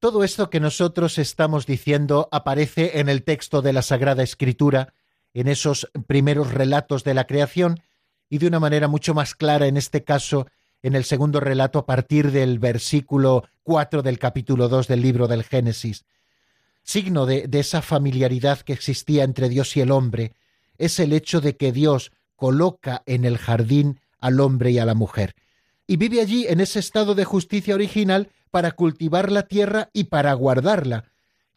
Todo 0.01 0.23
esto 0.23 0.49
que 0.49 0.59
nosotros 0.59 1.19
estamos 1.19 1.67
diciendo 1.67 2.27
aparece 2.31 2.99
en 2.99 3.07
el 3.07 3.23
texto 3.23 3.61
de 3.61 3.71
la 3.71 3.83
Sagrada 3.83 4.23
Escritura, 4.23 4.95
en 5.35 5.47
esos 5.47 5.91
primeros 6.07 6.51
relatos 6.51 7.03
de 7.03 7.13
la 7.13 7.27
creación, 7.27 7.83
y 8.27 8.39
de 8.39 8.47
una 8.47 8.59
manera 8.59 8.87
mucho 8.87 9.13
más 9.13 9.35
clara 9.35 9.67
en 9.67 9.77
este 9.77 10.03
caso 10.03 10.47
en 10.81 10.95
el 10.95 11.03
segundo 11.03 11.39
relato 11.39 11.77
a 11.77 11.85
partir 11.85 12.31
del 12.31 12.57
versículo 12.57 13.43
4 13.61 14.01
del 14.01 14.17
capítulo 14.17 14.69
2 14.69 14.87
del 14.87 15.03
libro 15.03 15.27
del 15.27 15.43
Génesis. 15.43 16.03
Signo 16.81 17.27
de, 17.27 17.47
de 17.47 17.59
esa 17.59 17.83
familiaridad 17.83 18.61
que 18.61 18.73
existía 18.73 19.23
entre 19.23 19.49
Dios 19.49 19.77
y 19.77 19.81
el 19.81 19.91
hombre 19.91 20.33
es 20.79 20.99
el 20.99 21.13
hecho 21.13 21.41
de 21.41 21.57
que 21.57 21.71
Dios 21.71 22.11
coloca 22.35 23.03
en 23.05 23.23
el 23.23 23.37
jardín 23.37 23.99
al 24.17 24.39
hombre 24.39 24.71
y 24.71 24.79
a 24.79 24.85
la 24.85 24.95
mujer, 24.95 25.35
y 25.85 25.97
vive 25.97 26.21
allí 26.21 26.47
en 26.47 26.59
ese 26.59 26.79
estado 26.79 27.13
de 27.13 27.23
justicia 27.23 27.75
original 27.75 28.29
para 28.51 28.71
cultivar 28.71 29.31
la 29.31 29.43
tierra 29.43 29.89
y 29.93 30.05
para 30.05 30.33
guardarla. 30.33 31.05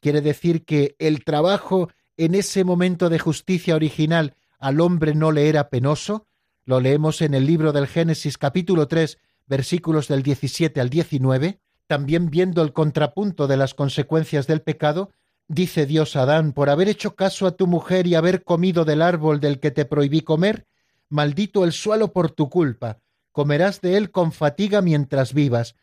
Quiere 0.01 0.20
decir 0.20 0.64
que 0.64 0.97
el 0.99 1.24
trabajo 1.24 1.90
en 2.16 2.34
ese 2.34 2.64
momento 2.64 3.09
de 3.09 3.18
justicia 3.18 3.74
original 3.74 4.34
al 4.59 4.80
hombre 4.80 5.14
no 5.14 5.32
le 5.32 5.49
era 5.49 5.68
penoso, 5.68 6.26
lo 6.64 6.80
leemos 6.80 7.20
en 7.20 7.34
el 7.34 7.47
libro 7.47 7.72
del 7.72 7.86
Génesis 7.86 8.38
capítulo 8.38 8.88
3 8.88 9.18
versículos 9.47 10.09
del 10.09 10.22
17 10.22 10.80
al 10.80 10.88
19, 10.88 11.59
también 11.86 12.30
viendo 12.30 12.62
el 12.62 12.72
contrapunto 12.72 13.47
de 13.47 13.57
las 13.57 13.74
consecuencias 13.74 14.47
del 14.47 14.62
pecado, 14.62 15.11
dice 15.49 15.86
Dios 15.86 16.16
a 16.16 16.22
Adán, 16.22 16.53
por 16.53 16.70
haber 16.70 16.88
hecho 16.88 17.14
caso 17.14 17.47
a 17.47 17.53
tu 17.53 17.66
mujer 17.66 18.07
y 18.07 18.14
haber 18.14 18.42
comido 18.42 18.84
del 18.84 19.03
árbol 19.03 19.40
del 19.40 19.61
que 19.61 19.70
te 19.70 19.84
prohibí 19.84 20.22
comer, 20.22 20.66
maldito 21.11 21.64
el 21.64 21.72
suelo 21.72 22.12
por 22.12 22.30
tu 22.30 22.49
culpa, 22.49 22.99
comerás 23.32 23.80
de 23.80 23.97
él 23.97 24.11
con 24.11 24.32
fatiga 24.32 24.80
mientras 24.80 25.34
vivas, 25.34 25.74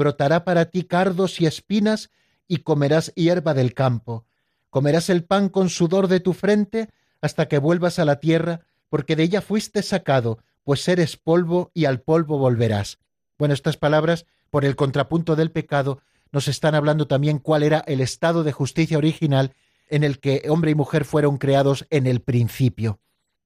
brotará 0.00 0.44
para 0.44 0.64
ti 0.64 0.84
cardos 0.84 1.42
y 1.42 1.46
espinas, 1.46 2.10
y 2.48 2.58
comerás 2.58 3.12
hierba 3.14 3.52
del 3.52 3.74
campo. 3.74 4.24
Comerás 4.70 5.10
el 5.10 5.24
pan 5.24 5.50
con 5.50 5.68
sudor 5.68 6.08
de 6.08 6.20
tu 6.20 6.32
frente 6.32 6.88
hasta 7.20 7.48
que 7.48 7.58
vuelvas 7.58 7.98
a 7.98 8.06
la 8.06 8.18
tierra, 8.18 8.62
porque 8.88 9.14
de 9.14 9.24
ella 9.24 9.42
fuiste 9.42 9.82
sacado, 9.82 10.38
pues 10.64 10.88
eres 10.88 11.18
polvo 11.18 11.70
y 11.74 11.84
al 11.84 12.00
polvo 12.00 12.38
volverás. 12.38 12.98
Bueno, 13.38 13.52
estas 13.52 13.76
palabras, 13.76 14.24
por 14.48 14.64
el 14.64 14.74
contrapunto 14.74 15.36
del 15.36 15.50
pecado, 15.50 16.00
nos 16.32 16.48
están 16.48 16.74
hablando 16.74 17.06
también 17.06 17.38
cuál 17.38 17.62
era 17.62 17.84
el 17.86 18.00
estado 18.00 18.42
de 18.42 18.52
justicia 18.52 18.96
original 18.96 19.52
en 19.88 20.02
el 20.02 20.18
que 20.18 20.44
hombre 20.48 20.70
y 20.70 20.74
mujer 20.74 21.04
fueron 21.04 21.36
creados 21.36 21.86
en 21.90 22.06
el 22.06 22.20
principio. 22.20 23.00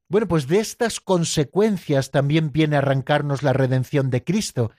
Bueno, 0.09 0.29
pues 0.29 0.47
de 0.47 0.61
estas 0.61 1.01
consecuencias 1.01 2.13
también 2.13 2.53
viene 2.53 2.77
a 2.77 2.79
arrancarnos 2.79 3.43
la 3.43 3.53
redención 3.53 4.11
de 4.11 4.23
Cristo, 4.23 4.71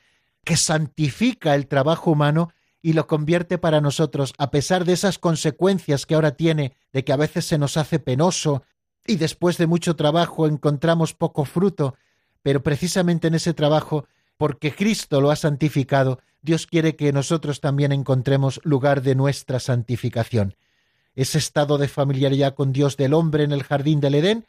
que 0.46 0.56
santifica 0.56 1.56
el 1.56 1.68
trabajo 1.68 2.12
humano 2.12 2.54
y 2.82 2.94
lo 2.94 3.08
convierte 3.08 3.58
para 3.58 3.82
nosotros, 3.82 4.34
a 4.38 4.52
pesar 4.52 4.86
de 4.86 4.94
esas 4.94 5.18
consecuencias 5.18 6.06
que 6.06 6.14
ahora 6.14 6.38
tiene, 6.38 6.78
de 6.94 7.04
que 7.04 7.12
a 7.12 7.18
veces 7.18 7.46
se 7.46 7.58
nos 7.58 7.78
hace 7.78 7.98
penoso 8.00 8.64
y 9.08 9.16
después 9.16 9.58
de 9.58 9.66
mucho 9.66 9.96
trabajo 9.96 10.48
encontramos 10.48 11.16
poco 11.16 11.46
fruto, 11.46 11.96
pero 12.44 12.62
precisamente 12.62 13.28
en 13.28 13.34
ese 13.34 13.56
trabajo, 13.56 14.06
porque 14.38 14.72
Cristo 14.72 15.20
lo 15.20 15.32
ha 15.32 15.36
santificado, 15.36 16.20
Dios 16.44 16.68
quiere 16.68 16.96
que 16.96 17.12
nosotros 17.12 17.60
también 17.60 17.92
encontremos 17.92 18.62
lugar 18.64 19.02
de 19.02 19.16
nuestra 19.16 19.60
santificación. 19.60 20.56
Ese 21.16 21.40
estado 21.40 21.80
de 21.80 21.88
familiaridad 21.88 22.54
con 22.54 22.72
Dios 22.72 22.98
del 22.98 23.16
hombre 23.16 23.46
en 23.46 23.52
el 23.52 23.64
jardín 23.64 24.00
del 24.00 24.14
Edén 24.16 24.46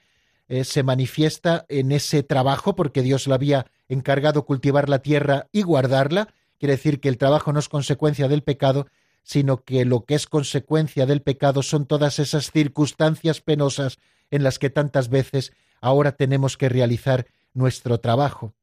eh, 0.48 0.64
se 0.64 0.82
manifiesta 0.82 1.64
en 1.70 1.90
ese 1.90 2.22
trabajo 2.22 2.76
porque 2.76 3.00
Dios 3.00 3.26
le 3.26 3.34
había 3.34 3.66
encargado 3.88 4.44
cultivar 4.44 4.88
la 4.88 5.00
tierra 5.00 5.48
y 5.52 5.62
guardarla. 5.62 6.28
Quiere 6.58 6.74
decir 6.74 7.00
que 7.00 7.08
el 7.08 7.18
trabajo 7.18 7.52
no 7.52 7.58
es 7.58 7.68
consecuencia 7.68 8.28
del 8.28 8.42
pecado, 8.42 8.86
sino 9.22 9.64
que 9.64 9.84
lo 9.84 10.04
que 10.04 10.14
es 10.14 10.26
consecuencia 10.26 11.04
del 11.06 11.22
pecado 11.22 11.62
son 11.62 11.86
todas 11.86 12.18
esas 12.18 12.50
circunstancias 12.50 13.40
penosas 13.40 13.98
en 14.30 14.42
las 14.42 14.58
que 14.58 14.70
tantas 14.70 15.08
veces 15.08 15.52
ahora 15.80 16.12
tenemos 16.12 16.56
que 16.56 16.68
realizar 16.68 17.26
nuestro 17.52 17.98
trabajo. 17.98 18.54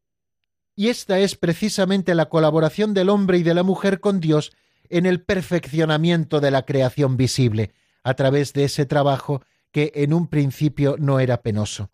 Y 0.75 0.87
esta 0.87 1.19
es 1.19 1.35
precisamente 1.35 2.15
la 2.15 2.29
colaboración 2.29 2.93
del 2.93 3.09
hombre 3.09 3.37
y 3.37 3.43
de 3.43 3.53
la 3.53 3.63
mujer 3.63 3.99
con 3.99 4.19
Dios 4.19 4.51
en 4.89 5.05
el 5.05 5.21
perfeccionamiento 5.21 6.39
de 6.39 6.51
la 6.51 6.65
creación 6.65 7.17
visible, 7.17 7.71
a 8.03 8.15
través 8.15 8.53
de 8.53 8.65
ese 8.65 8.85
trabajo 8.85 9.43
que 9.71 9.91
en 9.95 10.13
un 10.13 10.27
principio 10.27 10.95
no 10.99 11.19
era 11.19 11.41
penoso. 11.41 11.89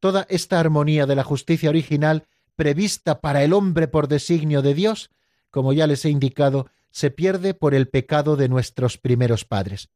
Toda 0.00 0.26
esta 0.28 0.60
armonía 0.60 1.06
de 1.06 1.16
la 1.16 1.24
justicia 1.24 1.70
original, 1.70 2.26
prevista 2.58 3.20
para 3.20 3.44
el 3.44 3.52
hombre 3.52 3.86
por 3.86 4.08
designio 4.08 4.62
de 4.62 4.74
Dios, 4.74 5.10
como 5.48 5.72
ya 5.72 5.86
les 5.86 6.04
he 6.04 6.10
indicado, 6.10 6.66
se 6.90 7.12
pierde 7.12 7.54
por 7.54 7.72
el 7.72 7.86
pecado 7.86 8.34
de 8.34 8.48
nuestros 8.48 8.98
primeros 8.98 9.44
padres. 9.44 9.90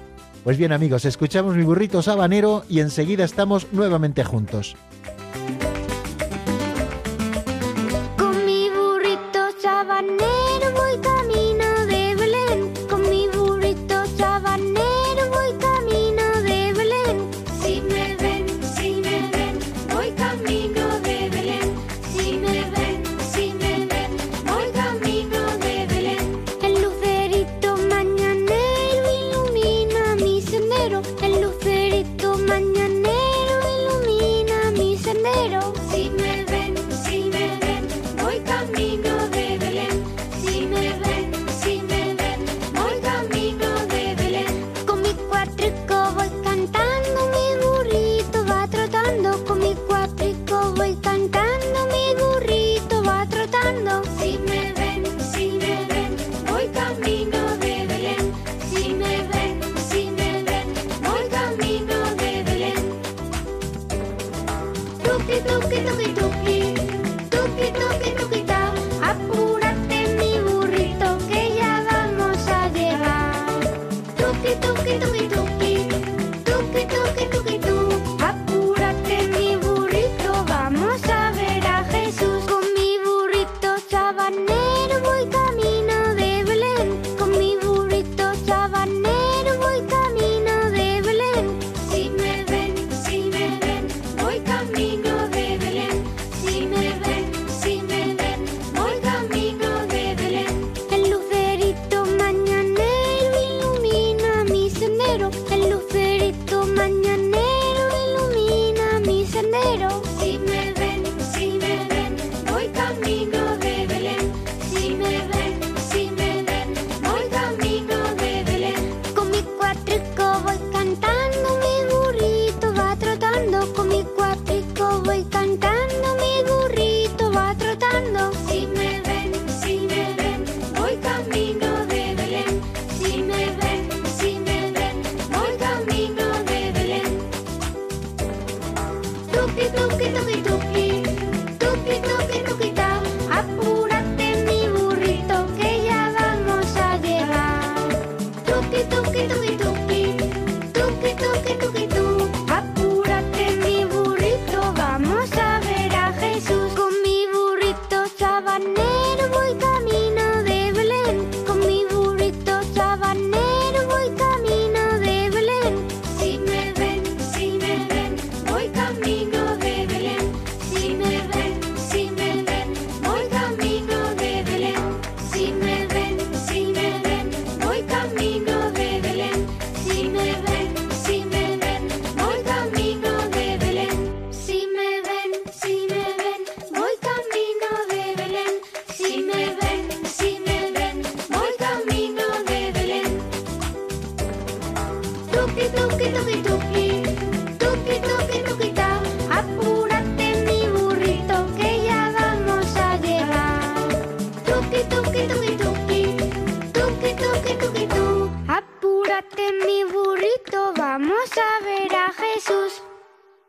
Pues 0.44 0.56
bien 0.56 0.72
amigos, 0.72 1.04
escuchamos 1.04 1.54
mi 1.56 1.64
burrito 1.64 2.00
sabanero 2.00 2.64
y 2.68 2.80
enseguida 2.80 3.24
estamos 3.24 3.66
nuevamente 3.72 4.24
juntos. 4.24 4.76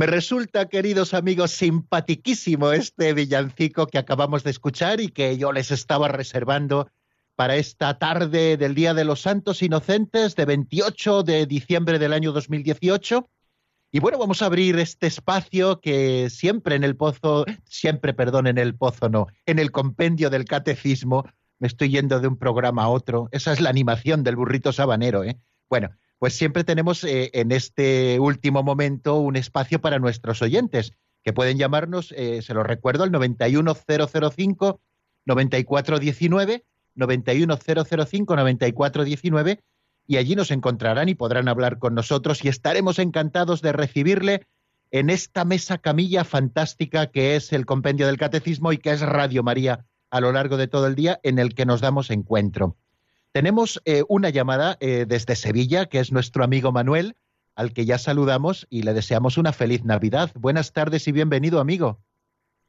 Me 0.00 0.06
resulta, 0.06 0.66
queridos 0.66 1.12
amigos, 1.12 1.50
simpatiquísimo 1.50 2.72
este 2.72 3.12
villancico 3.12 3.86
que 3.86 3.98
acabamos 3.98 4.42
de 4.44 4.50
escuchar 4.50 4.98
y 4.98 5.08
que 5.08 5.36
yo 5.36 5.52
les 5.52 5.70
estaba 5.70 6.08
reservando 6.08 6.90
para 7.36 7.56
esta 7.56 7.98
tarde 7.98 8.56
del 8.56 8.74
Día 8.74 8.94
de 8.94 9.04
los 9.04 9.20
Santos 9.20 9.62
Inocentes 9.62 10.36
de 10.36 10.46
28 10.46 11.22
de 11.22 11.44
diciembre 11.44 11.98
del 11.98 12.14
año 12.14 12.32
2018. 12.32 13.28
Y 13.92 14.00
bueno, 14.00 14.16
vamos 14.16 14.40
a 14.40 14.46
abrir 14.46 14.78
este 14.78 15.06
espacio 15.06 15.82
que 15.82 16.30
siempre 16.30 16.76
en 16.76 16.84
el 16.84 16.96
pozo, 16.96 17.44
siempre, 17.68 18.14
perdón, 18.14 18.46
en 18.46 18.56
el 18.56 18.76
pozo 18.76 19.10
no, 19.10 19.26
en 19.44 19.58
el 19.58 19.70
compendio 19.70 20.30
del 20.30 20.46
catecismo, 20.46 21.26
me 21.58 21.66
estoy 21.66 21.90
yendo 21.90 22.20
de 22.20 22.28
un 22.28 22.38
programa 22.38 22.84
a 22.84 22.88
otro. 22.88 23.28
Esa 23.32 23.52
es 23.52 23.60
la 23.60 23.68
animación 23.68 24.24
del 24.24 24.36
burrito 24.36 24.72
sabanero, 24.72 25.24
¿eh? 25.24 25.38
Bueno, 25.68 25.90
pues 26.20 26.34
siempre 26.34 26.64
tenemos 26.64 27.02
eh, 27.02 27.30
en 27.32 27.50
este 27.50 28.20
último 28.20 28.62
momento 28.62 29.16
un 29.16 29.36
espacio 29.36 29.80
para 29.80 29.98
nuestros 29.98 30.42
oyentes, 30.42 30.92
que 31.24 31.32
pueden 31.32 31.56
llamarnos, 31.56 32.12
eh, 32.14 32.42
se 32.42 32.52
lo 32.52 32.62
recuerdo, 32.62 33.04
al 33.04 33.10
91005 33.10 34.80
9419, 35.24 36.64
91005 36.94 38.36
9419, 38.36 39.60
y 40.06 40.16
allí 40.18 40.36
nos 40.36 40.50
encontrarán 40.50 41.08
y 41.08 41.14
podrán 41.14 41.48
hablar 41.48 41.78
con 41.78 41.94
nosotros 41.94 42.44
y 42.44 42.48
estaremos 42.48 42.98
encantados 42.98 43.62
de 43.62 43.72
recibirle 43.72 44.46
en 44.90 45.08
esta 45.08 45.46
mesa 45.46 45.78
camilla 45.78 46.24
fantástica 46.24 47.06
que 47.06 47.34
es 47.34 47.50
el 47.54 47.64
compendio 47.64 48.06
del 48.06 48.18
catecismo 48.18 48.72
y 48.72 48.78
que 48.78 48.90
es 48.90 49.00
Radio 49.00 49.42
María 49.42 49.86
a 50.10 50.20
lo 50.20 50.32
largo 50.32 50.58
de 50.58 50.68
todo 50.68 50.86
el 50.86 50.96
día 50.96 51.18
en 51.22 51.38
el 51.38 51.54
que 51.54 51.64
nos 51.64 51.80
damos 51.80 52.10
encuentro. 52.10 52.76
Tenemos 53.32 53.80
eh, 53.84 54.02
una 54.08 54.30
llamada 54.30 54.76
eh, 54.80 55.04
desde 55.06 55.36
Sevilla, 55.36 55.86
que 55.86 56.00
es 56.00 56.10
nuestro 56.10 56.42
amigo 56.42 56.72
Manuel, 56.72 57.14
al 57.54 57.72
que 57.72 57.84
ya 57.84 57.96
saludamos 57.96 58.66
y 58.70 58.82
le 58.82 58.92
deseamos 58.92 59.38
una 59.38 59.52
feliz 59.52 59.84
Navidad. 59.84 60.30
Buenas 60.34 60.72
tardes 60.72 61.06
y 61.06 61.12
bienvenido, 61.12 61.60
amigo. 61.60 61.98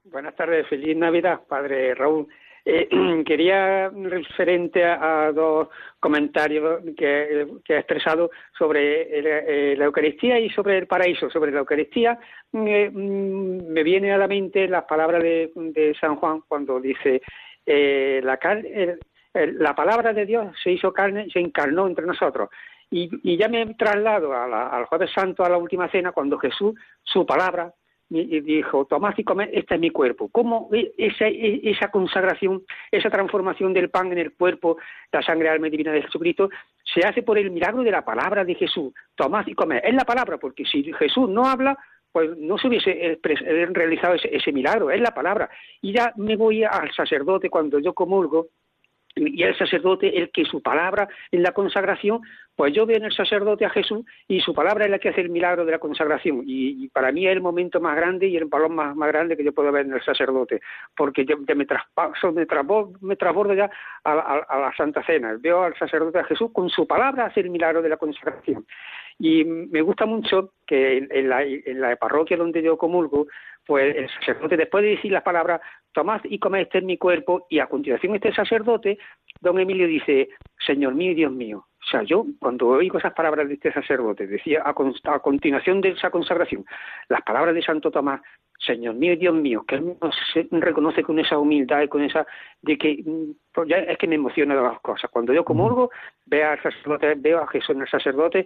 Buenas 0.03 0.35
tardes, 0.35 0.67
feliz 0.67 0.95
Navidad, 0.95 1.41
padre 1.49 1.95
Raúl. 1.95 2.27
Eh, 2.63 2.87
quería, 3.25 3.89
referente 3.89 4.83
a, 4.85 5.31
dos 5.33 5.69
comentarios 5.99 6.83
que, 6.95 7.47
ha 7.69 7.79
expresado 7.79 8.29
sobre 8.55 9.75
la 9.75 9.85
Eucaristía 9.85 10.39
y 10.39 10.51
sobre 10.51 10.77
el 10.77 10.85
paraíso. 10.85 11.31
Sobre 11.31 11.51
la 11.51 11.59
Eucaristía, 11.59 12.19
mm, 12.51 13.65
me 13.67 13.83
viene 13.83 14.13
a 14.13 14.19
la 14.19 14.27
mente 14.27 14.67
las 14.67 14.83
palabras 14.83 15.23
de, 15.23 15.95
San 15.99 16.17
Juan 16.17 16.43
cuando 16.47 16.79
dice, 16.79 17.23
la, 17.65 18.37
la 19.33 19.75
palabra 19.75 20.13
de 20.13 20.25
Dios 20.25 20.55
se 20.63 20.71
hizo 20.71 20.91
carne, 20.91 21.27
se 21.31 21.39
encarnó 21.39 21.87
entre 21.87 22.05
nosotros. 22.05 22.49
Y, 22.89 23.37
ya 23.37 23.47
me 23.47 23.73
traslado 23.75 24.33
al 24.33 24.85
jueves 24.85 25.11
santo, 25.15 25.45
a 25.45 25.49
la 25.49 25.57
última 25.57 25.89
cena, 25.89 26.11
cuando 26.11 26.37
Jesús, 26.37 26.75
su 27.03 27.25
palabra, 27.25 27.73
dijo, 28.09 28.83
tomad 28.85 29.13
y 29.15 29.23
comed, 29.23 29.49
este 29.53 29.75
es 29.75 29.79
mi 29.79 29.89
cuerpo. 29.89 30.27
¿Cómo 30.29 30.69
esa, 30.97 31.27
esa 31.27 31.89
consagración, 31.89 32.63
esa 32.91 33.09
transformación 33.09 33.73
del 33.73 33.89
pan 33.89 34.11
en 34.11 34.17
el 34.17 34.33
cuerpo, 34.33 34.77
la 35.09 35.21
sangre, 35.21 35.47
alma 35.47 35.67
y 35.67 35.71
divina 35.71 35.93
de 35.93 36.01
Jesucristo, 36.01 36.49
se 36.83 37.07
hace 37.07 37.23
por 37.23 37.37
el 37.37 37.51
milagro 37.51 37.83
de 37.83 37.91
la 37.91 38.03
palabra 38.03 38.43
de 38.43 38.55
Jesús? 38.55 38.93
Tomad 39.15 39.47
y 39.47 39.53
comed. 39.53 39.79
Es 39.85 39.93
la 39.93 40.03
palabra, 40.03 40.37
porque 40.37 40.65
si 40.65 40.91
Jesús 40.91 41.29
no 41.29 41.45
habla, 41.45 41.77
pues 42.11 42.37
no 42.37 42.57
se 42.57 42.67
hubiese 42.67 43.19
realizado 43.71 44.15
ese, 44.15 44.35
ese 44.35 44.51
milagro, 44.51 44.91
es 44.91 44.99
la 44.99 45.13
palabra. 45.13 45.49
Y 45.81 45.93
ya 45.93 46.11
me 46.17 46.35
voy 46.35 46.65
al 46.65 46.93
sacerdote 46.93 47.49
cuando 47.49 47.79
yo 47.79 47.93
comulgo, 47.93 48.47
y 49.15 49.43
el 49.43 49.57
sacerdote 49.57 50.17
el 50.17 50.31
que 50.31 50.45
su 50.45 50.61
palabra 50.61 51.07
en 51.31 51.43
la 51.43 51.51
consagración, 51.51 52.21
pues 52.55 52.73
yo 52.73 52.85
veo 52.85 52.97
en 52.97 53.05
el 53.05 53.13
sacerdote 53.13 53.65
a 53.65 53.69
Jesús 53.69 54.05
y 54.27 54.41
su 54.41 54.53
palabra 54.53 54.85
es 54.85 54.91
la 54.91 54.99
que 54.99 55.09
hace 55.09 55.21
el 55.21 55.29
milagro 55.29 55.65
de 55.65 55.71
la 55.71 55.79
consagración 55.79 56.43
y, 56.45 56.87
para 56.89 57.11
mí 57.11 57.25
es 57.25 57.31
el 57.31 57.41
momento 57.41 57.79
más 57.79 57.95
grande 57.95 58.27
y 58.27 58.37
el 58.37 58.45
valor 58.45 58.69
más, 58.69 58.95
más 58.95 59.07
grande 59.09 59.35
que 59.37 59.43
yo 59.43 59.53
puedo 59.53 59.71
ver 59.71 59.85
en 59.85 59.93
el 59.93 60.03
sacerdote, 60.03 60.61
porque 60.95 61.25
yo, 61.25 61.37
me 61.37 61.65
traspaso, 61.65 62.31
me, 62.31 62.45
me 63.01 63.15
transbordo 63.15 63.53
ya 63.53 63.69
a, 64.03 64.43
a, 64.47 64.59
la 64.59 64.73
Santa 64.75 65.03
Cena, 65.03 65.37
veo 65.39 65.63
al 65.63 65.75
sacerdote 65.77 66.19
a 66.19 66.23
Jesús 66.25 66.51
con 66.53 66.69
su 66.69 66.85
palabra 66.85 67.25
hacer 67.25 67.45
el 67.45 67.51
milagro 67.51 67.81
de 67.81 67.89
la 67.89 67.97
consagración. 67.97 68.65
Y 69.19 69.43
me 69.43 69.81
gusta 69.81 70.05
mucho 70.05 70.53
que 70.65 70.97
en 71.09 71.29
la, 71.29 71.43
en 71.43 71.79
la 71.79 71.95
parroquia 71.95 72.37
donde 72.37 72.63
yo 72.63 72.77
comulgo, 72.77 73.27
pues 73.71 73.95
el 73.95 74.09
sacerdote, 74.09 74.57
después 74.57 74.83
de 74.83 74.89
decir 74.89 75.13
las 75.13 75.23
palabras, 75.23 75.61
tomad 75.93 76.19
y 76.25 76.39
comed 76.39 76.63
este 76.63 76.79
en 76.79 76.87
mi 76.87 76.97
cuerpo, 76.97 77.47
y 77.49 77.59
a 77.59 77.67
continuación 77.67 78.13
este 78.15 78.33
sacerdote, 78.33 78.97
don 79.39 79.57
Emilio 79.61 79.87
dice, 79.87 80.27
Señor 80.67 80.93
mío 80.93 81.11
y 81.11 81.15
Dios 81.15 81.31
mío. 81.31 81.59
O 81.59 81.89
sea, 81.89 82.03
yo 82.03 82.25
cuando 82.37 82.67
oigo 82.67 82.97
esas 82.97 83.13
palabras 83.13 83.47
de 83.47 83.53
este 83.53 83.71
sacerdote, 83.71 84.27
decía 84.27 84.61
a, 84.65 84.73
continuación 85.19 85.79
de 85.79 85.91
esa 85.91 86.09
consagración, 86.09 86.65
las 87.07 87.21
palabras 87.21 87.55
de 87.55 87.61
Santo 87.61 87.91
Tomás, 87.91 88.19
Señor 88.59 88.95
mío 88.95 89.13
y 89.13 89.15
Dios 89.15 89.35
mío, 89.35 89.63
que 89.65 89.75
él 89.75 89.95
se 90.33 90.45
reconoce 90.51 91.01
con 91.01 91.17
esa 91.19 91.37
humildad 91.37 91.83
y 91.83 91.87
con 91.87 92.03
esa, 92.03 92.27
de 92.61 92.77
que 92.77 93.01
pues 93.53 93.69
ya 93.69 93.77
es 93.77 93.97
que 93.97 94.07
me 94.07 94.15
emociona 94.15 94.53
las 94.53 94.81
cosas. 94.81 95.09
Cuando 95.09 95.31
yo 95.31 95.45
comulgo, 95.45 95.91
veo 96.25 96.49
al 96.49 96.61
sacerdote, 96.61 97.13
veo 97.15 97.39
a 97.39 97.47
Jesús 97.47 97.69
en 97.69 97.83
el 97.83 97.87
sacerdote 97.87 98.45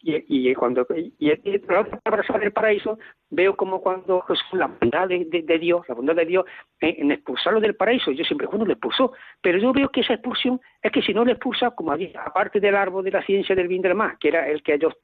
y, 0.00 0.54
cuando 0.54 0.86
y, 0.94 1.12
y 1.18 1.58
la 1.66 1.80
otra 1.80 2.38
del 2.38 2.52
paraíso 2.52 2.98
veo 3.30 3.56
como 3.56 3.80
cuando 3.80 4.20
Jesús, 4.22 4.46
la 4.52 4.66
bondad 4.68 5.08
de, 5.08 5.58
Dios, 5.58 5.88
la 5.88 5.94
bondad 5.94 6.14
de 6.14 6.26
Dios 6.26 6.44
en, 6.80 7.10
expulsarlo 7.10 7.60
del 7.60 7.74
paraíso, 7.74 8.12
yo 8.12 8.24
siempre, 8.24 8.46
bueno, 8.46 8.66
le 8.66 8.74
expulsó, 8.74 9.12
pero 9.40 9.58
yo 9.58 9.72
veo 9.72 9.88
que 9.88 10.02
esa 10.02 10.14
expulsión 10.14 10.60
es 10.82 10.92
que 10.92 11.02
si 11.02 11.12
no 11.12 11.24
le 11.24 11.32
expulsa, 11.32 11.70
como 11.72 11.92
había, 11.92 12.20
aparte 12.22 12.60
del 12.60 12.76
árbol 12.76 13.04
de 13.04 13.10
la 13.10 13.22
ciencia 13.22 13.54
del 13.54 13.68
bien 13.68 13.82
del 13.82 13.94
mal, 13.94 14.16
que 14.20 14.28
era 14.28 14.48
el 14.48 14.62
que 14.62 14.74
ellos 14.74 14.94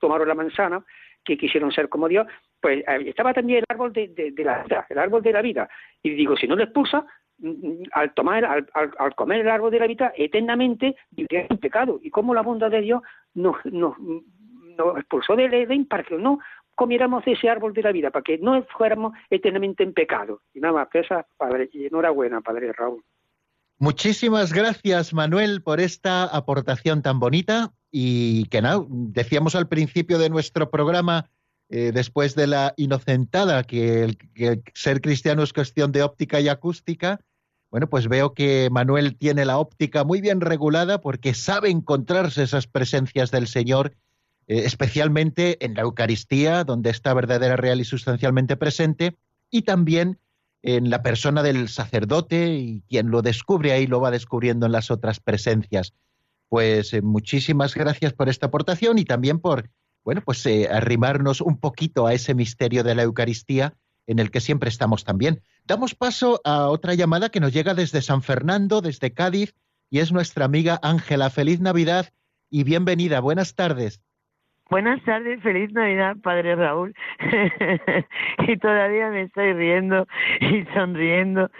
tomaron 0.00 0.26
la 0.26 0.34
manzana, 0.34 0.84
que 1.24 1.36
quisieron 1.36 1.70
ser 1.70 1.88
como 1.88 2.08
Dios, 2.08 2.26
pues 2.60 2.82
estaba 3.06 3.32
también 3.34 3.60
el 3.60 3.64
árbol 3.68 3.92
de, 3.92 4.08
de, 4.08 4.44
la 4.44 4.62
vida, 4.64 4.86
el 4.88 4.98
árbol 4.98 5.22
de 5.22 5.32
la 5.32 5.42
vida. 5.42 5.68
Y 6.02 6.10
digo, 6.10 6.36
si 6.36 6.48
no 6.48 6.56
le 6.56 6.64
expulsa, 6.64 7.06
mm, 7.38 7.48
mm, 7.48 7.82
al 7.92 8.14
tomar, 8.14 8.44
al, 8.44 8.66
al, 8.74 9.14
comer 9.14 9.40
el 9.42 9.48
árbol 9.50 9.70
de 9.70 9.78
la 9.78 9.86
vida, 9.86 10.12
eternamente 10.16 10.96
viviría 11.10 11.46
en 11.48 11.58
pecado. 11.58 12.00
Y 12.02 12.10
como 12.10 12.34
la 12.34 12.42
bondad 12.42 12.70
de 12.70 12.80
Dios 12.80 13.02
nos, 13.34 13.56
nos, 13.66 13.96
expulsó 14.96 15.36
del 15.36 15.54
Edén 15.54 15.86
para 15.86 16.04
que 16.04 16.16
no 16.16 16.38
comiéramos 16.74 17.24
ese 17.26 17.48
árbol 17.48 17.72
de 17.72 17.82
la 17.82 17.92
vida, 17.92 18.10
para 18.10 18.22
que 18.22 18.38
no 18.38 18.62
fuéramos 18.76 19.12
eternamente 19.30 19.82
en 19.82 19.92
pecado. 19.92 20.42
Y 20.54 20.60
nada 20.60 20.74
más, 20.74 20.88
esa, 20.92 21.26
padre, 21.36 21.68
y 21.72 21.86
enhorabuena, 21.86 22.40
padre 22.40 22.72
Raúl. 22.72 23.02
Muchísimas 23.80 24.52
gracias, 24.52 25.12
Manuel, 25.12 25.62
por 25.62 25.80
esta 25.80 26.24
aportación 26.24 27.02
tan 27.02 27.20
bonita 27.20 27.72
y 27.90 28.44
que 28.46 28.60
nada, 28.60 28.84
decíamos 28.88 29.54
al 29.54 29.68
principio 29.68 30.18
de 30.18 30.30
nuestro 30.30 30.70
programa, 30.70 31.30
eh, 31.68 31.92
después 31.92 32.34
de 32.34 32.46
la 32.46 32.74
inocentada, 32.76 33.62
que 33.62 34.02
el, 34.02 34.16
que 34.16 34.62
ser 34.74 35.00
cristiano 35.00 35.42
es 35.42 35.52
cuestión 35.52 35.92
de 35.92 36.02
óptica 36.02 36.40
y 36.40 36.48
acústica. 36.48 37.20
Bueno, 37.70 37.88
pues 37.88 38.08
veo 38.08 38.34
que 38.34 38.68
Manuel 38.70 39.16
tiene 39.16 39.44
la 39.44 39.58
óptica 39.58 40.02
muy 40.02 40.20
bien 40.20 40.40
regulada 40.40 41.00
porque 41.00 41.34
sabe 41.34 41.70
encontrarse 41.70 42.42
esas 42.42 42.66
presencias 42.66 43.30
del 43.30 43.46
Señor, 43.46 43.94
eh, 44.48 44.62
especialmente 44.64 45.64
en 45.64 45.74
la 45.74 45.82
Eucaristía, 45.82 46.64
donde 46.64 46.90
está 46.90 47.14
verdadera, 47.14 47.56
real 47.56 47.80
y 47.80 47.84
sustancialmente 47.84 48.56
presente, 48.56 49.16
y 49.50 49.62
también 49.62 50.18
en 50.62 50.90
la 50.90 51.02
persona 51.02 51.42
del 51.42 51.68
sacerdote 51.68 52.54
y 52.54 52.82
quien 52.88 53.10
lo 53.10 53.22
descubre 53.22 53.72
ahí 53.72 53.86
lo 53.86 54.00
va 54.00 54.10
descubriendo 54.10 54.66
en 54.66 54.72
las 54.72 54.90
otras 54.90 55.20
presencias. 55.20 55.94
Pues 56.48 56.92
eh, 56.94 57.02
muchísimas 57.02 57.74
gracias 57.74 58.12
por 58.12 58.28
esta 58.28 58.46
aportación 58.46 58.98
y 58.98 59.04
también 59.04 59.38
por, 59.38 59.70
bueno, 60.02 60.22
pues 60.24 60.44
eh, 60.46 60.68
arrimarnos 60.70 61.40
un 61.40 61.58
poquito 61.58 62.06
a 62.06 62.14
ese 62.14 62.34
misterio 62.34 62.82
de 62.82 62.94
la 62.94 63.02
Eucaristía 63.02 63.74
en 64.06 64.18
el 64.18 64.30
que 64.30 64.40
siempre 64.40 64.70
estamos 64.70 65.04
también. 65.04 65.42
Damos 65.64 65.94
paso 65.94 66.40
a 66.44 66.68
otra 66.68 66.94
llamada 66.94 67.28
que 67.28 67.40
nos 67.40 67.52
llega 67.52 67.74
desde 67.74 68.00
San 68.00 68.22
Fernando, 68.22 68.80
desde 68.80 69.12
Cádiz, 69.12 69.54
y 69.90 69.98
es 69.98 70.10
nuestra 70.10 70.46
amiga 70.46 70.80
Ángela. 70.82 71.28
Feliz 71.28 71.60
Navidad 71.60 72.08
y 72.50 72.64
bienvenida. 72.64 73.20
Buenas 73.20 73.54
tardes. 73.54 74.00
Buenas 74.70 75.02
tardes, 75.04 75.42
feliz 75.42 75.72
Navidad, 75.72 76.16
Padre 76.22 76.54
Raúl. 76.54 76.94
y 78.46 78.56
todavía 78.58 79.08
me 79.08 79.22
estoy 79.22 79.54
riendo 79.54 80.06
y 80.40 80.64
sonriendo. 80.74 81.50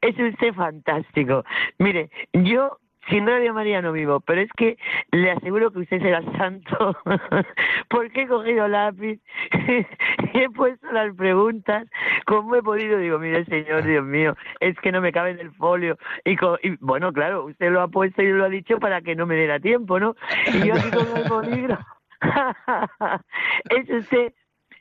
Es 0.00 0.18
usted 0.18 0.54
fantástico. 0.54 1.44
Mire, 1.78 2.08
yo 2.32 2.78
sin 3.10 3.26
Radio 3.26 3.52
María 3.52 3.82
no 3.82 3.92
vivo, 3.92 4.20
pero 4.20 4.40
es 4.40 4.50
que 4.56 4.78
le 5.12 5.30
aseguro 5.30 5.70
que 5.70 5.80
usted 5.80 6.00
será 6.00 6.22
santo, 6.38 6.96
porque 7.90 8.22
he 8.22 8.26
cogido 8.26 8.66
lápiz 8.66 9.20
y 10.32 10.38
he 10.38 10.48
puesto 10.50 10.90
las 10.90 11.14
preguntas, 11.14 11.86
¿cómo 12.24 12.56
he 12.56 12.62
podido? 12.62 12.98
Digo, 12.98 13.18
mire, 13.18 13.44
señor, 13.44 13.84
Dios 13.84 14.04
mío, 14.04 14.34
es 14.60 14.74
que 14.80 14.90
no 14.90 15.02
me 15.02 15.12
cabe 15.12 15.32
en 15.32 15.40
el 15.40 15.52
folio. 15.52 15.98
Y, 16.24 16.36
bueno, 16.80 17.12
claro, 17.12 17.44
usted 17.44 17.70
lo 17.70 17.82
ha 17.82 17.88
puesto 17.88 18.22
y 18.22 18.32
lo 18.32 18.44
ha 18.44 18.48
dicho 18.48 18.78
para 18.78 19.02
que 19.02 19.14
no 19.14 19.26
me 19.26 19.36
diera 19.36 19.60
tiempo, 19.60 20.00
¿no? 20.00 20.16
Y 20.46 20.66
yo 20.66 20.74
aquí 20.74 20.90
con 20.90 21.16
el 21.16 21.28
bolígrafo. 21.28 22.03
es 23.70 23.90
usted, 23.90 24.32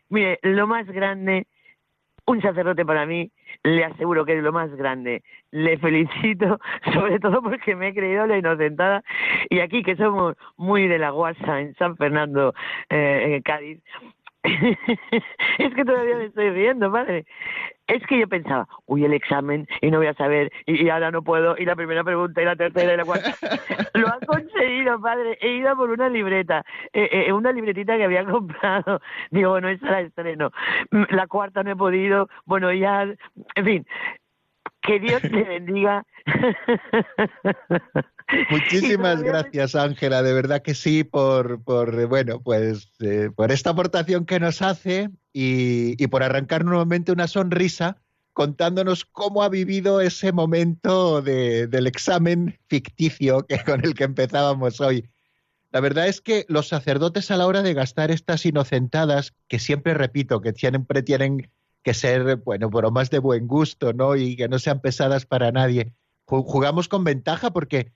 mire, 0.09 0.39
lo 0.43 0.67
más 0.67 0.87
grande 0.87 1.47
un 2.25 2.41
sacerdote 2.41 2.85
para 2.85 3.05
mí, 3.05 3.31
le 3.63 3.83
aseguro 3.83 4.25
que 4.25 4.37
es 4.37 4.43
lo 4.43 4.53
más 4.53 4.73
grande. 4.75 5.23
Le 5.51 5.77
felicito, 5.77 6.59
sobre 6.93 7.19
todo 7.19 7.41
porque 7.41 7.75
me 7.75 7.89
he 7.89 7.93
creído 7.93 8.25
la 8.25 8.37
inocentada. 8.37 9.03
Y 9.49 9.59
aquí, 9.59 9.83
que 9.83 9.95
somos 9.95 10.35
muy 10.57 10.87
de 10.87 10.99
la 10.99 11.09
guasa 11.09 11.59
en 11.59 11.75
San 11.75 11.97
Fernando, 11.97 12.53
eh, 12.89 13.35
en 13.35 13.41
Cádiz, 13.41 13.81
es 14.43 15.73
que 15.73 15.85
todavía 15.85 16.17
me 16.17 16.25
estoy 16.25 16.49
riendo, 16.49 16.89
madre. 16.89 17.25
Es 17.93 18.01
que 18.07 18.19
yo 18.19 18.27
pensaba, 18.27 18.67
uy, 18.87 19.05
el 19.05 19.13
examen, 19.13 19.67
y 19.79 19.91
no 19.91 19.99
voy 19.99 20.07
a 20.07 20.15
saber, 20.15 20.51
y, 20.65 20.89
ahora 20.89 21.11
no 21.11 21.21
puedo, 21.21 21.55
y 21.59 21.65
la 21.65 21.75
primera 21.75 22.03
pregunta, 22.03 22.41
y 22.41 22.45
la 22.45 22.55
tercera, 22.55 22.91
y 22.91 22.97
la 22.97 23.05
cuarta. 23.05 23.35
Lo 23.93 24.07
han 24.07 24.19
conseguido, 24.21 24.99
padre. 24.99 25.37
He 25.41 25.57
ido 25.57 25.75
por 25.75 25.91
una 25.91 26.09
libreta, 26.09 26.65
eh, 26.91 27.07
eh, 27.11 27.31
una 27.31 27.51
libretita 27.51 27.95
que 27.95 28.05
había 28.05 28.25
comprado. 28.33 28.99
Digo, 29.29 29.51
bueno, 29.51 29.69
esa 29.69 29.91
la 29.91 30.01
estreno. 30.01 30.51
Mm, 30.89 31.03
la 31.09 31.27
cuarta 31.27 31.61
no 31.61 31.71
he 31.71 31.75
podido, 31.75 32.29
bueno, 32.45 32.73
ya, 32.73 33.03
en 33.03 33.65
fin, 33.65 33.85
que 34.81 34.99
Dios 34.99 35.23
le 35.25 35.43
bendiga. 35.43 36.03
Muchísimas 38.49 39.21
gracias, 39.21 39.75
Ángela, 39.75 40.23
de 40.23 40.33
verdad 40.33 40.63
que 40.63 40.73
sí, 40.73 41.03
por, 41.03 41.63
por 41.63 42.07
bueno, 42.07 42.41
pues 42.41 42.91
eh, 43.01 43.29
por 43.35 43.51
esta 43.51 43.69
aportación 43.69 44.25
que 44.25 44.39
nos 44.39 44.63
hace 44.63 45.09
y, 45.33 46.07
por 46.07 46.23
arrancar 46.23 46.63
nuevamente 46.63 47.11
una 47.11 47.27
sonrisa 47.27 47.97
contándonos 48.33 49.05
cómo 49.05 49.43
ha 49.43 49.49
vivido 49.49 50.01
ese 50.01 50.31
momento 50.31 51.21
de, 51.21 51.67
del 51.67 51.87
examen 51.87 52.59
ficticio 52.67 53.45
que, 53.45 53.63
con 53.63 53.83
el 53.83 53.93
que 53.93 54.05
empezábamos 54.05 54.79
hoy. 54.79 55.09
La 55.71 55.79
verdad 55.79 56.07
es 56.07 56.21
que 56.21 56.45
los 56.49 56.67
sacerdotes 56.67 57.31
a 57.31 57.37
la 57.37 57.47
hora 57.47 57.63
de 57.63 57.73
gastar 57.73 58.11
estas 58.11 58.45
inocentadas, 58.45 59.33
que 59.47 59.57
siempre 59.59 59.95
repito, 59.95 60.39
que 60.39 60.53
siempre 60.53 61.01
tienen 61.01 61.49
que 61.83 61.93
ser, 61.93 62.37
bueno, 62.37 62.69
bromas 62.69 63.09
de 63.09 63.19
buen 63.19 63.47
gusto, 63.47 63.91
¿no? 63.91 64.15
Y 64.15 64.35
que 64.35 64.47
no 64.47 64.59
sean 64.59 64.81
pesadas 64.81 65.25
para 65.25 65.51
nadie. 65.51 65.93
Jugamos 66.25 66.87
con 66.87 67.03
ventaja 67.03 67.51
porque, 67.51 67.91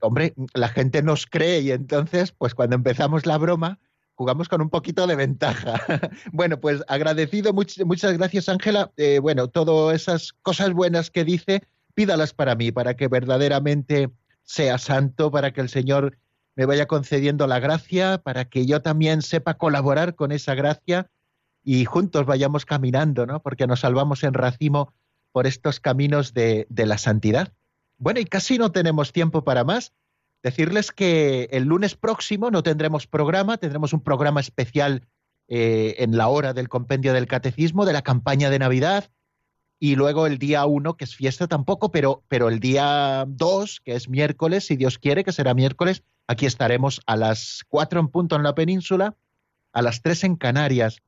hombre, 0.00 0.34
la 0.54 0.68
gente 0.68 1.02
nos 1.02 1.26
cree 1.26 1.60
y 1.60 1.72
entonces, 1.72 2.32
pues 2.32 2.54
cuando 2.54 2.76
empezamos 2.76 3.26
la 3.26 3.38
broma, 3.38 3.78
jugamos 4.16 4.48
con 4.48 4.60
un 4.60 4.70
poquito 4.70 5.06
de 5.06 5.14
ventaja. 5.14 5.74
bueno, 6.32 6.58
pues 6.58 6.82
agradecido, 6.88 7.52
muchas 7.52 8.12
gracias 8.18 8.48
Ángela. 8.48 8.90
Eh, 8.96 9.20
bueno, 9.20 9.48
todas 9.48 9.94
esas 9.94 10.32
cosas 10.42 10.72
buenas 10.72 11.10
que 11.10 11.24
dice, 11.24 11.62
pídalas 11.94 12.34
para 12.34 12.56
mí, 12.56 12.72
para 12.72 12.94
que 12.94 13.08
verdaderamente 13.08 14.10
sea 14.42 14.78
santo, 14.78 15.30
para 15.30 15.52
que 15.52 15.60
el 15.60 15.68
Señor 15.68 16.18
me 16.56 16.64
vaya 16.64 16.86
concediendo 16.86 17.46
la 17.46 17.60
gracia, 17.60 18.18
para 18.18 18.46
que 18.46 18.66
yo 18.66 18.82
también 18.82 19.22
sepa 19.22 19.54
colaborar 19.54 20.14
con 20.14 20.32
esa 20.32 20.54
gracia 20.54 21.10
y 21.62 21.84
juntos 21.84 22.24
vayamos 22.24 22.64
caminando, 22.64 23.26
¿no? 23.26 23.42
Porque 23.42 23.66
nos 23.66 23.80
salvamos 23.80 24.24
en 24.24 24.32
racimo 24.34 24.94
por 25.32 25.46
estos 25.46 25.80
caminos 25.80 26.32
de, 26.32 26.66
la 26.70 26.96
santidad. 26.96 27.52
Bueno, 27.98 28.20
y 28.20 28.24
casi 28.24 28.56
no 28.56 28.72
tenemos 28.72 29.12
tiempo 29.12 29.44
para 29.44 29.64
más. 29.64 29.92
Decirles 30.42 30.92
que 30.92 31.48
el 31.50 31.64
lunes 31.64 31.94
próximo 31.94 32.50
no 32.50 32.62
tendremos 32.62 33.06
programa, 33.06 33.56
tendremos 33.56 33.92
un 33.92 34.00
programa 34.00 34.40
especial 34.40 35.06
eh, 35.48 35.96
en 35.98 36.16
la 36.16 36.28
hora 36.28 36.52
del 36.52 36.68
compendio 36.68 37.12
del 37.12 37.26
catecismo, 37.26 37.84
de 37.84 37.92
la 37.92 38.02
campaña 38.02 38.50
de 38.50 38.58
Navidad, 38.58 39.10
y 39.78 39.96
luego 39.96 40.26
el 40.26 40.38
día 40.38 40.64
1, 40.64 40.96
que 40.96 41.04
es 41.04 41.14
fiesta 41.14 41.46
tampoco, 41.46 41.90
pero, 41.90 42.22
pero 42.28 42.48
el 42.48 42.60
día 42.60 43.24
2, 43.28 43.80
que 43.84 43.94
es 43.94 44.08
miércoles, 44.08 44.66
si 44.66 44.76
Dios 44.76 44.98
quiere, 44.98 45.24
que 45.24 45.32
será 45.32 45.54
miércoles, 45.54 46.02
aquí 46.26 46.46
estaremos 46.46 47.00
a 47.06 47.16
las 47.16 47.62
4 47.68 48.00
en 48.00 48.08
punto 48.08 48.36
en 48.36 48.42
la 48.42 48.54
península, 48.54 49.14
a 49.72 49.82
las 49.82 50.00
3 50.02 50.24
en 50.24 50.36
Canarias 50.36 51.02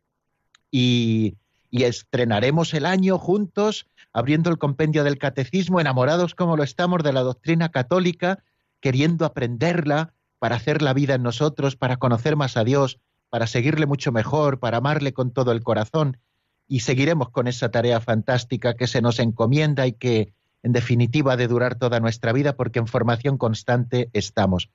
y, 0.71 1.37
estrenaremos 1.71 2.73
el 2.73 2.87
año 2.87 3.19
juntos, 3.19 3.87
abriendo 4.15 4.49
el 4.49 4.59
compendio 4.59 5.05
del 5.05 5.19
catecismo, 5.19 5.81
enamorados 5.81 6.35
como 6.35 6.57
lo 6.57 6.63
estamos 6.63 7.03
de 7.03 7.13
la 7.13 7.21
doctrina 7.21 7.69
católica, 7.69 8.43
queriendo 8.81 9.25
aprenderla 9.25 10.15
para 10.39 10.57
hacer 10.57 10.83
la 10.83 10.93
vida 10.93 11.15
en 11.15 11.23
nosotros, 11.23 11.77
para 11.77 11.97
conocer 11.97 12.37
más 12.37 12.57
a 12.57 12.65
Dios, 12.65 12.99
para 13.31 13.47
seguirle 13.47 13.87
mucho 13.87 14.13
mejor, 14.13 14.59
para 14.59 14.79
amarle 14.79 15.13
con 15.13 15.33
todo 15.33 15.53
el 15.53 15.63
corazón. 15.63 16.19
Y 16.67 16.81
seguiremos 16.81 17.31
con 17.31 17.49
esa 17.49 17.71
tarea 17.71 18.01
fantástica 18.01 18.75
que 18.75 18.87
se 18.87 19.01
nos 19.01 19.19
encomienda 19.19 19.87
y 19.87 19.93
que, 19.93 20.33
en 20.63 20.73
definitiva, 20.73 21.33
ha 21.33 21.37
de 21.37 21.49
durar 21.49 21.77
toda 21.77 22.01
nuestra 22.01 22.33
vida 22.33 22.57
porque 22.57 22.79
en 22.79 22.87
formación 22.87 23.39
constante 23.39 24.11
estamos. 24.13 24.71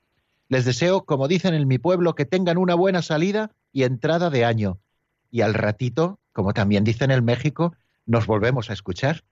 Les 0.48 0.64
deseo, 0.64 1.04
como 1.04 1.28
dicen 1.28 1.54
en 1.54 1.66
mi 1.66 1.78
pueblo, 1.78 2.14
que 2.14 2.26
tengan 2.26 2.58
una 2.58 2.74
buena 2.74 3.00
salida 3.00 3.52
y 3.72 3.84
entrada 3.84 4.30
de 4.30 4.44
año 4.44 4.78
y 5.34 5.40
al 5.40 5.52
ratito, 5.52 6.20
como 6.32 6.54
también 6.54 6.84
dicen 6.84 7.10
en 7.10 7.16
el 7.16 7.22
México, 7.22 7.74
nos 8.06 8.28
volvemos 8.28 8.70
a 8.70 8.72
escuchar. 8.72 9.24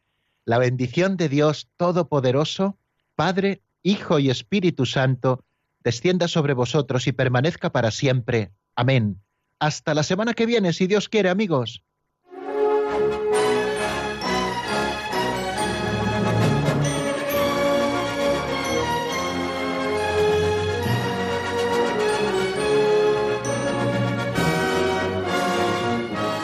La 0.44 0.58
bendición 0.58 1.16
de 1.16 1.28
Dios 1.28 1.68
Todopoderoso, 1.76 2.76
Padre, 3.14 3.62
Hijo 3.82 4.18
y 4.18 4.30
Espíritu 4.30 4.86
Santo, 4.86 5.44
descienda 5.80 6.28
sobre 6.28 6.54
vosotros 6.54 7.06
y 7.06 7.12
permanezca 7.12 7.70
para 7.70 7.90
siempre. 7.90 8.52
Amén. 8.76 9.20
Hasta 9.58 9.94
la 9.94 10.02
semana 10.02 10.34
que 10.34 10.46
viene, 10.46 10.72
si 10.72 10.86
Dios 10.86 11.08
quiere, 11.08 11.28
amigos. 11.28 11.82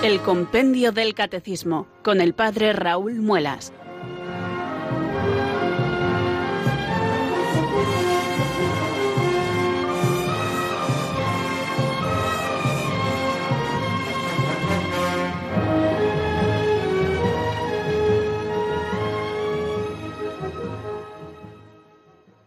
el 0.08 0.20
Compendio 0.22 0.90
del 0.90 1.12
Catecismo 1.12 1.86
con 2.02 2.22
el 2.22 2.32
Padre 2.32 2.72
Raúl 2.72 3.16
Muelas. 3.16 3.74